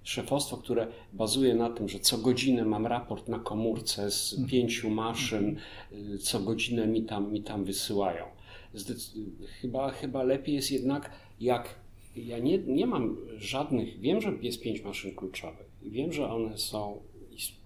szefostwo, 0.04 0.58
które 0.58 0.88
bazuje 1.14 1.56
na 1.56 1.70
tym, 1.70 1.90
że 1.90 2.00
co 2.00 2.18
godzinę 2.18 2.66
mam 2.66 2.88
raport 2.88 3.28
na 3.28 3.40
komórce 3.40 4.12
z 4.12 4.34
mhm. 4.34 4.50
pięciu 4.50 4.90
maszyn, 4.90 5.58
e, 5.92 6.18
co 6.18 6.40
godzinę 6.40 6.88
mi 6.88 7.04
tam, 7.04 7.32
mi 7.32 7.42
tam 7.42 7.66
wysyłają. 7.66 8.26
Zdec 8.74 9.14
chyba, 9.62 9.92
chyba 9.92 10.24
lepiej 10.24 10.56
jest 10.56 10.72
jednak, 10.72 11.12
jak 11.42 11.76
ja 12.16 12.40
nie, 12.40 12.58
nie 12.58 12.86
mam 12.86 13.18
żadnych, 13.38 14.00
wiem, 14.00 14.22
że 14.22 14.34
jest 14.42 14.62
pięć 14.62 14.84
maszyn 14.84 15.16
kluczowych 15.16 15.69
wiem, 15.82 16.14
że 16.14 16.30
one 16.30 16.58
są 16.58 17.02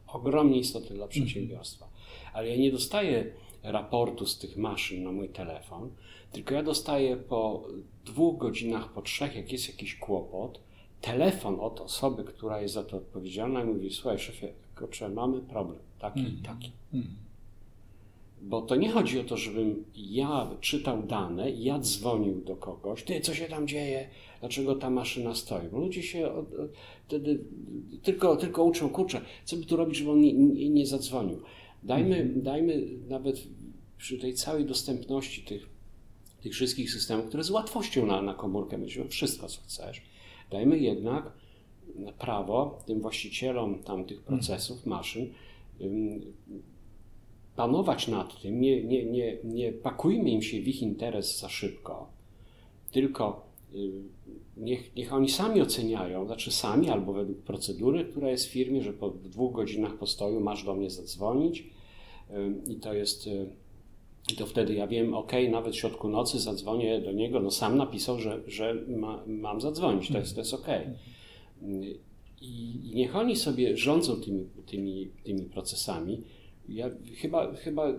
ogromnie 0.08 0.60
istotne 0.60 0.96
dla 0.96 1.08
przedsiębiorstwa, 1.08 1.90
ale 2.34 2.50
ja 2.50 2.58
nie 2.58 2.72
dostaję 2.72 3.34
raportu 3.64 4.26
z 4.26 4.38
tych 4.38 4.58
maszyn 4.58 5.04
na 5.04 5.12
mój 5.12 5.30
telefon, 5.30 5.90
tylko 6.32 6.54
ja 6.54 6.64
dostaję 6.64 7.18
po 7.18 7.68
dwóch 8.06 8.38
godzinach, 8.38 8.94
po 8.94 9.02
trzech, 9.02 9.36
jak 9.36 9.52
jest 9.52 9.68
jakiś 9.68 9.96
kłopot, 9.96 10.60
telefon 11.02 11.60
od 11.60 11.80
osoby, 11.82 12.24
która 12.24 12.62
jest 12.62 12.74
za 12.74 12.84
to 12.84 12.98
odpowiedzialna 12.98 13.64
i 13.64 13.66
mówi, 13.66 13.90
słuchaj 13.90 14.20
szefie, 14.20 14.54
kurczę, 14.78 15.10
mamy 15.10 15.42
problem, 15.42 15.80
taki 16.00 16.20
i 16.20 16.28
mm. 16.28 16.44
taki. 16.44 16.72
Mm. 16.94 17.08
Bo 18.42 18.62
to 18.62 18.76
nie 18.76 18.92
chodzi 18.92 19.20
o 19.20 19.24
to, 19.24 19.38
żebym 19.38 19.86
ja 19.96 20.52
czytał 20.62 21.04
dane 21.04 21.52
ja 21.52 21.80
dzwonił 21.80 22.42
do 22.42 22.56
kogoś, 22.56 23.04
ty, 23.04 23.22
co 23.22 23.34
się 23.34 23.46
tam 23.46 23.68
dzieje, 23.68 24.10
dlaczego 24.44 24.76
ta 24.76 24.90
maszyna 24.90 25.36
stoi. 25.36 25.68
Bo 25.68 25.80
ludzie 25.80 26.04
się 26.04 26.32
wtedy 27.08 27.44
tylko, 28.02 28.36
tylko 28.36 28.64
uczą, 28.64 28.90
kurczę, 28.90 29.22
co 29.46 29.58
by 29.58 29.66
tu 29.66 29.76
robić, 29.76 29.98
żeby 29.98 30.12
on 30.12 30.22
nie, 30.22 30.34
nie, 30.34 30.70
nie 30.70 30.88
zadzwonił. 30.88 31.42
Dajmy, 31.84 32.16
mhm. 32.16 32.42
dajmy 32.42 32.88
nawet 33.10 33.44
przy 33.98 34.18
tej 34.18 34.34
całej 34.34 34.66
dostępności 34.66 35.42
tych, 35.42 35.70
tych 36.42 36.54
wszystkich 36.54 36.92
systemów, 36.92 37.26
które 37.26 37.44
z 37.44 37.50
łatwością 37.50 38.06
na, 38.06 38.22
na 38.22 38.34
komórkę 38.34 38.78
będziemy 38.78 39.10
wszystko, 39.10 39.48
co 39.48 39.62
chcesz, 39.62 40.02
dajmy 40.52 40.80
jednak 40.80 41.32
prawo 42.20 42.80
tym 42.86 43.02
właścicielom 43.02 43.84
tam 43.84 44.06
tych 44.06 44.18
mhm. 44.18 44.38
procesów, 44.38 44.86
maszyn, 44.86 45.34
panować 47.56 48.08
nad 48.08 48.42
tym, 48.42 48.62
nie, 48.62 48.84
nie, 48.84 49.06
nie, 49.06 49.38
nie 49.44 49.72
pakujmy 49.72 50.30
im 50.30 50.42
się 50.42 50.62
w 50.62 50.68
ich 50.68 50.82
interes 50.82 51.40
za 51.40 51.50
szybko, 51.50 52.12
tylko 52.92 53.53
niech, 54.58 54.96
niech 54.96 55.14
oni 55.14 55.30
sami 55.30 55.62
oceniają, 55.62 56.26
znaczy 56.26 56.52
sami 56.52 56.90
albo 56.90 57.14
według 57.14 57.38
procedury, 57.38 58.06
która 58.06 58.30
jest 58.30 58.46
w 58.46 58.50
firmie, 58.50 58.82
że 58.82 58.94
po 58.94 59.10
dwóch 59.10 59.54
godzinach 59.54 59.98
postoju 59.98 60.40
masz 60.40 60.64
do 60.64 60.76
mnie 60.76 60.90
zadzwonić 60.90 61.60
y, 61.60 62.72
i 62.72 62.76
to 62.76 62.94
jest, 62.94 63.28
y, 63.28 63.50
i 64.34 64.36
to 64.36 64.46
wtedy 64.46 64.74
ja 64.74 64.88
wiem, 64.88 65.14
ok, 65.14 65.32
nawet 65.52 65.74
w 65.74 65.78
środku 65.78 66.10
nocy 66.10 66.40
zadzwonię 66.40 67.02
do 67.02 67.12
niego, 67.12 67.40
no 67.40 67.52
sam 67.52 67.78
napisał, 67.78 68.20
że, 68.20 68.44
że 68.48 68.74
ma, 68.88 69.24
mam 69.28 69.62
zadzwonić, 69.62 70.12
to 70.12 70.18
jest, 70.18 70.36
to 70.36 70.42
jest 70.42 70.54
ok. 70.54 70.68
I, 72.42 72.90
I 72.92 72.96
niech 72.96 73.16
oni 73.16 73.36
sobie 73.36 73.78
rządzą 73.78 74.16
tymi, 74.16 74.46
tymi, 74.66 75.10
tymi 75.24 75.42
procesami, 75.42 76.22
ja 76.70 76.90
chyba, 77.16 77.56
chyba 77.56 77.94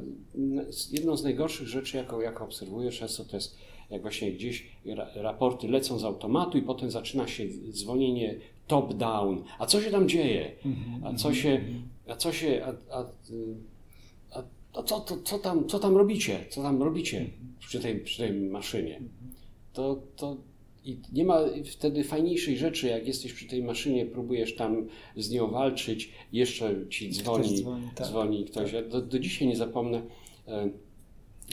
jedną 0.92 1.16
z 1.16 1.24
najgorszych 1.24 1.68
rzeczy, 1.68 1.96
jaką, 1.96 2.20
jaką 2.20 2.44
obserwuję 2.44 2.90
często, 2.90 3.24
to 3.24 3.36
jest 3.36 3.56
jak 3.90 4.02
właśnie 4.02 4.32
gdzieś 4.32 4.66
raporty 5.14 5.68
lecą 5.68 5.98
z 5.98 6.04
automatu 6.04 6.58
i 6.58 6.62
potem 6.62 6.90
zaczyna 6.90 7.26
się 7.26 7.44
dzwonienie 7.70 8.34
top-down. 8.66 9.42
A 9.58 9.66
co 9.66 9.82
się 9.82 9.90
tam 9.90 10.08
dzieje? 10.08 10.52
A 11.04 11.14
co 11.14 11.34
się, 11.34 11.60
a 12.08 12.16
co 12.16 12.32
się, 12.32 12.64
a, 12.64 12.96
a, 12.96 13.04
a, 14.32 14.42
a 14.74 14.82
co, 14.82 15.00
to, 15.00 15.16
co, 15.16 15.38
tam, 15.38 15.68
co 15.68 15.78
tam 15.78 15.96
robicie? 15.96 16.44
Co 16.50 16.62
tam 16.62 16.82
robicie 16.82 17.30
przy 17.58 17.80
tej, 17.80 18.00
przy 18.00 18.18
tej 18.18 18.32
maszynie? 18.32 19.00
To, 19.72 20.02
to 20.16 20.36
i 20.84 20.98
nie 21.12 21.24
ma 21.24 21.40
wtedy 21.64 22.04
fajniejszej 22.04 22.56
rzeczy, 22.56 22.86
jak 22.86 23.06
jesteś 23.06 23.32
przy 23.32 23.46
tej 23.46 23.62
maszynie, 23.62 24.06
próbujesz 24.06 24.54
tam 24.54 24.86
z 25.16 25.30
nią 25.30 25.50
walczyć, 25.50 26.12
jeszcze 26.32 26.88
ci 26.90 27.10
dzwoni, 27.10 27.44
ktoś 27.44 27.60
dzwoni, 27.60 27.88
tak. 27.94 28.06
dzwoni 28.06 28.44
ktoś. 28.44 28.72
Ja 28.72 28.82
do, 28.82 29.02
do 29.02 29.18
dzisiaj 29.18 29.48
nie 29.48 29.56
zapomnę, 29.56 30.02
e, 30.48 30.70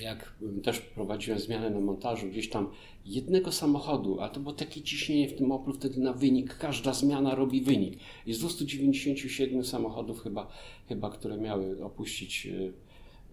jak 0.02 0.34
też 0.64 0.80
prowadziłem 0.80 1.40
zmianę 1.40 1.70
na 1.70 1.80
montażu, 1.80 2.28
gdzieś 2.28 2.50
tam 2.50 2.70
jednego 3.06 3.52
samochodu, 3.52 4.20
a 4.20 4.30
to 4.30 4.40
było 4.40 4.54
takie 4.54 4.82
ciśnienie 4.82 5.30
w 5.30 5.38
tym 5.38 5.52
Oplu 5.52 5.74
wtedy 5.74 6.00
na 6.00 6.14
wynik, 6.14 6.58
każda 6.58 6.94
zmiana 6.94 7.36
robi 7.36 7.62
wynik. 7.62 8.00
Jest 8.26 8.40
297 8.40 9.64
samochodów 9.64 10.22
chyba, 10.22 10.48
chyba 10.88 11.10
które 11.10 11.38
miały 11.38 11.86
opuścić, 11.86 12.46
y, 12.46 12.74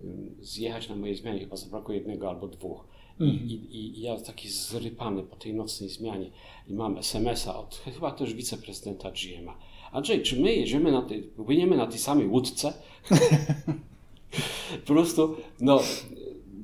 y, 0.04 0.44
zjechać 0.44 0.88
na 0.88 0.96
mojej 0.96 1.16
zmianie, 1.16 1.40
chyba 1.40 1.56
zabrakło 1.56 1.94
jednego 1.94 2.28
albo 2.28 2.48
dwóch. 2.48 2.84
Mhm. 3.20 3.48
I, 3.48 3.52
i, 3.52 3.98
I, 3.98 4.00
ja 4.00 4.20
taki 4.20 4.48
zrypany 4.48 5.22
po 5.22 5.36
tej 5.36 5.54
nocnej 5.54 5.88
zmianie 5.88 6.30
i 6.68 6.74
mam 6.74 6.98
SMS-a 6.98 7.58
od 7.58 7.74
chyba 7.74 8.10
też 8.10 8.34
wiceprezydenta 8.34 9.10
GMA. 9.10 9.58
Andrzej, 9.92 10.22
czy 10.22 10.40
my 10.40 10.54
jedziemy 10.54 10.92
na 10.92 11.02
tej, 11.02 11.22
płyniemy 11.22 11.76
na 11.76 11.86
tej 11.86 11.98
samej 11.98 12.26
łódce? 12.26 12.72
po 14.86 14.86
prostu, 14.86 15.36
no, 15.60 15.80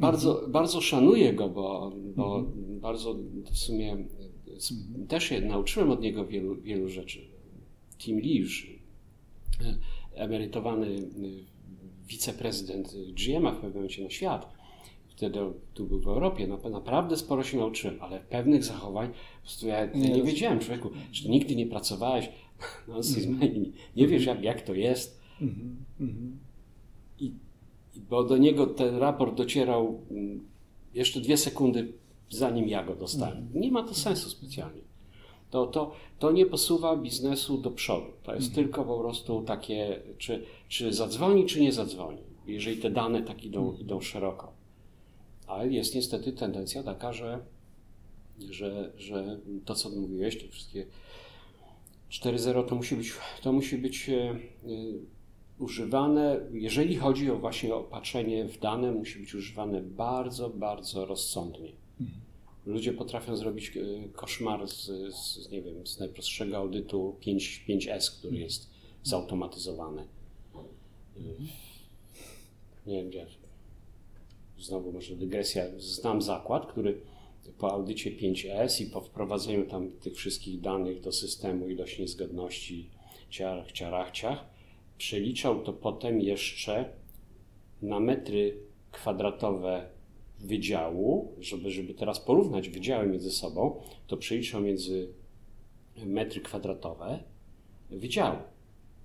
bardzo, 0.01 0.35
mhm. 0.35 0.53
bardzo 0.53 0.81
szanuję 0.81 1.33
go, 1.33 1.49
bo, 1.49 1.93
bo 2.17 2.39
mhm. 2.39 2.81
bardzo 2.81 3.17
w 3.53 3.59
sumie 3.59 3.97
też 5.09 5.25
się 5.25 5.41
nauczyłem 5.41 5.91
od 5.91 6.01
niego 6.01 6.27
wielu, 6.27 6.57
wielu 6.57 6.89
rzeczy. 6.89 7.21
Tim 7.99 8.21
Lee 8.21 8.37
już 8.37 8.81
e, 9.61 9.77
emerytowany 10.15 10.87
e, 10.87 11.01
wiceprezydent 12.09 12.97
GMA 12.97 13.53
w 13.53 13.55
pewnym 13.55 13.73
momencie 13.73 14.05
na 14.05 14.11
świat. 14.11 14.55
Wtedy 15.09 15.39
tu 15.75 15.87
był 15.87 16.01
w 16.01 16.09
Europie, 16.09 16.47
naprawdę 16.71 17.17
sporo 17.17 17.43
się 17.43 17.59
nauczyłem, 17.59 17.97
ale 18.01 18.21
pewnych 18.21 18.65
zachowań 18.65 19.09
po 19.09 19.43
prostu 19.43 19.67
ja 19.67 19.87
nie, 19.87 20.09
nie 20.09 20.23
wiedziałem, 20.23 20.59
człowieku, 20.59 20.91
że 21.13 21.29
nigdy 21.29 21.57
nie 21.57 21.67
pracowałeś 21.67 22.29
na 22.89 23.03
Sysmanii, 23.13 23.73
nie 23.97 24.09
wiesz 24.09 24.27
jak, 24.27 24.43
jak 24.43 24.63
to 24.63 24.75
jest. 24.75 25.21
I 27.19 27.33
bo 27.97 28.25
do 28.25 28.37
niego 28.37 28.67
ten 28.67 28.97
raport 28.97 29.35
docierał 29.35 30.01
mm, 30.11 30.49
jeszcze 30.95 31.21
dwie 31.21 31.37
sekundy 31.37 31.93
zanim 32.31 32.69
ja 32.69 32.85
go 32.85 32.95
dostałem. 32.95 33.39
Mhm. 33.39 33.61
Nie 33.61 33.71
ma 33.71 33.83
to 33.83 33.95
sensu 33.95 34.31
specjalnie. 34.31 34.83
To, 35.51 35.67
to, 35.67 35.93
to 36.19 36.33
nie 36.33 36.47
posuwa 36.47 36.97
biznesu 36.97 37.59
do 37.59 37.71
przodu. 37.71 38.07
To 38.23 38.35
jest 38.35 38.49
mhm. 38.49 38.67
tylko 38.67 38.85
po 38.85 38.99
prostu 38.99 39.43
takie, 39.43 40.03
czy, 40.19 40.45
czy 40.69 40.93
zadzwoni, 40.93 41.47
czy 41.47 41.61
nie 41.61 41.73
zadzwoni, 41.73 42.19
jeżeli 42.47 42.77
te 42.77 42.91
dane 42.91 43.23
tak 43.23 43.45
idą, 43.45 43.61
mhm. 43.61 43.81
idą 43.81 44.01
szeroko. 44.01 44.53
Ale 45.47 45.69
jest 45.69 45.95
niestety 45.95 46.33
tendencja 46.33 46.83
taka, 46.83 47.13
że, 47.13 47.45
że, 48.51 48.93
że 48.97 49.39
to, 49.65 49.75
co 49.75 49.91
mówiłeś, 49.91 50.43
te 50.43 50.49
wszystkie 50.49 50.87
4.0 52.11 52.69
to 52.69 52.75
musi 52.75 52.97
być, 52.97 53.13
to 53.43 53.53
musi 53.53 53.79
być 53.79 54.09
e, 54.09 54.15
e, 54.15 54.37
używane, 55.59 56.41
jeżeli 56.53 56.97
chodzi 56.97 57.31
o 57.31 57.39
właśnie 57.39 57.75
opatrzenie 57.75 58.49
w 58.49 58.59
dane, 58.59 58.93
musi 58.93 59.19
być 59.19 59.35
używane 59.35 59.83
bardzo, 59.83 60.51
bardzo 60.51 61.07
rozsądnie. 61.07 61.73
Mhm. 62.01 62.21
Ludzie 62.67 62.93
potrafią 62.93 63.37
zrobić 63.37 63.77
e, 63.77 64.09
koszmar 64.09 64.69
z, 64.69 64.91
z, 65.15 65.51
nie 65.51 65.63
wiem, 65.63 65.87
z 65.87 65.99
najprostszego 65.99 66.57
audytu 66.57 67.17
5, 67.21 67.65
5S, 67.69 68.19
który 68.19 68.31
mhm. 68.31 68.43
jest 68.43 68.71
zautomatyzowany. 69.03 70.07
Mhm. 71.17 71.49
Nie 72.87 72.97
wiem, 72.97 73.09
gdzie. 73.09 73.27
Znowu 74.59 74.93
może 74.93 75.17
dygresja. 75.17 75.65
Znam 75.79 76.23
zakład, 76.23 76.67
który 76.67 77.01
po 77.59 77.73
audycie 77.73 78.11
5S 78.11 78.83
i 78.83 78.87
po 78.87 79.01
wprowadzeniu 79.01 79.67
tam 79.67 79.91
tych 79.91 80.15
wszystkich 80.15 80.61
danych 80.61 81.01
do 81.01 81.13
systemu, 81.13 81.69
ilość 81.69 81.99
niezgodności, 81.99 82.91
ciarach, 83.31 83.73
ciarach, 83.73 84.11
ciach, 84.11 84.54
przeliczał 84.99 85.63
to 85.63 85.73
potem 85.73 86.21
jeszcze 86.21 86.85
na 87.83 88.01
metry 88.01 88.59
kwadratowe 88.93 89.87
wydziału, 90.41 91.35
żeby, 91.41 91.71
żeby 91.71 91.95
teraz 91.95 92.21
porównać 92.21 92.69
wydziały 92.69 93.07
między 93.07 93.31
sobą, 93.31 93.81
to 94.07 94.17
przeliczał 94.17 94.61
między 94.61 95.09
metry 96.07 96.41
kwadratowe 96.41 97.19
wydziału. 97.91 98.39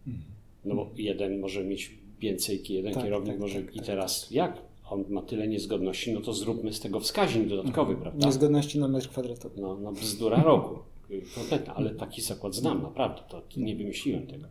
Mhm. 0.07 0.25
No 0.65 0.75
bo 0.75 0.89
jeden 0.95 1.39
może 1.39 1.63
mieć 1.63 1.91
więcej, 2.19 2.63
jeden 2.69 2.93
tak, 2.93 3.03
kierownik 3.03 3.33
tak, 3.33 3.41
może 3.41 3.61
tak, 3.61 3.75
i 3.75 3.77
tak, 3.77 3.85
teraz 3.85 4.31
jak 4.31 4.61
on 4.89 5.05
ma 5.09 5.21
tyle 5.21 5.47
niezgodności, 5.47 6.13
no 6.13 6.21
to 6.21 6.33
zróbmy 6.33 6.73
z 6.73 6.79
tego 6.79 6.99
wskaźnik 6.99 7.47
dodatkowy, 7.47 7.93
mhm. 7.93 8.01
prawda? 8.01 8.25
Niezgodności 8.25 8.79
na 8.79 8.87
metr 8.87 9.09
kwadratowy. 9.09 9.61
No, 9.61 9.77
no 9.77 9.91
bzdura 9.91 10.43
roku, 10.43 10.79
kompletna, 11.35 11.75
ale 11.75 11.89
taki 11.89 12.21
zakład 12.21 12.55
znam, 12.55 12.81
naprawdę, 12.81 13.21
to 13.29 13.41
nie 13.57 13.75
wymyśliłem 13.75 14.27
tego. 14.27 14.47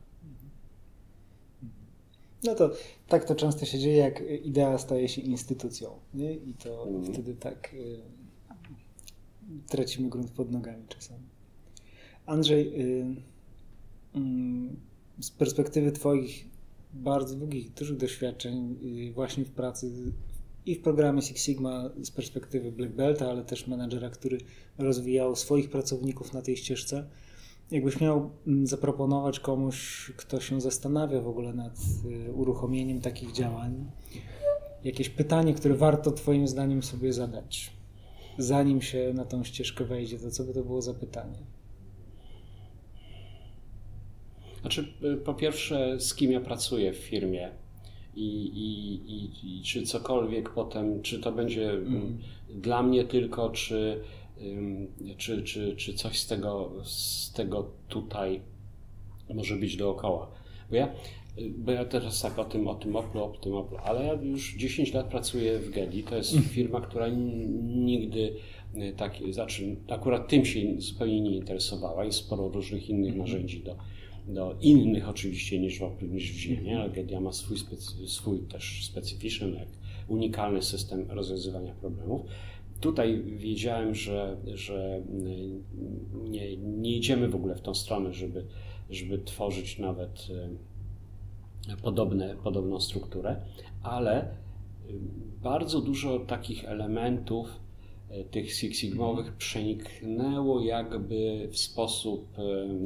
No 2.45 2.55
to 2.55 2.71
tak 3.09 3.25
to 3.25 3.35
często 3.35 3.67
się 3.67 3.79
dzieje, 3.79 3.97
jak 3.97 4.23
idea 4.45 4.79
staje 4.79 5.09
się 5.09 5.23
instytucją. 5.23 5.91
Nie? 6.15 6.33
I 6.35 6.55
to 6.55 6.89
mm. 6.89 7.05
wtedy 7.05 7.35
tak 7.35 7.75
y, 7.75 8.01
tracimy 9.69 10.09
grunt 10.09 10.31
pod 10.31 10.51
nogami 10.51 10.85
czasami. 10.89 11.23
Andrzej, 12.27 12.81
y, 12.81 13.17
y, 14.17 14.21
z 15.21 15.31
perspektywy 15.31 15.93
Twoich 15.93 16.45
bardzo 16.93 17.35
długich, 17.35 17.73
dużych 17.73 17.97
doświadczeń 17.97 18.77
y, 19.09 19.13
właśnie 19.13 19.45
w 19.45 19.51
pracy 19.51 19.91
i 20.67 20.75
w 20.75 20.83
programie 20.83 21.23
Six 21.23 21.43
Sigma 21.43 21.91
z 22.03 22.11
perspektywy 22.11 22.73
Black 22.73 22.93
Belta, 22.93 23.31
ale 23.31 23.45
też 23.45 23.67
menadżera, 23.67 24.11
który 24.11 24.39
rozwijał 24.79 25.37
swoich 25.37 25.71
pracowników 25.71 26.33
na 26.33 26.43
tej 26.43 26.57
ścieżce, 26.57 27.09
Jakbyś 27.71 28.01
miał 28.01 28.31
mm, 28.47 28.67
zaproponować 28.67 29.41
komuś, 29.41 30.11
kto 30.17 30.41
się 30.41 30.61
zastanawia 30.61 31.21
w 31.21 31.29
ogóle 31.29 31.53
nad 31.53 31.79
y, 32.29 32.33
uruchomieniem 32.33 33.01
takich 33.01 33.33
działań, 33.33 33.91
jakieś 34.85 35.09
pytanie, 35.09 35.55
które 35.55 35.75
warto 35.75 36.11
Twoim 36.11 36.49
zdaniem 36.49 36.83
sobie 36.83 37.13
zadać, 37.13 37.73
zanim 38.39 38.83
się 38.83 39.13
na 39.15 39.25
tą 39.25 39.45
ścieżkę 39.45 39.85
wejdzie, 39.85 40.19
to 40.19 40.31
co 40.31 40.45
by 40.45 40.55
to 40.55 40.63
było 40.63 40.83
za 40.83 40.95
pytanie? 40.95 41.39
Znaczy, 44.61 44.95
y, 45.05 45.17
po 45.17 45.35
pierwsze, 45.35 46.01
z 46.01 46.15
kim 46.15 46.33
ja 46.33 46.41
pracuję 46.41 46.93
w 46.93 46.97
firmie 46.97 47.51
i, 48.17 48.47
i, 48.47 48.95
i, 49.13 49.59
i 49.59 49.63
czy 49.63 49.83
cokolwiek 49.83 50.51
potem, 50.51 51.03
czy 51.03 51.21
to 51.21 51.33
będzie 51.33 51.71
mm. 51.71 52.19
dla 52.49 52.83
mnie 52.83 53.05
tylko, 53.05 53.51
czy 53.51 54.01
czy, 55.17 55.43
czy, 55.43 55.77
czy 55.77 55.95
coś 55.95 56.19
z 56.19 56.27
tego, 56.27 56.73
z 56.85 57.33
tego 57.33 57.71
tutaj 57.89 58.41
może 59.35 59.57
być 59.57 59.77
dookoła. 59.77 60.31
Bo 60.71 60.77
ja, 60.77 60.95
bo 61.59 61.73
ja 61.73 61.85
teraz 61.85 62.23
tak 62.23 62.39
o 62.39 62.45
tym, 62.45 62.69
o 62.69 62.75
tym 62.75 62.97
Oplu, 62.97 63.25
o 63.25 63.29
tym 63.29 63.55
Oplu, 63.55 63.77
ale 63.85 64.05
ja 64.05 64.13
już 64.13 64.55
10 64.55 64.95
lat 64.95 65.07
pracuję 65.07 65.59
w 65.59 65.71
Gedi. 65.71 66.03
To 66.03 66.17
jest 66.17 66.35
mhm. 66.35 66.55
firma, 66.55 66.81
która 66.81 67.09
nigdy 67.63 68.35
y, 68.77 68.95
tak, 68.97 69.19
znaczy 69.31 69.77
akurat 69.89 70.29
tym 70.29 70.45
się 70.45 70.61
zupełnie 70.79 71.21
nie 71.21 71.37
interesowała. 71.37 72.05
Jest 72.05 72.19
sporo 72.19 72.49
różnych 72.49 72.89
innych 72.89 73.13
mhm. 73.13 73.19
narzędzi 73.19 73.63
do, 73.63 73.77
do 74.29 74.57
innych 74.61 75.09
oczywiście 75.09 75.61
niż 75.61 75.79
w 75.79 75.83
Oplu, 75.83 76.09
niż 76.09 76.33
w 76.33 76.37
Ziemi, 76.37 76.75
ale 76.75 76.91
Gedia 76.91 77.21
ma 77.21 77.33
swój, 77.33 77.57
swój 78.07 78.39
też 78.39 78.87
specyficzny, 78.87 79.67
unikalny 80.09 80.63
system 80.63 81.11
rozwiązywania 81.11 81.75
problemów 81.75 82.21
tutaj 82.81 83.23
wiedziałem, 83.23 83.95
że, 83.95 84.37
że 84.55 85.03
nie, 86.25 86.57
nie 86.57 86.97
idziemy 86.97 87.29
w 87.29 87.35
ogóle 87.35 87.55
w 87.55 87.61
tą 87.61 87.75
stronę, 87.75 88.13
żeby, 88.13 88.45
żeby 88.91 89.19
tworzyć 89.19 89.79
nawet 89.79 90.27
e, 91.73 91.77
podobne, 91.77 92.37
podobną 92.45 92.81
strukturę, 92.81 93.41
ale 93.83 94.21
e, 94.21 94.33
bardzo 95.43 95.81
dużo 95.81 96.19
takich 96.19 96.65
elementów 96.65 97.61
e, 98.11 98.25
tych 98.25 98.55
Six 98.55 98.79
Sigmowych 98.79 99.33
przeniknęło 99.33 100.61
jakby 100.61 101.49
w 101.53 101.59
sposób 101.59 102.29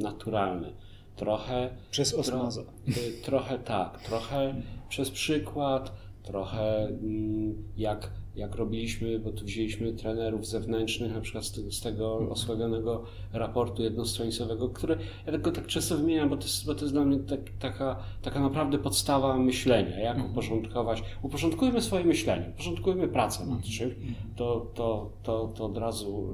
naturalny. 0.01 0.73
Trochę 1.15 1.69
przez 1.91 2.13
osmozę. 2.13 2.63
Tro, 2.63 3.03
trochę 3.23 3.59
tak, 3.59 4.01
trochę 4.01 4.55
przez 4.89 5.11
przykład, 5.11 5.91
trochę 6.23 6.87
mm, 6.87 7.63
jak 7.77 8.11
jak 8.35 8.55
robiliśmy, 8.55 9.19
bo 9.19 9.31
tu 9.31 9.45
wzięliśmy 9.45 9.93
trenerów 9.93 10.47
zewnętrznych, 10.47 11.13
na 11.13 11.21
przykład 11.21 11.45
z, 11.45 11.81
tego 11.81 12.29
osławionego 12.29 13.03
raportu 13.33 13.83
jednostronicowego, 13.83 14.69
które 14.69 14.97
ja 15.25 15.31
tylko 15.31 15.51
tak 15.51 15.67
często 15.67 15.97
wymieniam, 15.97 16.29
bo 16.29 16.37
to 16.37 16.43
jest, 16.43 16.65
bo 16.65 16.75
to 16.75 16.81
jest 16.81 16.93
dla 16.93 17.05
mnie 17.05 17.19
tak, 17.19 17.39
taka, 17.59 18.03
taka 18.21 18.39
naprawdę 18.39 18.77
podstawa 18.77 19.37
myślenia, 19.37 19.99
jak 19.99 20.15
mhm. 20.15 20.31
uporządkować. 20.31 21.03
Uporządkujmy 21.21 21.81
swoje 21.81 22.03
myślenie, 22.05 22.49
uporządkujmy 22.53 23.07
pracę 23.07 23.39
nad 23.39 23.55
mhm. 23.55 23.73
czymś, 23.73 23.93
to, 24.35 24.71
to, 24.73 25.09
to, 25.23 25.51
to 25.55 25.65
od 25.65 25.77
razu 25.77 26.33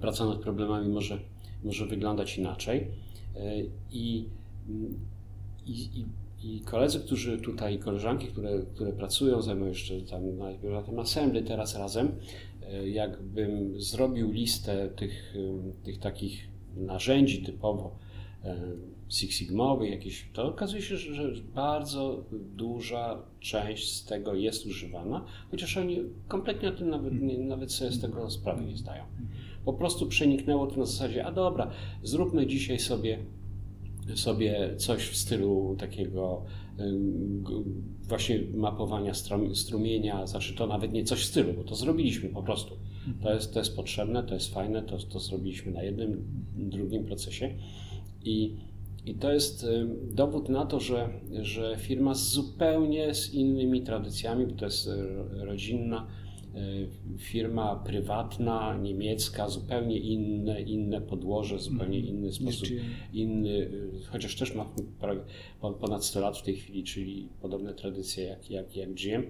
praca 0.00 0.26
nad 0.26 0.38
problemami 0.38 0.88
może, 0.88 1.18
może 1.64 1.86
wyglądać 1.86 2.38
inaczej. 2.38 2.90
Y, 3.36 3.70
I, 3.92 4.24
i, 5.66 5.72
i 6.00 6.04
i 6.44 6.60
koledzy, 6.60 7.00
którzy 7.00 7.38
tutaj, 7.38 7.78
koleżanki, 7.78 8.26
które, 8.26 8.62
które 8.74 8.92
pracują, 8.92 9.42
zajmują 9.42 9.68
jeszcze 9.68 10.00
tam 10.00 10.22
na 10.62 10.82
tym 10.82 10.98
assembly, 10.98 11.42
teraz 11.42 11.76
razem, 11.76 12.12
e, 12.62 12.88
jakbym 12.88 13.80
zrobił 13.80 14.32
listę 14.32 14.88
tych, 14.88 15.34
e, 15.36 15.84
tych 15.84 15.98
takich 15.98 16.48
narzędzi 16.76 17.42
typowo 17.42 17.98
e, 18.44 18.56
Six 19.08 19.36
Sigmowych, 19.36 19.90
jakieś, 19.90 20.28
to 20.32 20.48
okazuje 20.48 20.82
się, 20.82 20.96
że 20.96 21.32
bardzo 21.54 22.24
duża 22.56 23.22
część 23.40 23.92
z 23.92 24.04
tego 24.04 24.34
jest 24.34 24.66
używana, 24.66 25.24
chociaż 25.50 25.76
oni 25.76 26.00
kompletnie 26.28 26.68
o 26.68 26.72
tym 26.72 26.90
nawet, 26.90 27.22
nie, 27.22 27.38
nawet 27.38 27.72
sobie 27.72 27.90
z 27.90 28.00
tego 28.00 28.30
sprawy 28.30 28.64
nie 28.64 28.76
zdają. 28.76 29.04
Po 29.64 29.72
prostu 29.72 30.06
przeniknęło 30.06 30.66
to 30.66 30.76
na 30.76 30.86
zasadzie, 30.86 31.26
a 31.26 31.32
dobra, 31.32 31.70
zróbmy 32.02 32.46
dzisiaj 32.46 32.78
sobie 32.78 33.18
sobie 34.14 34.74
coś 34.76 35.02
w 35.02 35.16
stylu 35.16 35.76
takiego 35.78 36.44
właśnie 38.02 38.40
mapowania 38.54 39.12
strumienia, 39.54 40.26
znaczy 40.26 40.54
to 40.54 40.66
nawet 40.66 40.92
nie 40.92 41.04
coś 41.04 41.20
w 41.20 41.24
stylu, 41.24 41.52
bo 41.52 41.64
to 41.64 41.74
zrobiliśmy 41.74 42.28
po 42.28 42.42
prostu. 42.42 42.76
To 43.22 43.34
jest, 43.34 43.52
to 43.52 43.58
jest 43.58 43.76
potrzebne, 43.76 44.22
to 44.22 44.34
jest 44.34 44.54
fajne, 44.54 44.82
to, 44.82 44.98
to 44.98 45.20
zrobiliśmy 45.20 45.72
na 45.72 45.82
jednym, 45.82 46.24
drugim 46.56 47.04
procesie 47.04 47.54
i, 48.24 48.56
i 49.06 49.14
to 49.14 49.32
jest 49.32 49.66
dowód 50.10 50.48
na 50.48 50.66
to, 50.66 50.80
że, 50.80 51.08
że 51.42 51.76
firma 51.78 52.14
zupełnie 52.14 53.14
z 53.14 53.34
innymi 53.34 53.82
tradycjami, 53.82 54.46
bo 54.46 54.54
to 54.54 54.64
jest 54.64 54.90
rodzinna, 55.30 56.06
E, 56.06 56.23
firma 57.18 57.76
prywatna, 57.76 58.78
niemiecka, 58.82 59.48
zupełnie 59.48 59.98
inne, 59.98 60.62
inne 60.62 61.00
podłoże, 61.00 61.58
zupełnie 61.58 61.98
mhm. 61.98 62.16
inny 62.16 62.32
sposób, 62.32 62.68
inny, 63.12 63.70
e, 64.02 64.06
chociaż 64.06 64.36
też 64.36 64.54
ma 64.54 64.66
ponad 65.80 66.04
100 66.04 66.20
lat 66.20 66.38
w 66.38 66.42
tej 66.42 66.56
chwili, 66.56 66.84
czyli 66.84 67.28
podobne 67.42 67.74
tradycje 67.74 68.24
jak, 68.24 68.50
jak, 68.50 68.76
jak 68.76 68.94
GM. 68.94 69.22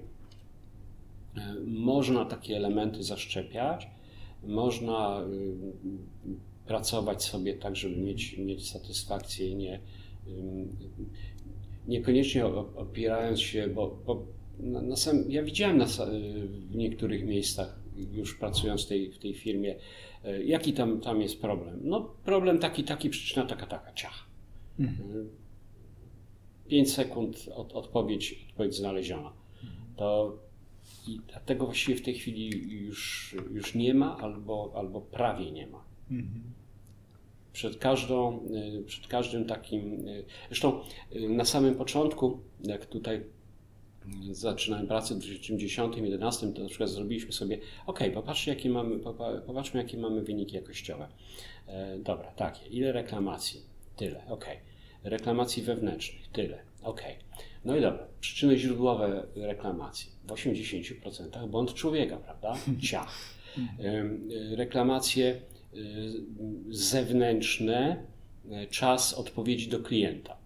E, 1.37 1.55
można 1.66 2.25
takie 2.25 2.57
elementy 2.57 3.03
zaszczepiać, 3.03 3.87
można 4.47 5.25
pracować 6.66 7.25
sobie 7.25 7.55
tak, 7.55 7.77
żeby 7.77 7.97
mieć, 7.97 8.39
mieć 8.39 8.70
satysfakcję 8.70 9.49
i 9.49 9.57
nie, 9.57 9.81
niekoniecznie 11.89 12.47
opierając 12.77 13.41
się, 13.41 13.68
bo, 13.68 13.99
bo 14.07 14.27
na, 14.59 14.83
na 14.83 14.97
sam, 14.97 15.31
ja 15.31 15.43
widziałem 15.43 15.79
na, 15.79 15.87
w 16.47 16.77
niektórych 16.77 17.25
miejscach, 17.25 17.81
już 18.13 18.35
pracując 18.35 18.85
w 18.85 18.89
tej, 18.89 19.13
w 19.13 19.19
tej 19.19 19.35
firmie, 19.35 19.77
e, 20.25 20.45
jaki 20.45 20.73
tam, 20.73 21.01
tam 21.01 21.21
jest 21.21 21.41
problem. 21.41 21.81
No 21.83 22.01
problem 22.25 22.59
taki, 22.59 22.85
taki, 22.85 23.11
przyczyna 23.11 23.47
taka, 23.47 23.67
taka, 23.67 23.93
ciach. 23.93 24.27
Mhm. 24.79 25.29
5 26.69 26.93
sekund 26.93 27.49
od, 27.55 27.73
odpowiedź, 27.73 28.47
odpowiedź 28.51 28.77
znaleziona. 28.77 29.33
To 29.97 30.39
i 31.07 31.21
tego 31.47 31.65
właściwie 31.65 31.99
w 31.99 32.03
tej 32.03 32.15
chwili 32.15 32.73
już, 32.73 33.37
już 33.53 33.75
nie 33.75 33.95
ma 33.95 34.17
albo, 34.17 34.73
albo 34.75 35.01
prawie 35.01 35.53
nie 35.53 35.67
ma. 35.67 35.85
Mhm. 36.11 36.43
Przed, 37.53 37.77
każdą, 37.77 38.49
przed 38.87 39.07
każdym 39.07 39.45
takim. 39.45 40.05
Zresztą 40.49 40.81
na 41.29 41.45
samym 41.45 41.75
początku, 41.75 42.41
jak 42.65 42.87
tutaj 42.87 43.25
zaczynałem 44.33 44.87
pracę 44.87 45.15
w 45.15 45.19
2010-2011, 45.19 46.53
to 46.53 46.63
na 46.63 46.69
przykład 46.69 46.91
zrobiliśmy 46.91 47.33
sobie, 47.33 47.59
ok, 47.87 48.01
popatrzcie, 48.15 48.51
jakie 48.51 48.71
mamy, 48.71 48.99
popatrzmy, 49.47 49.83
jakie 49.83 49.99
mamy 49.99 50.23
wyniki 50.23 50.57
jakościowe. 50.57 51.09
E, 51.67 51.99
dobra, 51.99 52.33
takie. 52.33 52.67
Ile 52.67 52.93
reklamacji? 52.93 53.61
Tyle, 53.97 54.27
ok. 54.29 54.45
Reklamacji 55.05 55.63
wewnętrznych? 55.63 56.29
Tyle, 56.29 56.59
ok. 56.83 57.03
No 57.65 57.77
i 57.77 57.81
dobra, 57.81 58.07
przyczyny 58.21 58.59
źródłowe 58.59 59.27
reklamacji. 59.37 60.11
W 60.25 60.29
80% 60.29 61.49
błąd 61.49 61.75
człowieka, 61.75 62.17
prawda? 62.17 62.55
Ciach. 62.83 63.15
E, 63.57 64.57
reklamacje 64.57 65.41
zewnętrzne, 66.71 68.05
czas 68.71 69.15
odpowiedzi 69.15 69.69
do 69.69 69.81
klienta. 69.81 70.37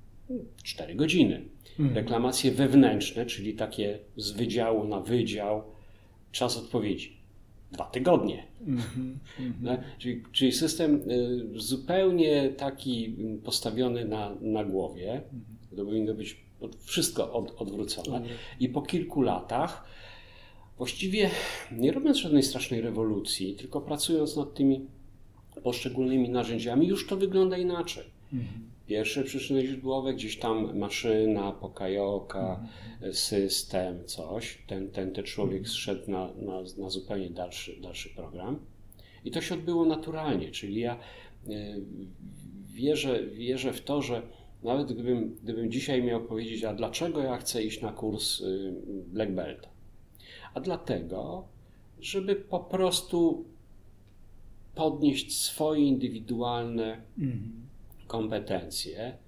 4 0.63 0.95
godziny. 0.95 1.43
Reklamacje 1.79 2.53
wewnętrzne, 2.53 3.27
czyli 3.27 3.55
takie 3.55 3.99
z 4.17 4.31
wydziału 4.31 4.89
na 4.89 5.01
wydział, 5.01 5.63
czas 6.33 6.57
odpowiedzi. 6.57 7.17
Dwa 7.73 7.85
tygodnie. 7.85 8.47
Mhm, 8.67 9.19
mhm. 9.41 9.79
czyli, 9.99 10.23
czyli, 10.33 10.53
system 10.53 10.95
y, 11.11 11.61
zupełnie 11.61 12.49
taki 12.49 13.17
postawiony 13.45 14.05
na, 14.05 14.35
na 14.41 14.65
głowie, 14.65 15.23
to 15.77 15.85
powinno 15.85 16.15
być 16.15 16.37
wszystko 16.81 17.33
od, 17.33 17.55
odwrócone. 17.61 18.23
I 18.61 18.69
po 18.69 18.83
kilku 18.83 19.23
latach, 19.23 19.85
właściwie 20.79 21.31
nie 21.73 21.93
robiąc 21.93 22.17
żadnej 22.17 22.43
strasznej 22.43 22.81
rewolucji, 22.81 23.55
tylko 23.55 23.81
pracując 23.81 24.37
nad 24.37 24.55
tymi 24.55 24.87
poszczególnymi 25.63 26.29
narzędziami, 26.29 26.87
już 26.87 27.07
to 27.07 27.17
wygląda 27.17 27.57
inaczej 27.57 28.05
pierwsze 28.89 29.25
przyczyny 29.25 29.67
źródłowe, 29.67 30.15
gdzieś 30.15 30.39
tam 30.39 30.79
maszyna, 30.79 31.53
pokajoka, 31.53 32.61
mhm. 32.61 33.15
system, 33.15 34.05
coś. 34.05 34.59
Ten, 34.67 34.91
ten, 34.91 35.13
ten 35.13 35.25
człowiek 35.25 35.59
mhm. 35.59 35.73
zszedł 35.73 36.11
na, 36.11 36.33
na, 36.35 36.63
na 36.79 36.91
zupełnie 36.91 37.31
dalszy, 37.31 37.81
dalszy 37.81 38.11
program. 38.11 38.59
I 39.25 39.31
to 39.31 39.41
się 39.41 39.55
odbyło 39.55 39.85
naturalnie, 39.85 40.51
czyli 40.51 40.81
ja 40.81 40.95
e, 40.95 41.01
wierzę, 42.67 43.27
wierzę 43.27 43.73
w 43.73 43.81
to, 43.81 44.03
że 44.03 44.23
nawet 44.63 44.93
gdybym, 44.93 45.35
gdybym 45.43 45.71
dzisiaj 45.71 46.03
miał 46.03 46.25
powiedzieć, 46.25 46.65
a 46.65 46.75
dlaczego 46.75 47.23
ja 47.23 47.37
chcę 47.37 47.63
iść 47.63 47.83
na 47.83 47.93
kurs 47.93 48.41
y, 48.41 48.75
Black 49.07 49.33
Belt? 49.33 49.69
A 50.55 50.61
dlatego, 50.61 51.49
żeby 52.01 52.37
po 52.37 52.61
prostu 52.61 53.45
podnieść 54.75 55.41
swoje 55.41 55.85
indywidualne 55.85 57.03
mhm 57.19 57.68
kompetencje, 58.09 59.19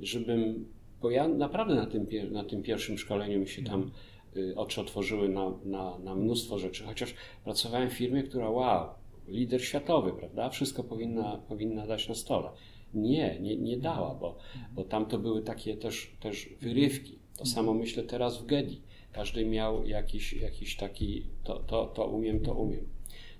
żebym, 0.00 0.68
bo 1.02 1.10
ja 1.10 1.28
naprawdę 1.28 1.74
na 1.74 1.86
tym, 1.86 2.06
na 2.30 2.44
tym 2.44 2.62
pierwszym 2.62 2.98
szkoleniu 2.98 3.40
mi 3.40 3.48
się 3.48 3.62
tam 3.62 3.90
y, 4.36 4.54
oczy 4.56 4.80
otworzyły 4.80 5.28
na, 5.28 5.52
na, 5.64 5.98
na 5.98 6.14
mnóstwo 6.14 6.58
rzeczy, 6.58 6.84
chociaż 6.84 7.14
pracowałem 7.44 7.90
w 7.90 7.92
firmie, 7.92 8.22
która 8.22 8.50
wow, 8.50 8.88
lider 9.28 9.64
światowy, 9.64 10.12
prawda? 10.12 10.50
Wszystko 10.50 10.84
powinna, 10.84 11.42
powinna 11.48 11.86
dać 11.86 12.08
na 12.08 12.14
stole. 12.14 12.48
Nie, 12.94 13.40
nie, 13.40 13.56
nie 13.56 13.76
dała, 13.76 14.14
bo, 14.14 14.38
bo 14.72 14.84
tam 14.84 15.06
to 15.06 15.18
były 15.18 15.42
takie 15.42 15.76
też, 15.76 16.12
też 16.20 16.48
wyrywki. 16.60 17.18
To 17.38 17.46
samo 17.46 17.74
myślę 17.74 18.02
teraz 18.02 18.42
w 18.42 18.46
Gedi. 18.46 18.82
Każdy 19.12 19.44
miał 19.44 19.86
jakiś, 19.86 20.32
jakiś 20.32 20.76
taki, 20.76 21.26
to, 21.44 21.58
to, 21.58 21.86
to 21.86 22.06
umiem, 22.06 22.40
to 22.40 22.54
umiem. 22.54 22.88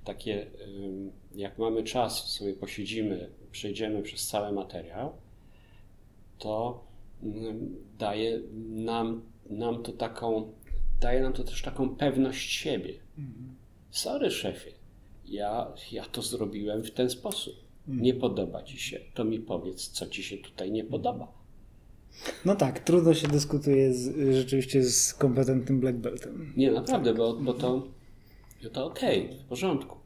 Takie, 0.05 0.47
jak 1.35 1.59
mamy 1.59 1.83
czas, 1.83 2.33
sobie 2.33 2.55
posiedzimy, 2.55 3.31
przejdziemy 3.59 4.03
przez 4.03 4.27
cały 4.27 4.53
materiał, 4.53 5.13
to 6.39 6.85
mm, 7.23 7.77
daje 7.99 8.41
nam, 8.69 9.23
nam 9.51 9.83
to 9.83 9.93
taką, 9.93 10.53
daje 11.01 11.23
nam 11.23 11.33
to 11.33 11.45
też 11.45 11.63
taką 11.63 11.97
pewność 11.97 12.53
siebie. 12.53 12.95
Mhm. 13.19 13.57
Sorry, 13.91 14.31
szefie, 14.31 14.73
ja, 15.25 15.73
ja 15.93 16.05
to 16.05 16.23
zrobiłem 16.23 16.83
w 16.85 16.91
ten 16.91 17.11
sposób. 17.11 17.55
Mhm. 17.89 18.03
Nie 18.03 18.15
podoba 18.15 18.63
ci 18.63 18.79
się, 18.79 19.01
to 19.15 19.25
mi 19.25 19.39
powiedz, 19.41 19.89
co 19.89 20.07
ci 20.07 20.23
się 20.23 20.37
tutaj 20.37 20.73
nie 20.73 20.85
podoba. 20.85 21.33
No 22.45 22.57
tak, 22.57 22.81
trudno 22.81 23.15
się 23.15 23.29
dyskutuje 23.29 23.95
z, 23.95 24.35
rzeczywiście 24.35 24.83
z 24.83 25.15
kompetentnym 25.15 25.81
black 25.81 25.99
beltem. 25.99 26.53
Nie, 26.57 26.71
naprawdę, 26.71 27.15
bo, 27.15 27.35
bo 27.35 27.55
to, 27.55 27.87
to 28.73 28.87
okej, 28.87 29.25
okay, 29.25 29.39
w 29.39 29.45
porządku. 29.45 29.98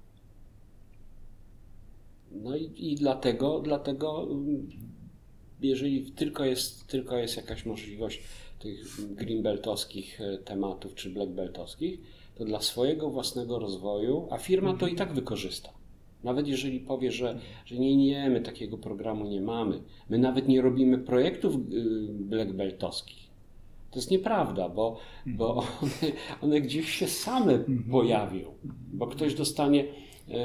No 2.34 2.56
i, 2.56 2.72
i 2.76 2.94
dlatego, 2.94 3.60
dlatego 3.60 4.28
mm, 4.30 4.68
jeżeli 5.60 6.12
tylko 6.12 6.44
jest, 6.44 6.86
tylko 6.86 7.18
jest 7.18 7.36
jakaś 7.36 7.66
możliwość 7.66 8.22
tych 8.58 9.14
greenbeltowskich 9.14 10.20
e, 10.20 10.38
tematów 10.38 10.94
czy 10.94 11.10
blackbeltowskich, 11.10 12.00
to 12.34 12.44
dla 12.44 12.60
swojego 12.60 13.10
własnego 13.10 13.58
rozwoju, 13.58 14.28
a 14.30 14.38
firma 14.38 14.74
to 14.74 14.86
i 14.86 14.94
tak 14.94 15.12
wykorzysta. 15.12 15.70
Nawet 16.24 16.48
jeżeli 16.48 16.80
powie, 16.80 17.12
że, 17.12 17.38
że 17.64 17.78
nie, 17.78 17.96
nie, 17.96 18.30
my 18.30 18.40
takiego 18.40 18.78
programu 18.78 19.26
nie 19.26 19.40
mamy, 19.40 19.82
my 20.08 20.18
nawet 20.18 20.48
nie 20.48 20.62
robimy 20.62 20.98
projektów 20.98 21.54
y, 21.54 21.58
blackbeltowskich. 22.10 23.32
To 23.90 23.98
jest 23.98 24.10
nieprawda, 24.10 24.68
bo, 24.68 24.98
bo 25.26 25.54
one, 25.82 26.12
one 26.40 26.60
gdzieś 26.60 26.90
się 26.90 27.06
same 27.06 27.52
mhm. 27.52 27.84
pojawią, 27.90 28.54
bo 28.92 29.06
ktoś 29.06 29.34
dostanie 29.34 29.84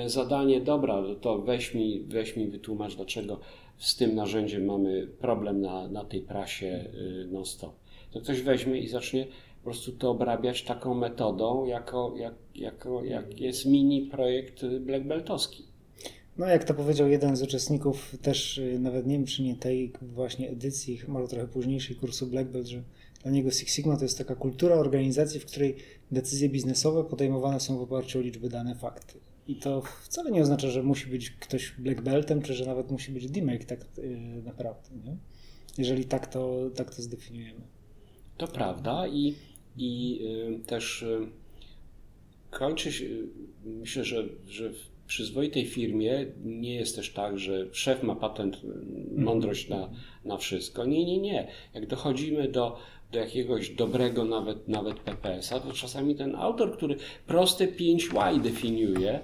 zadanie, 0.06 0.62
dobra, 0.62 1.04
to 1.22 1.40
weź 1.40 1.74
mi, 1.74 2.04
weź 2.08 2.36
mi 2.36 2.48
wytłumacz, 2.48 2.96
dlaczego 2.96 3.40
z 3.78 3.96
tym 3.96 4.16
narzędziem 4.16 4.66
mamy 4.66 5.08
problem 5.08 5.62
na, 5.62 5.88
na 5.88 6.06
tej 6.06 6.22
prasie 6.22 6.86
y, 7.24 7.28
non-stop. 7.32 7.76
To 8.12 8.22
ktoś 8.22 8.42
weźmie 8.42 8.80
i 8.80 8.88
zacznie 8.88 9.26
po 9.58 9.64
prostu 9.64 9.92
to 9.92 10.10
obrabiać 10.10 10.64
taką 10.64 10.94
metodą, 10.94 11.66
jako, 11.66 12.14
jak, 12.18 12.34
jako, 12.56 13.04
jak 13.04 13.40
jest 13.40 13.66
mini 13.66 14.02
projekt 14.02 14.66
Black 14.66 15.06
Beltowski. 15.06 15.64
No, 16.38 16.46
jak 16.46 16.64
to 16.64 16.74
powiedział 16.74 17.08
jeden 17.08 17.36
z 17.36 17.42
uczestników, 17.42 18.18
też 18.22 18.58
y, 18.58 18.80
nawet 18.80 19.08
nie 19.08 19.16
wiem, 19.16 19.26
czy 19.26 19.44
nie 19.44 19.56
tej 19.56 19.94
właśnie 20.02 20.50
edycji, 20.50 21.00
może 21.08 21.28
trochę 21.28 21.48
późniejszej 21.48 21.96
kursu 21.96 22.28
Black 22.28 22.50
Belt, 22.50 22.68
że 22.68 22.84
dla 23.24 23.32
niego 23.32 23.52
Six 23.52 23.74
Sigma 23.74 23.98
to 23.98 24.04
jest 24.04 24.18
taka 24.18 24.36
kultura 24.36 24.76
organizacji, 24.76 25.40
w 25.40 25.46
której 25.46 25.76
decyzje 26.12 26.50
biznesowe 26.50 27.04
podejmowane 27.04 27.60
są 27.60 27.78
w 27.78 27.82
oparciu 27.82 28.20
o 28.20 28.22
liczby 28.22 28.50
dane 28.50 28.76
fakty. 28.76 29.26
I 29.48 29.56
to 29.56 29.82
wcale 29.82 30.32
nie 30.32 30.41
oznacza, 30.41 30.70
że 30.70 30.84
musi 30.84 31.08
być 31.08 31.32
ktoś 31.32 31.72
black 31.72 32.02
beltem, 32.02 32.41
czy 32.41 32.54
że 32.54 32.66
nawet 32.66 32.91
musi 32.91 33.12
być 33.12 33.32
demake 33.32 33.66
tak 33.66 33.86
yy, 33.98 34.41
naprawdę. 34.43 34.89
Nie? 35.06 35.18
jeżeli 35.78 36.06
tak 36.06 36.28
to, 36.28 36.70
tak 36.76 36.95
to 36.95 37.02
zdefiniujemy. 37.02 37.62
To 38.38 38.48
prawda 38.48 39.08
i, 39.08 39.36
i 39.78 40.20
y, 40.22 40.60
też 40.66 41.02
y, 41.02 41.28
kończy 42.50 42.91
się, 42.91 43.06
myślę, 43.66 44.04
że, 44.04 44.24
że 44.48 44.70
w 44.70 44.88
przyzwoitej 45.08 45.66
firmie 45.66 46.26
nie 46.45 46.76
jest 46.76 46.95
też 46.95 47.14
tak, 47.14 47.39
że 47.39 47.68
szef 47.72 48.04
ma 48.04 48.16
patent, 48.16 48.62
mądrość 49.16 49.70
na, 49.70 49.89
na 50.26 50.38
wszystko. 50.38 50.86
Nie, 50.86 51.06
nie, 51.06 51.18
nie. 51.18 51.48
Jak 51.74 51.88
dochodzimy 51.88 52.48
do, 52.48 52.78
do 53.12 53.20
jakiegoś 53.20 53.70
dobrego 53.70 54.26
nawet, 54.26 54.68
nawet 54.68 54.99
PPS-a, 54.99 55.60
to 55.60 55.74
czasami 55.74 56.16
ten 56.16 56.36
autor, 56.36 56.78
który 56.78 56.95
proste 57.28 57.68
5Y 57.68 58.41
definiuje, 58.41 59.20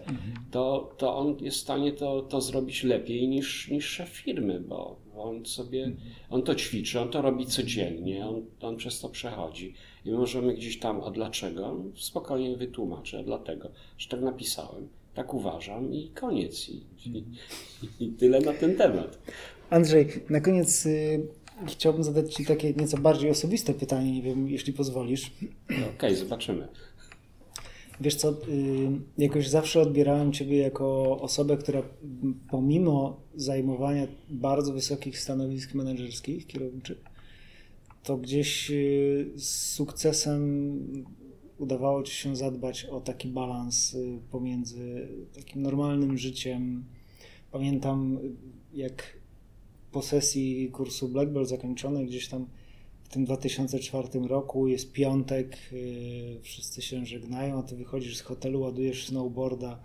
to, 0.51 0.93
to 0.97 1.17
on 1.17 1.37
jest 1.41 1.57
w 1.57 1.61
stanie 1.61 1.91
to, 1.91 2.21
to 2.21 2.41
zrobić 2.41 2.83
lepiej 2.83 3.27
niż, 3.27 3.69
niż 3.69 3.85
szef 3.85 4.09
firmy, 4.09 4.59
bo 4.59 4.99
on 5.17 5.45
sobie, 5.45 5.91
on 6.29 6.43
to 6.43 6.55
ćwiczy, 6.55 6.99
on 6.99 7.09
to 7.09 7.21
robi 7.21 7.45
codziennie, 7.45 8.27
on, 8.27 8.45
on 8.61 8.77
przez 8.77 8.99
to 8.99 9.09
przechodzi 9.09 9.73
i 10.05 10.11
możemy 10.11 10.53
gdzieś 10.53 10.79
tam, 10.79 11.01
a 11.01 11.11
dlaczego? 11.11 11.83
Spokojnie 11.95 12.57
wytłumaczę, 12.57 13.23
dlatego, 13.23 13.69
że 13.97 14.09
tak 14.09 14.21
napisałem, 14.21 14.87
tak 15.13 15.33
uważam 15.33 15.93
i 15.93 16.09
koniec. 16.09 16.69
I, 16.69 16.83
i, 17.05 17.23
i 17.99 18.09
tyle 18.09 18.39
na 18.39 18.53
ten 18.53 18.75
temat. 18.75 19.19
Andrzej, 19.69 20.07
na 20.29 20.39
koniec 20.39 20.85
y, 20.85 21.27
chciałbym 21.67 22.03
zadać 22.03 22.33
Ci 22.33 22.45
takie 22.45 22.73
nieco 22.73 22.97
bardziej 22.97 23.29
osobiste 23.29 23.73
pytanie, 23.73 24.11
nie 24.11 24.21
wiem, 24.21 24.49
jeśli 24.49 24.73
pozwolisz. 24.73 25.31
No, 25.69 25.75
Okej, 25.75 25.93
okay, 25.95 26.15
zobaczymy. 26.15 26.67
Wiesz 28.01 28.15
co, 28.15 28.29
y, 28.31 28.35
jakoś 29.17 29.47
zawsze 29.47 29.81
odbierałem 29.81 30.31
Ciebie 30.31 30.57
jako 30.57 31.19
osobę, 31.21 31.57
która 31.57 31.83
pomimo 32.49 33.21
zajmowania 33.35 34.07
bardzo 34.29 34.73
wysokich 34.73 35.19
stanowisk 35.19 35.73
menedżerskich, 35.73 36.47
kierowniczych, 36.47 36.97
to 38.03 38.17
gdzieś 38.17 38.71
y, 38.71 39.31
z 39.35 39.71
sukcesem 39.71 41.05
udawało 41.57 42.03
Ci 42.03 42.13
się 42.13 42.35
zadbać 42.35 42.85
o 42.85 43.01
taki 43.01 43.27
balans 43.27 43.93
y, 43.93 44.19
pomiędzy 44.31 45.07
takim 45.35 45.61
normalnym 45.61 46.17
życiem. 46.17 46.85
Pamiętam, 47.51 48.19
jak 48.73 49.17
po 49.93 50.01
sesji 50.01 50.69
kursu 50.71 51.09
Black 51.09 51.31
Belt 51.31 51.49
zakończonej 51.49 52.05
gdzieś 52.07 52.27
tam 52.27 52.47
w 53.03 53.09
tym 53.09 53.25
2004 53.25 54.19
roku 54.27 54.67
jest 54.67 54.91
piątek, 54.91 55.57
yy, 55.71 56.39
wszyscy 56.41 56.81
się 56.81 57.05
żegnają, 57.05 57.59
a 57.59 57.63
ty 57.63 57.75
wychodzisz 57.75 58.17
z 58.17 58.21
hotelu, 58.21 58.61
ładujesz 58.61 59.07
snowboarda 59.07 59.79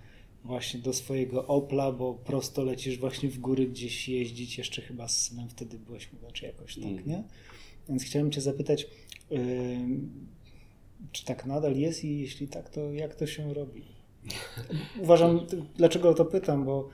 właśnie 0.45 0.81
do 0.81 0.93
swojego 0.93 1.47
Opla, 1.47 1.93
bo 1.93 2.15
prosto 2.15 2.65
lecisz 2.65 2.99
właśnie 2.99 3.29
w 3.29 3.39
góry 3.39 3.67
gdzieś 3.67 4.09
jeździć, 4.09 4.59
jeszcze 4.59 4.83
chyba 4.83 5.09
z 5.09 5.21
synem 5.21 5.49
wtedy 5.49 5.79
byłeś 5.79 6.07
chyba, 6.07 6.31
czy 6.31 6.47
jakoś 6.47 6.75
tak, 6.75 6.85
mm. 6.85 7.07
nie? 7.09 7.25
Więc 7.89 8.03
chciałem 8.03 8.31
cię 8.31 8.41
zapytać, 8.41 8.87
yy, 9.31 9.39
czy 11.13 11.25
tak 11.25 11.47
nadal 11.47 11.77
jest 11.77 12.05
i 12.05 12.21
jeśli 12.21 12.49
tak, 12.49 12.71
to 12.71 12.93
jak 12.93 13.15
to 13.15 13.27
się 13.27 13.55
robi? 13.55 13.83
Uważam, 15.03 15.47
dlaczego 15.77 16.11
o 16.11 16.15
to 16.15 16.25
pytam, 16.25 16.65
bo 16.65 16.89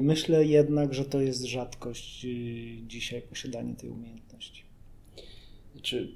myślę 0.00 0.44
jednak, 0.44 0.94
że 0.94 1.04
to 1.04 1.20
jest 1.20 1.44
rzadkość 1.44 2.24
yy, 2.24 2.32
dzisiaj 2.86 3.22
posiadanie 3.22 3.74
tej 3.74 3.90
umiejętności. 3.90 4.62
Znaczy, 5.72 6.12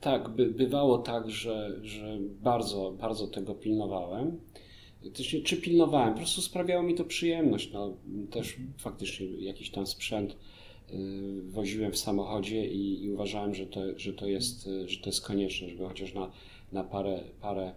tak, 0.00 0.28
by, 0.28 0.46
bywało 0.46 0.98
tak, 0.98 1.30
że, 1.30 1.80
że 1.82 2.18
bardzo, 2.42 2.94
bardzo 3.00 3.26
tego 3.26 3.54
pilnowałem. 3.54 4.40
Też, 5.14 5.36
czy 5.44 5.56
pilnowałem, 5.56 6.12
po 6.12 6.18
prostu 6.18 6.42
sprawiało 6.42 6.82
mi 6.82 6.94
to 6.94 7.04
przyjemność. 7.04 7.72
No, 7.72 7.96
też 8.30 8.56
faktycznie 8.78 9.26
jakiś 9.26 9.70
tam 9.70 9.86
sprzęt 9.86 10.36
y, 10.90 10.96
woziłem 11.42 11.92
w 11.92 11.98
samochodzie 11.98 12.66
i, 12.66 13.04
i, 13.04 13.10
uważałem, 13.10 13.54
że 13.54 13.66
to, 13.66 13.80
że, 13.96 14.12
to 14.12 14.26
jest, 14.26 14.68
że 14.86 14.96
to 14.98 15.06
jest 15.06 15.20
konieczne, 15.20 15.68
żeby 15.68 15.84
chociaż 15.88 16.14
na, 16.14 16.30
na 16.72 16.84
parę, 16.84 17.20
parę 17.40 17.72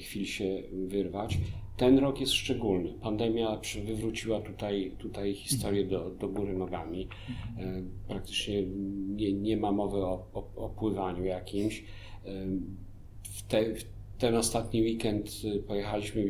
chwil 0.00 0.26
się 0.26 0.62
wyrwać. 0.72 1.38
Ten 1.80 1.98
rok 1.98 2.20
jest 2.20 2.32
szczególny. 2.32 2.92
Pandemia 3.00 3.60
wywróciła 3.84 4.40
tutaj, 4.40 4.94
tutaj 4.98 5.34
historię 5.34 5.84
do, 5.84 6.10
do 6.10 6.28
góry 6.28 6.54
nogami. 6.54 7.08
E, 7.58 7.82
praktycznie 8.08 8.62
nie, 9.08 9.32
nie 9.32 9.56
ma 9.56 9.72
mowy 9.72 9.96
o, 9.98 10.26
o, 10.34 10.50
o 10.56 10.68
pływaniu 10.68 11.24
jakimś. 11.24 11.84
E, 12.24 12.32
w, 13.22 13.42
te, 13.42 13.74
w 13.74 13.84
ten 14.20 14.36
ostatni 14.36 14.82
weekend 14.82 15.42
pojechaliśmy, 15.66 16.24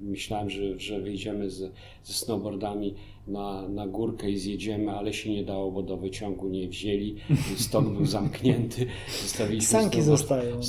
myślałem, 0.00 0.50
że, 0.50 0.78
że 0.78 1.00
wyjdziemy 1.00 1.50
z, 1.50 1.72
ze 2.04 2.12
snowboardami 2.12 2.94
na, 3.26 3.68
na 3.68 3.86
górkę 3.86 4.30
i 4.30 4.38
zjedziemy, 4.38 4.92
ale 4.92 5.12
się 5.12 5.32
nie 5.32 5.44
dało, 5.44 5.70
bo 5.70 5.82
do 5.82 5.96
wyciągu 5.96 6.48
nie 6.48 6.68
wzięli. 6.68 7.16
Stok 7.56 7.88
był 7.88 8.06
zamknięty. 8.06 8.86
Zostawiliśmy 9.22 9.80
Sanki 9.80 10.02
zostają. 10.02 10.60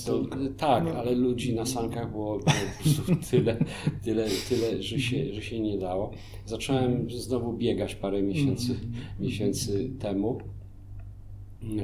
tak, 0.57 0.83
no. 0.83 0.91
ale 0.91 1.11
ludzi 1.11 1.55
na 1.55 1.65
sankach 1.65 2.11
było, 2.11 2.39
było 2.39 2.53
po 2.77 2.83
prostu 2.83 3.15
tyle, 3.31 3.57
tyle, 4.03 4.27
tyle 4.49 4.83
że, 4.83 4.99
się, 4.99 5.33
że 5.33 5.41
się 5.41 5.59
nie 5.59 5.77
dało. 5.77 6.11
Zacząłem 6.45 7.11
znowu 7.11 7.53
biegać 7.53 7.95
parę 7.95 8.21
miesięcy, 8.21 8.71
mm. 8.71 8.91
miesięcy 9.19 9.89
temu. 9.99 10.37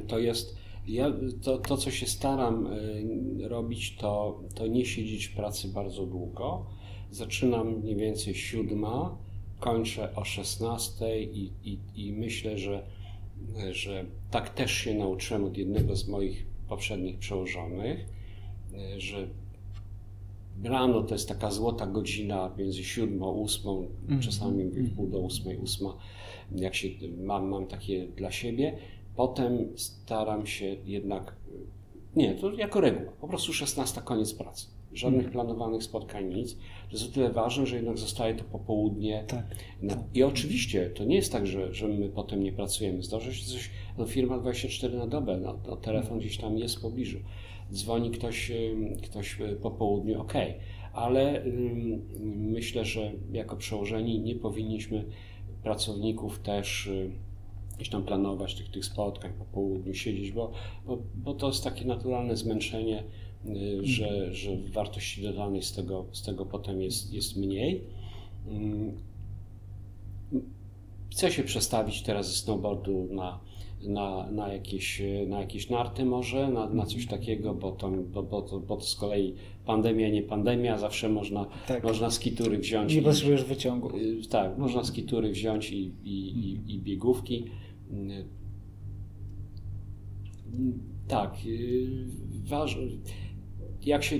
To 0.07 0.19
jest 0.19 0.60
ja 0.87 1.13
to, 1.43 1.57
to, 1.57 1.77
co 1.77 1.91
się 1.91 2.05
staram 2.05 2.67
robić, 3.43 3.95
to, 3.95 4.39
to 4.55 4.67
nie 4.67 4.85
siedzieć 4.85 5.25
w 5.25 5.35
pracy 5.35 5.67
bardzo 5.67 6.05
długo. 6.05 6.65
Zaczynam 7.11 7.79
mniej 7.79 7.95
więcej 7.95 8.35
siódma, 8.35 9.17
kończę 9.59 10.15
o 10.15 10.23
16 10.23 11.21
i, 11.23 11.51
i, 11.63 11.79
i 11.95 12.13
myślę, 12.13 12.57
że, 12.57 12.83
że 13.71 14.05
tak 14.31 14.49
też 14.49 14.71
się 14.71 14.93
nauczyłem 14.93 15.43
od 15.43 15.57
jednego 15.57 15.95
z 15.95 16.07
moich 16.07 16.45
poprzednich 16.69 17.17
przełożonych, 17.17 18.05
że 18.97 19.27
rano 20.63 21.03
to 21.03 21.15
jest 21.15 21.27
taka 21.27 21.51
złota 21.51 21.87
godzina 21.87 22.51
między 22.57 22.83
siódmą, 22.83 23.31
ósmą, 23.31 23.87
mm. 24.09 24.21
czasami 24.21 24.63
w 24.63 24.95
pół 24.95 25.07
do 25.07 25.19
ósmej, 25.19 25.57
ósma, 25.57 25.97
jak 26.55 26.75
się 26.75 26.87
mam, 27.17 27.47
mam 27.47 27.67
takie 27.67 28.07
dla 28.07 28.31
siebie. 28.31 28.77
Potem 29.15 29.67
staram 29.75 30.45
się 30.47 30.65
jednak, 30.85 31.35
nie, 32.15 32.35
to 32.35 32.53
jako 32.53 32.81
reguła, 32.81 33.11
po 33.21 33.27
prostu 33.27 33.53
16 33.53 34.01
koniec 34.01 34.33
pracy 34.33 34.67
żadnych 34.93 35.21
hmm. 35.21 35.33
planowanych 35.33 35.83
spotkań, 35.83 36.33
nic. 36.33 36.55
To 36.55 36.91
jest 36.91 37.09
o 37.09 37.13
tyle 37.13 37.29
ważne, 37.29 37.65
że 37.65 37.75
jednak 37.75 37.97
zostaje 37.97 38.35
to 38.35 38.43
popołudnie. 38.43 39.23
Tak, 39.27 39.45
no, 39.81 39.89
tak. 39.89 40.03
I 40.13 40.23
oczywiście 40.23 40.89
to 40.89 41.03
nie 41.03 41.15
jest 41.15 41.31
tak, 41.31 41.47
że, 41.47 41.73
że 41.73 41.87
my 41.87 42.09
potem 42.09 42.43
nie 42.43 42.51
pracujemy. 42.51 43.03
Zdarzy 43.03 43.35
się 43.35 43.45
coś, 43.45 43.69
no 43.97 44.05
firma 44.05 44.37
24 44.37 44.97
na 44.97 45.07
dobę, 45.07 45.37
no, 45.37 45.59
no 45.67 45.75
telefon 45.75 46.19
gdzieś 46.19 46.37
tam 46.37 46.57
jest 46.57 46.75
w 46.75 46.81
pobliżu. 46.81 47.19
Dzwoni 47.73 48.11
ktoś, 48.11 48.51
ktoś 49.03 49.37
po 49.61 49.71
południu, 49.71 50.21
ok, 50.21 50.33
ale 50.93 51.43
myślę, 52.25 52.85
że 52.85 53.11
jako 53.31 53.55
przełożeni 53.55 54.19
nie 54.19 54.35
powinniśmy 54.35 55.05
pracowników 55.63 56.39
też 56.39 56.89
gdzieś 57.81 57.91
tam 57.91 58.03
planować 58.03 58.55
tych, 58.55 58.71
tych 58.71 58.85
spotkań 58.85 59.31
po 59.39 59.45
południu, 59.45 59.93
siedzieć, 59.93 60.31
bo, 60.31 60.51
bo, 60.85 60.97
bo 61.15 61.33
to 61.33 61.47
jest 61.47 61.63
takie 61.63 61.85
naturalne 61.85 62.37
zmęczenie 62.37 63.03
Y, 63.45 63.79
że, 63.83 64.33
że 64.33 64.57
wartości 64.57 65.21
dodanej 65.21 65.61
z 65.61 65.73
tego, 65.73 66.05
z 66.11 66.23
tego 66.23 66.45
potem 66.45 66.81
jest, 66.81 67.13
jest 67.13 67.37
mniej. 67.37 67.83
Mm. 68.47 68.91
Chcę 71.11 71.31
się 71.31 71.43
przestawić 71.43 72.01
teraz 72.01 72.29
ze 72.29 72.35
snowboardu 72.35 73.07
na, 73.11 73.39
na, 73.83 74.31
na, 74.31 74.53
jakieś, 74.53 75.01
na 75.27 75.39
jakieś 75.39 75.69
narty 75.69 76.05
może, 76.05 76.49
na, 76.49 76.69
na 76.69 76.85
coś 76.85 77.07
takiego, 77.07 77.53
bo 77.53 77.71
to, 77.71 77.91
bo, 77.91 78.23
bo, 78.23 78.41
to, 78.41 78.59
bo 78.59 78.77
to 78.77 78.83
z 78.83 78.95
kolei 78.95 79.33
pandemia, 79.65 80.09
nie 80.09 80.21
pandemia, 80.21 80.77
zawsze 80.77 81.09
można, 81.09 81.45
tak. 81.67 81.83
można 81.83 82.11
skitury 82.11 82.57
wziąć. 82.57 82.95
Nie 82.95 83.01
potrzebujesz 83.01 83.43
wyciągu. 83.43 83.97
Y, 83.97 84.27
tak, 84.29 84.57
można 84.57 84.83
skitury 84.83 85.31
wziąć 85.31 85.71
i, 85.71 85.91
i, 86.03 86.39
i, 86.39 86.75
i 86.75 86.79
biegówki. 86.79 87.45
Y, 87.93 88.25
tak, 91.07 91.35
ważne 92.43 92.81
jak 93.85 94.03
się 94.03 94.19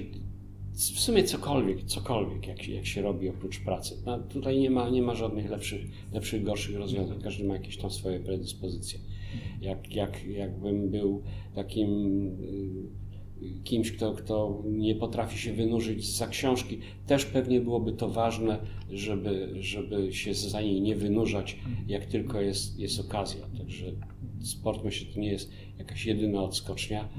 w 0.74 0.99
sumie 0.99 1.24
cokolwiek, 1.24 1.84
cokolwiek 1.84 2.47
jak, 2.47 2.67
jak 2.67 2.86
się 2.86 3.01
robi 3.01 3.30
oprócz 3.30 3.59
pracy. 3.59 4.01
No, 4.05 4.19
tutaj 4.19 4.59
nie 4.59 4.69
ma, 4.69 4.89
nie 4.89 5.01
ma 5.01 5.15
żadnych 5.15 5.49
lepszych, 5.49 5.82
lepszych, 6.13 6.43
gorszych 6.43 6.78
rozwiązań. 6.78 7.22
Każdy 7.22 7.43
ma 7.43 7.53
jakieś 7.53 7.78
tam 7.78 7.91
swoje 7.91 8.19
predyspozycje. 8.19 8.99
Jak, 9.61 9.95
jak, 9.95 10.26
jakbym 10.28 10.89
był 10.89 11.24
takim 11.55 11.89
y, 12.28 13.01
kimś, 13.63 13.91
kto, 13.91 14.13
kto 14.13 14.63
nie 14.65 14.95
potrafi 14.95 15.39
się 15.39 15.53
wynurzyć 15.53 16.15
za 16.15 16.27
książki, 16.27 16.79
też 17.07 17.25
pewnie 17.25 17.61
byłoby 17.61 17.91
to 17.91 18.09
ważne, 18.09 18.59
żeby, 18.91 19.55
żeby 19.59 20.13
się 20.13 20.33
za 20.33 20.61
niej 20.61 20.81
nie 20.81 20.95
wynurzać, 20.95 21.57
jak 21.87 22.05
tylko 22.05 22.41
jest, 22.41 22.79
jest 22.79 22.99
okazja. 22.99 23.45
Także 23.57 23.85
sport 24.41 24.83
myślę, 24.83 25.13
to 25.13 25.19
nie 25.19 25.31
jest 25.31 25.51
jakaś 25.77 26.05
jedyna 26.05 26.43
odskocznia 26.43 27.09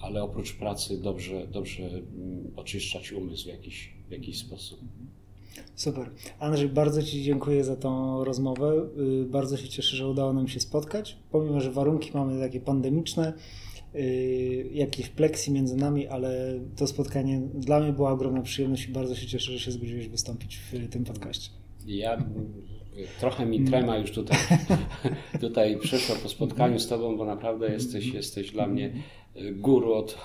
ale 0.00 0.22
oprócz 0.22 0.52
pracy 0.52 0.98
dobrze, 1.02 1.46
dobrze 1.46 1.82
mm, 1.82 2.52
oczyszczać 2.56 3.12
umysł 3.12 3.44
w 3.44 3.46
jakiś, 3.46 3.94
w 4.08 4.12
jakiś 4.12 4.38
sposób. 4.38 4.80
Super. 5.74 6.10
Andrzej, 6.38 6.68
bardzo 6.68 7.02
Ci 7.02 7.22
dziękuję 7.22 7.64
za 7.64 7.76
tą 7.76 8.24
rozmowę. 8.24 8.88
Y, 9.22 9.24
bardzo 9.24 9.56
się 9.56 9.68
cieszę, 9.68 9.96
że 9.96 10.08
udało 10.08 10.32
nam 10.32 10.48
się 10.48 10.60
spotkać. 10.60 11.18
Pomimo, 11.30 11.60
że 11.60 11.72
warunki 11.72 12.10
mamy 12.14 12.40
takie 12.40 12.60
pandemiczne, 12.60 13.32
y, 13.94 14.70
jakieś 14.72 15.06
fleksji 15.06 15.52
między 15.52 15.76
nami, 15.76 16.06
ale 16.06 16.60
to 16.76 16.86
spotkanie 16.86 17.40
dla 17.54 17.80
mnie 17.80 17.92
była 17.92 18.10
ogromna 18.10 18.42
przyjemność 18.42 18.88
i 18.88 18.92
bardzo 18.92 19.14
się 19.14 19.26
cieszę, 19.26 19.52
że 19.52 19.58
się 19.58 19.70
zgodziłeś 19.70 20.08
wystąpić 20.08 20.56
w 20.56 20.88
tym 20.88 21.04
podcaście. 21.04 21.50
Ja 21.86 22.24
trochę 23.20 23.46
mi 23.46 23.64
trema 23.64 23.98
już 23.98 24.10
tutaj, 24.10 24.38
tutaj 25.40 25.78
przeszła 25.78 26.16
po 26.16 26.28
spotkaniu 26.28 26.78
z 26.78 26.88
Tobą, 26.88 27.16
bo 27.16 27.24
naprawdę 27.24 27.72
jesteś, 27.72 28.06
jesteś 28.06 28.52
dla 28.52 28.66
mnie 28.66 28.92
guru 29.52 29.92
od, 29.92 30.18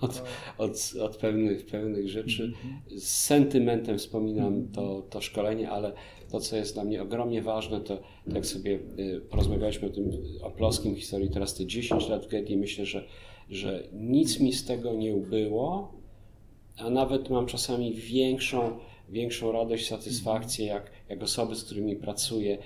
od, 0.00 0.22
od, 0.58 0.92
od 1.00 1.16
pewnych, 1.16 1.66
pewnych 1.66 2.08
rzeczy. 2.08 2.52
Z 2.96 3.08
sentymentem 3.08 3.98
wspominam 3.98 4.68
to, 4.68 5.02
to 5.10 5.20
szkolenie, 5.20 5.70
ale 5.70 5.92
to, 6.30 6.40
co 6.40 6.56
jest 6.56 6.74
dla 6.74 6.84
mnie 6.84 7.02
ogromnie 7.02 7.42
ważne, 7.42 7.80
to 7.80 7.98
jak 8.26 8.46
sobie 8.46 8.78
y, 8.98 9.20
porozmawialiśmy 9.30 9.88
o 9.88 9.90
tym 9.90 10.10
o 10.42 10.50
ploskim 10.50 10.96
historii, 10.96 11.30
teraz 11.30 11.54
te 11.54 11.66
10 11.66 12.08
lat 12.08 12.26
w 12.26 12.28
Getty, 12.28 12.56
myślę, 12.56 12.86
że, 12.86 13.04
że 13.50 13.88
nic 13.92 14.40
mi 14.40 14.52
z 14.52 14.64
tego 14.64 14.94
nie 14.94 15.14
ubyło, 15.14 15.92
a 16.78 16.90
nawet 16.90 17.30
mam 17.30 17.46
czasami 17.46 17.94
większą, 17.94 18.78
większą 19.08 19.52
radość, 19.52 19.86
satysfakcję, 19.88 20.66
jak, 20.66 20.90
jak 21.08 21.22
osoby, 21.22 21.54
z 21.54 21.64
którymi 21.64 21.96
pracuję, 21.96 22.58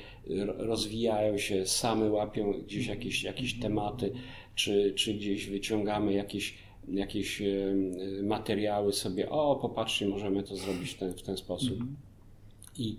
rozwijają 0.58 1.38
się, 1.38 1.66
same 1.66 2.10
łapią 2.10 2.52
gdzieś 2.52 2.86
jakieś, 2.86 3.22
jakieś 3.22 3.58
tematy, 3.58 4.12
czy, 4.54 4.94
czy 4.96 5.14
gdzieś 5.14 5.46
wyciągamy 5.46 6.12
jakieś 6.12 6.54
jakieś 6.88 7.42
materiały 8.22 8.92
sobie, 8.92 9.30
o 9.30 9.56
popatrzcie, 9.56 10.08
możemy 10.08 10.42
to 10.42 10.56
zrobić 10.56 10.90
w 10.90 10.98
ten, 10.98 11.12
w 11.12 11.22
ten 11.22 11.36
sposób. 11.36 11.72
Mhm. 11.72 11.96
I, 12.78 12.96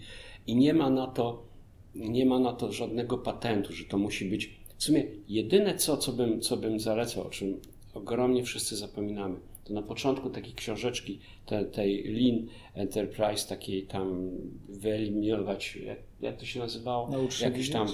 I 0.48 0.56
nie 0.56 0.74
ma 0.74 0.90
na 0.90 1.08
to 1.08 1.52
nie 1.96 2.26
ma 2.26 2.40
na 2.40 2.54
to 2.54 2.72
żadnego 2.72 3.18
patentu, 3.18 3.74
że 3.74 3.86
to 3.86 3.98
musi 3.98 4.26
być. 4.26 4.62
W 4.78 4.84
sumie 4.84 5.04
jedyne 5.28 5.76
co, 5.76 5.98
co 5.98 6.12
bym, 6.12 6.42
co 6.42 6.58
bym 6.58 6.80
zalecał, 6.80 7.28
o 7.28 7.30
czym 7.30 7.60
ogromnie 7.94 8.44
wszyscy 8.44 8.76
zapominamy, 8.76 9.40
to 9.64 9.74
na 9.74 9.82
początku 9.82 10.30
takiej 10.30 10.54
książeczki, 10.54 11.20
te, 11.46 11.66
tej 11.66 12.04
Lean 12.04 12.48
Enterprise, 12.74 13.48
takiej 13.50 13.84
tam 13.84 14.30
wyeliminować, 14.70 15.76
jak, 15.76 16.00
jak 16.22 16.38
to 16.38 16.46
się 16.46 16.60
nazywało? 16.60 17.10
Jakiś 17.42 17.70
tam 17.70 17.88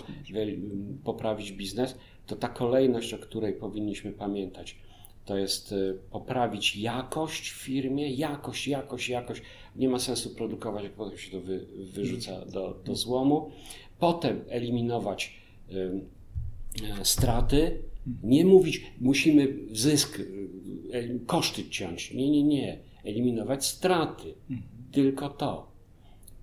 poprawić 1.04 1.52
biznes, 1.52 1.98
to 2.28 2.36
ta 2.36 2.50
kolejność, 2.50 3.14
o 3.14 3.18
której 3.18 3.54
powinniśmy 3.54 4.12
pamiętać 4.12 4.76
to 5.28 5.38
jest 5.38 5.72
y, 5.72 6.00
poprawić 6.12 6.76
jakość 6.76 7.50
w 7.52 7.56
firmie, 7.56 8.14
jakość, 8.14 8.68
jakość, 8.68 9.10
jakość. 9.10 9.42
Nie 9.76 9.90
ma 9.90 10.00
sensu 10.00 10.30
produkować, 10.30 10.84
jak 10.84 10.94
potem 10.94 11.18
się 11.18 11.32
to 11.32 11.42
wy, 11.42 11.66
wyrzuca 11.94 12.46
do, 12.46 12.82
do 12.86 12.96
złomu. 12.96 13.52
Potem 14.00 14.42
eliminować 14.50 15.34
y, 15.72 16.02
straty. 17.04 17.78
Nie 18.24 18.46
mówić, 18.46 18.82
musimy 19.02 19.54
zysk, 19.72 20.20
y, 20.20 21.20
koszty 21.26 21.70
ciąć. 21.70 22.14
Nie, 22.14 22.30
nie, 22.30 22.44
nie. 22.44 22.80
Eliminować 23.04 23.66
straty. 23.66 24.34
Tylko 24.92 25.30
to. 25.30 25.72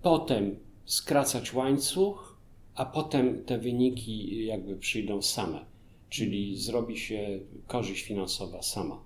Potem 0.03 0.57
skracać 0.85 1.55
łańcuch, 1.55 2.39
a 2.74 2.87
potem 2.87 3.45
te 3.45 3.59
wyniki 3.59 4.47
jakby 4.47 4.76
przyjdą 4.76 5.22
same 5.22 5.74
czyli 6.15 6.59
zrobi 6.59 6.99
się 6.99 7.39
korzyść 7.67 8.05
finansowa 8.05 8.62
sama. 8.62 8.99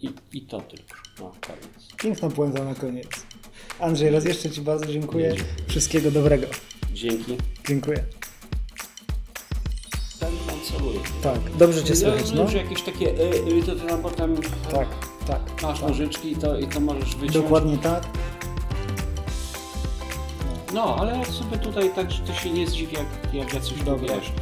I, 0.00 0.10
i 0.32 0.42
to 0.42 0.60
tylko. 0.60 0.94
No, 1.18 1.32
koniec. 1.40 1.96
Piękna 2.02 2.30
puenta 2.30 2.64
na 2.64 2.74
koniec. 2.74 3.06
Andrzej, 3.80 4.10
raz 4.10 4.24
jeszcze 4.24 4.50
Ci 4.50 4.60
bardzo 4.60 4.86
dziękuję. 4.86 5.34
Wszystkiego 5.68 6.10
dobrego. 6.10 6.46
Dzięki. 6.92 7.36
Dziękuję. 7.68 8.04
Ten 10.20 10.32
pan 10.46 10.60
celuje. 10.60 11.00
Tak, 11.22 11.56
dobrze 11.58 11.84
Cię 11.84 11.96
słychać. 11.96 12.32
No, 12.32 12.48
że 12.48 12.58
jakieś 12.58 12.82
takie, 12.82 13.06
y, 13.06 13.58
y, 13.58 13.62
to 13.66 13.76
ty 13.76 13.86
tam 13.86 14.02
potem 14.02 14.36
tak, 14.72 14.88
tak, 15.26 15.62
masz 15.62 15.80
tak. 15.80 15.88
nożyczki 15.88 16.32
i 16.32 16.36
to, 16.36 16.58
i 16.58 16.66
to 16.66 16.80
możesz 16.80 17.16
wyciąć. 17.16 17.32
Dokładnie 17.32 17.78
tak. 17.78 18.04
No, 20.74 20.96
ale 20.96 21.24
sobie 21.24 21.58
tutaj 21.58 21.90
tak, 21.94 22.10
że 22.10 22.22
to 22.22 22.34
się 22.34 22.50
nie 22.50 22.66
zdziwi, 22.66 22.96
jak, 22.96 23.34
jak 23.34 23.54
ja 23.54 23.60
coś 23.60 23.78
wiesz 24.00 24.32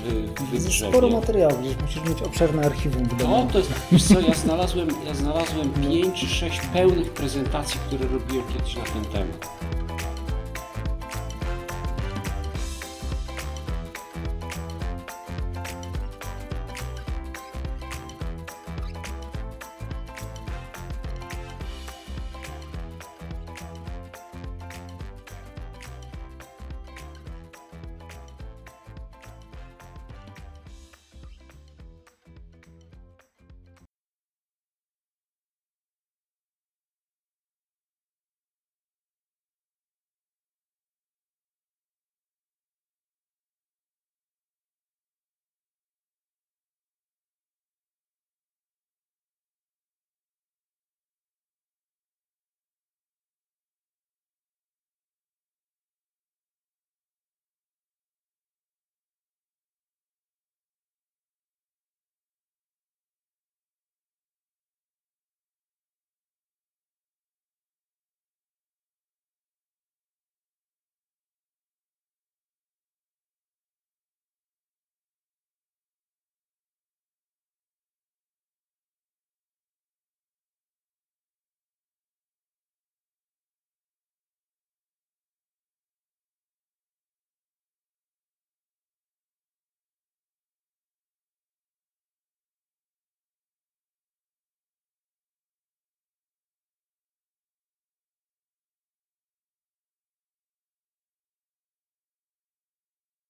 wy, 0.00 0.70
Sporo 0.70 1.08
materiałów, 1.08 1.60
gdzieś 1.60 1.76
musisz 1.82 2.04
mieć 2.04 2.22
obszerne 2.22 2.62
archiwum. 2.62 3.08
No, 3.18 3.46
to 3.52 3.58
jest, 3.58 3.72
wiesz 3.92 4.04
co, 4.04 4.20
ja 4.20 4.34
znalazłem, 4.34 4.88
ja 5.06 5.14
znalazłem 5.14 5.70
5 5.70 6.20
czy 6.20 6.26
6 6.26 6.60
pełnych 6.72 7.10
prezentacji, 7.10 7.80
które 7.86 8.08
robiłem 8.08 8.44
kiedyś 8.52 8.76
na 8.76 8.82
ten 8.82 9.04
temat. 9.04 9.48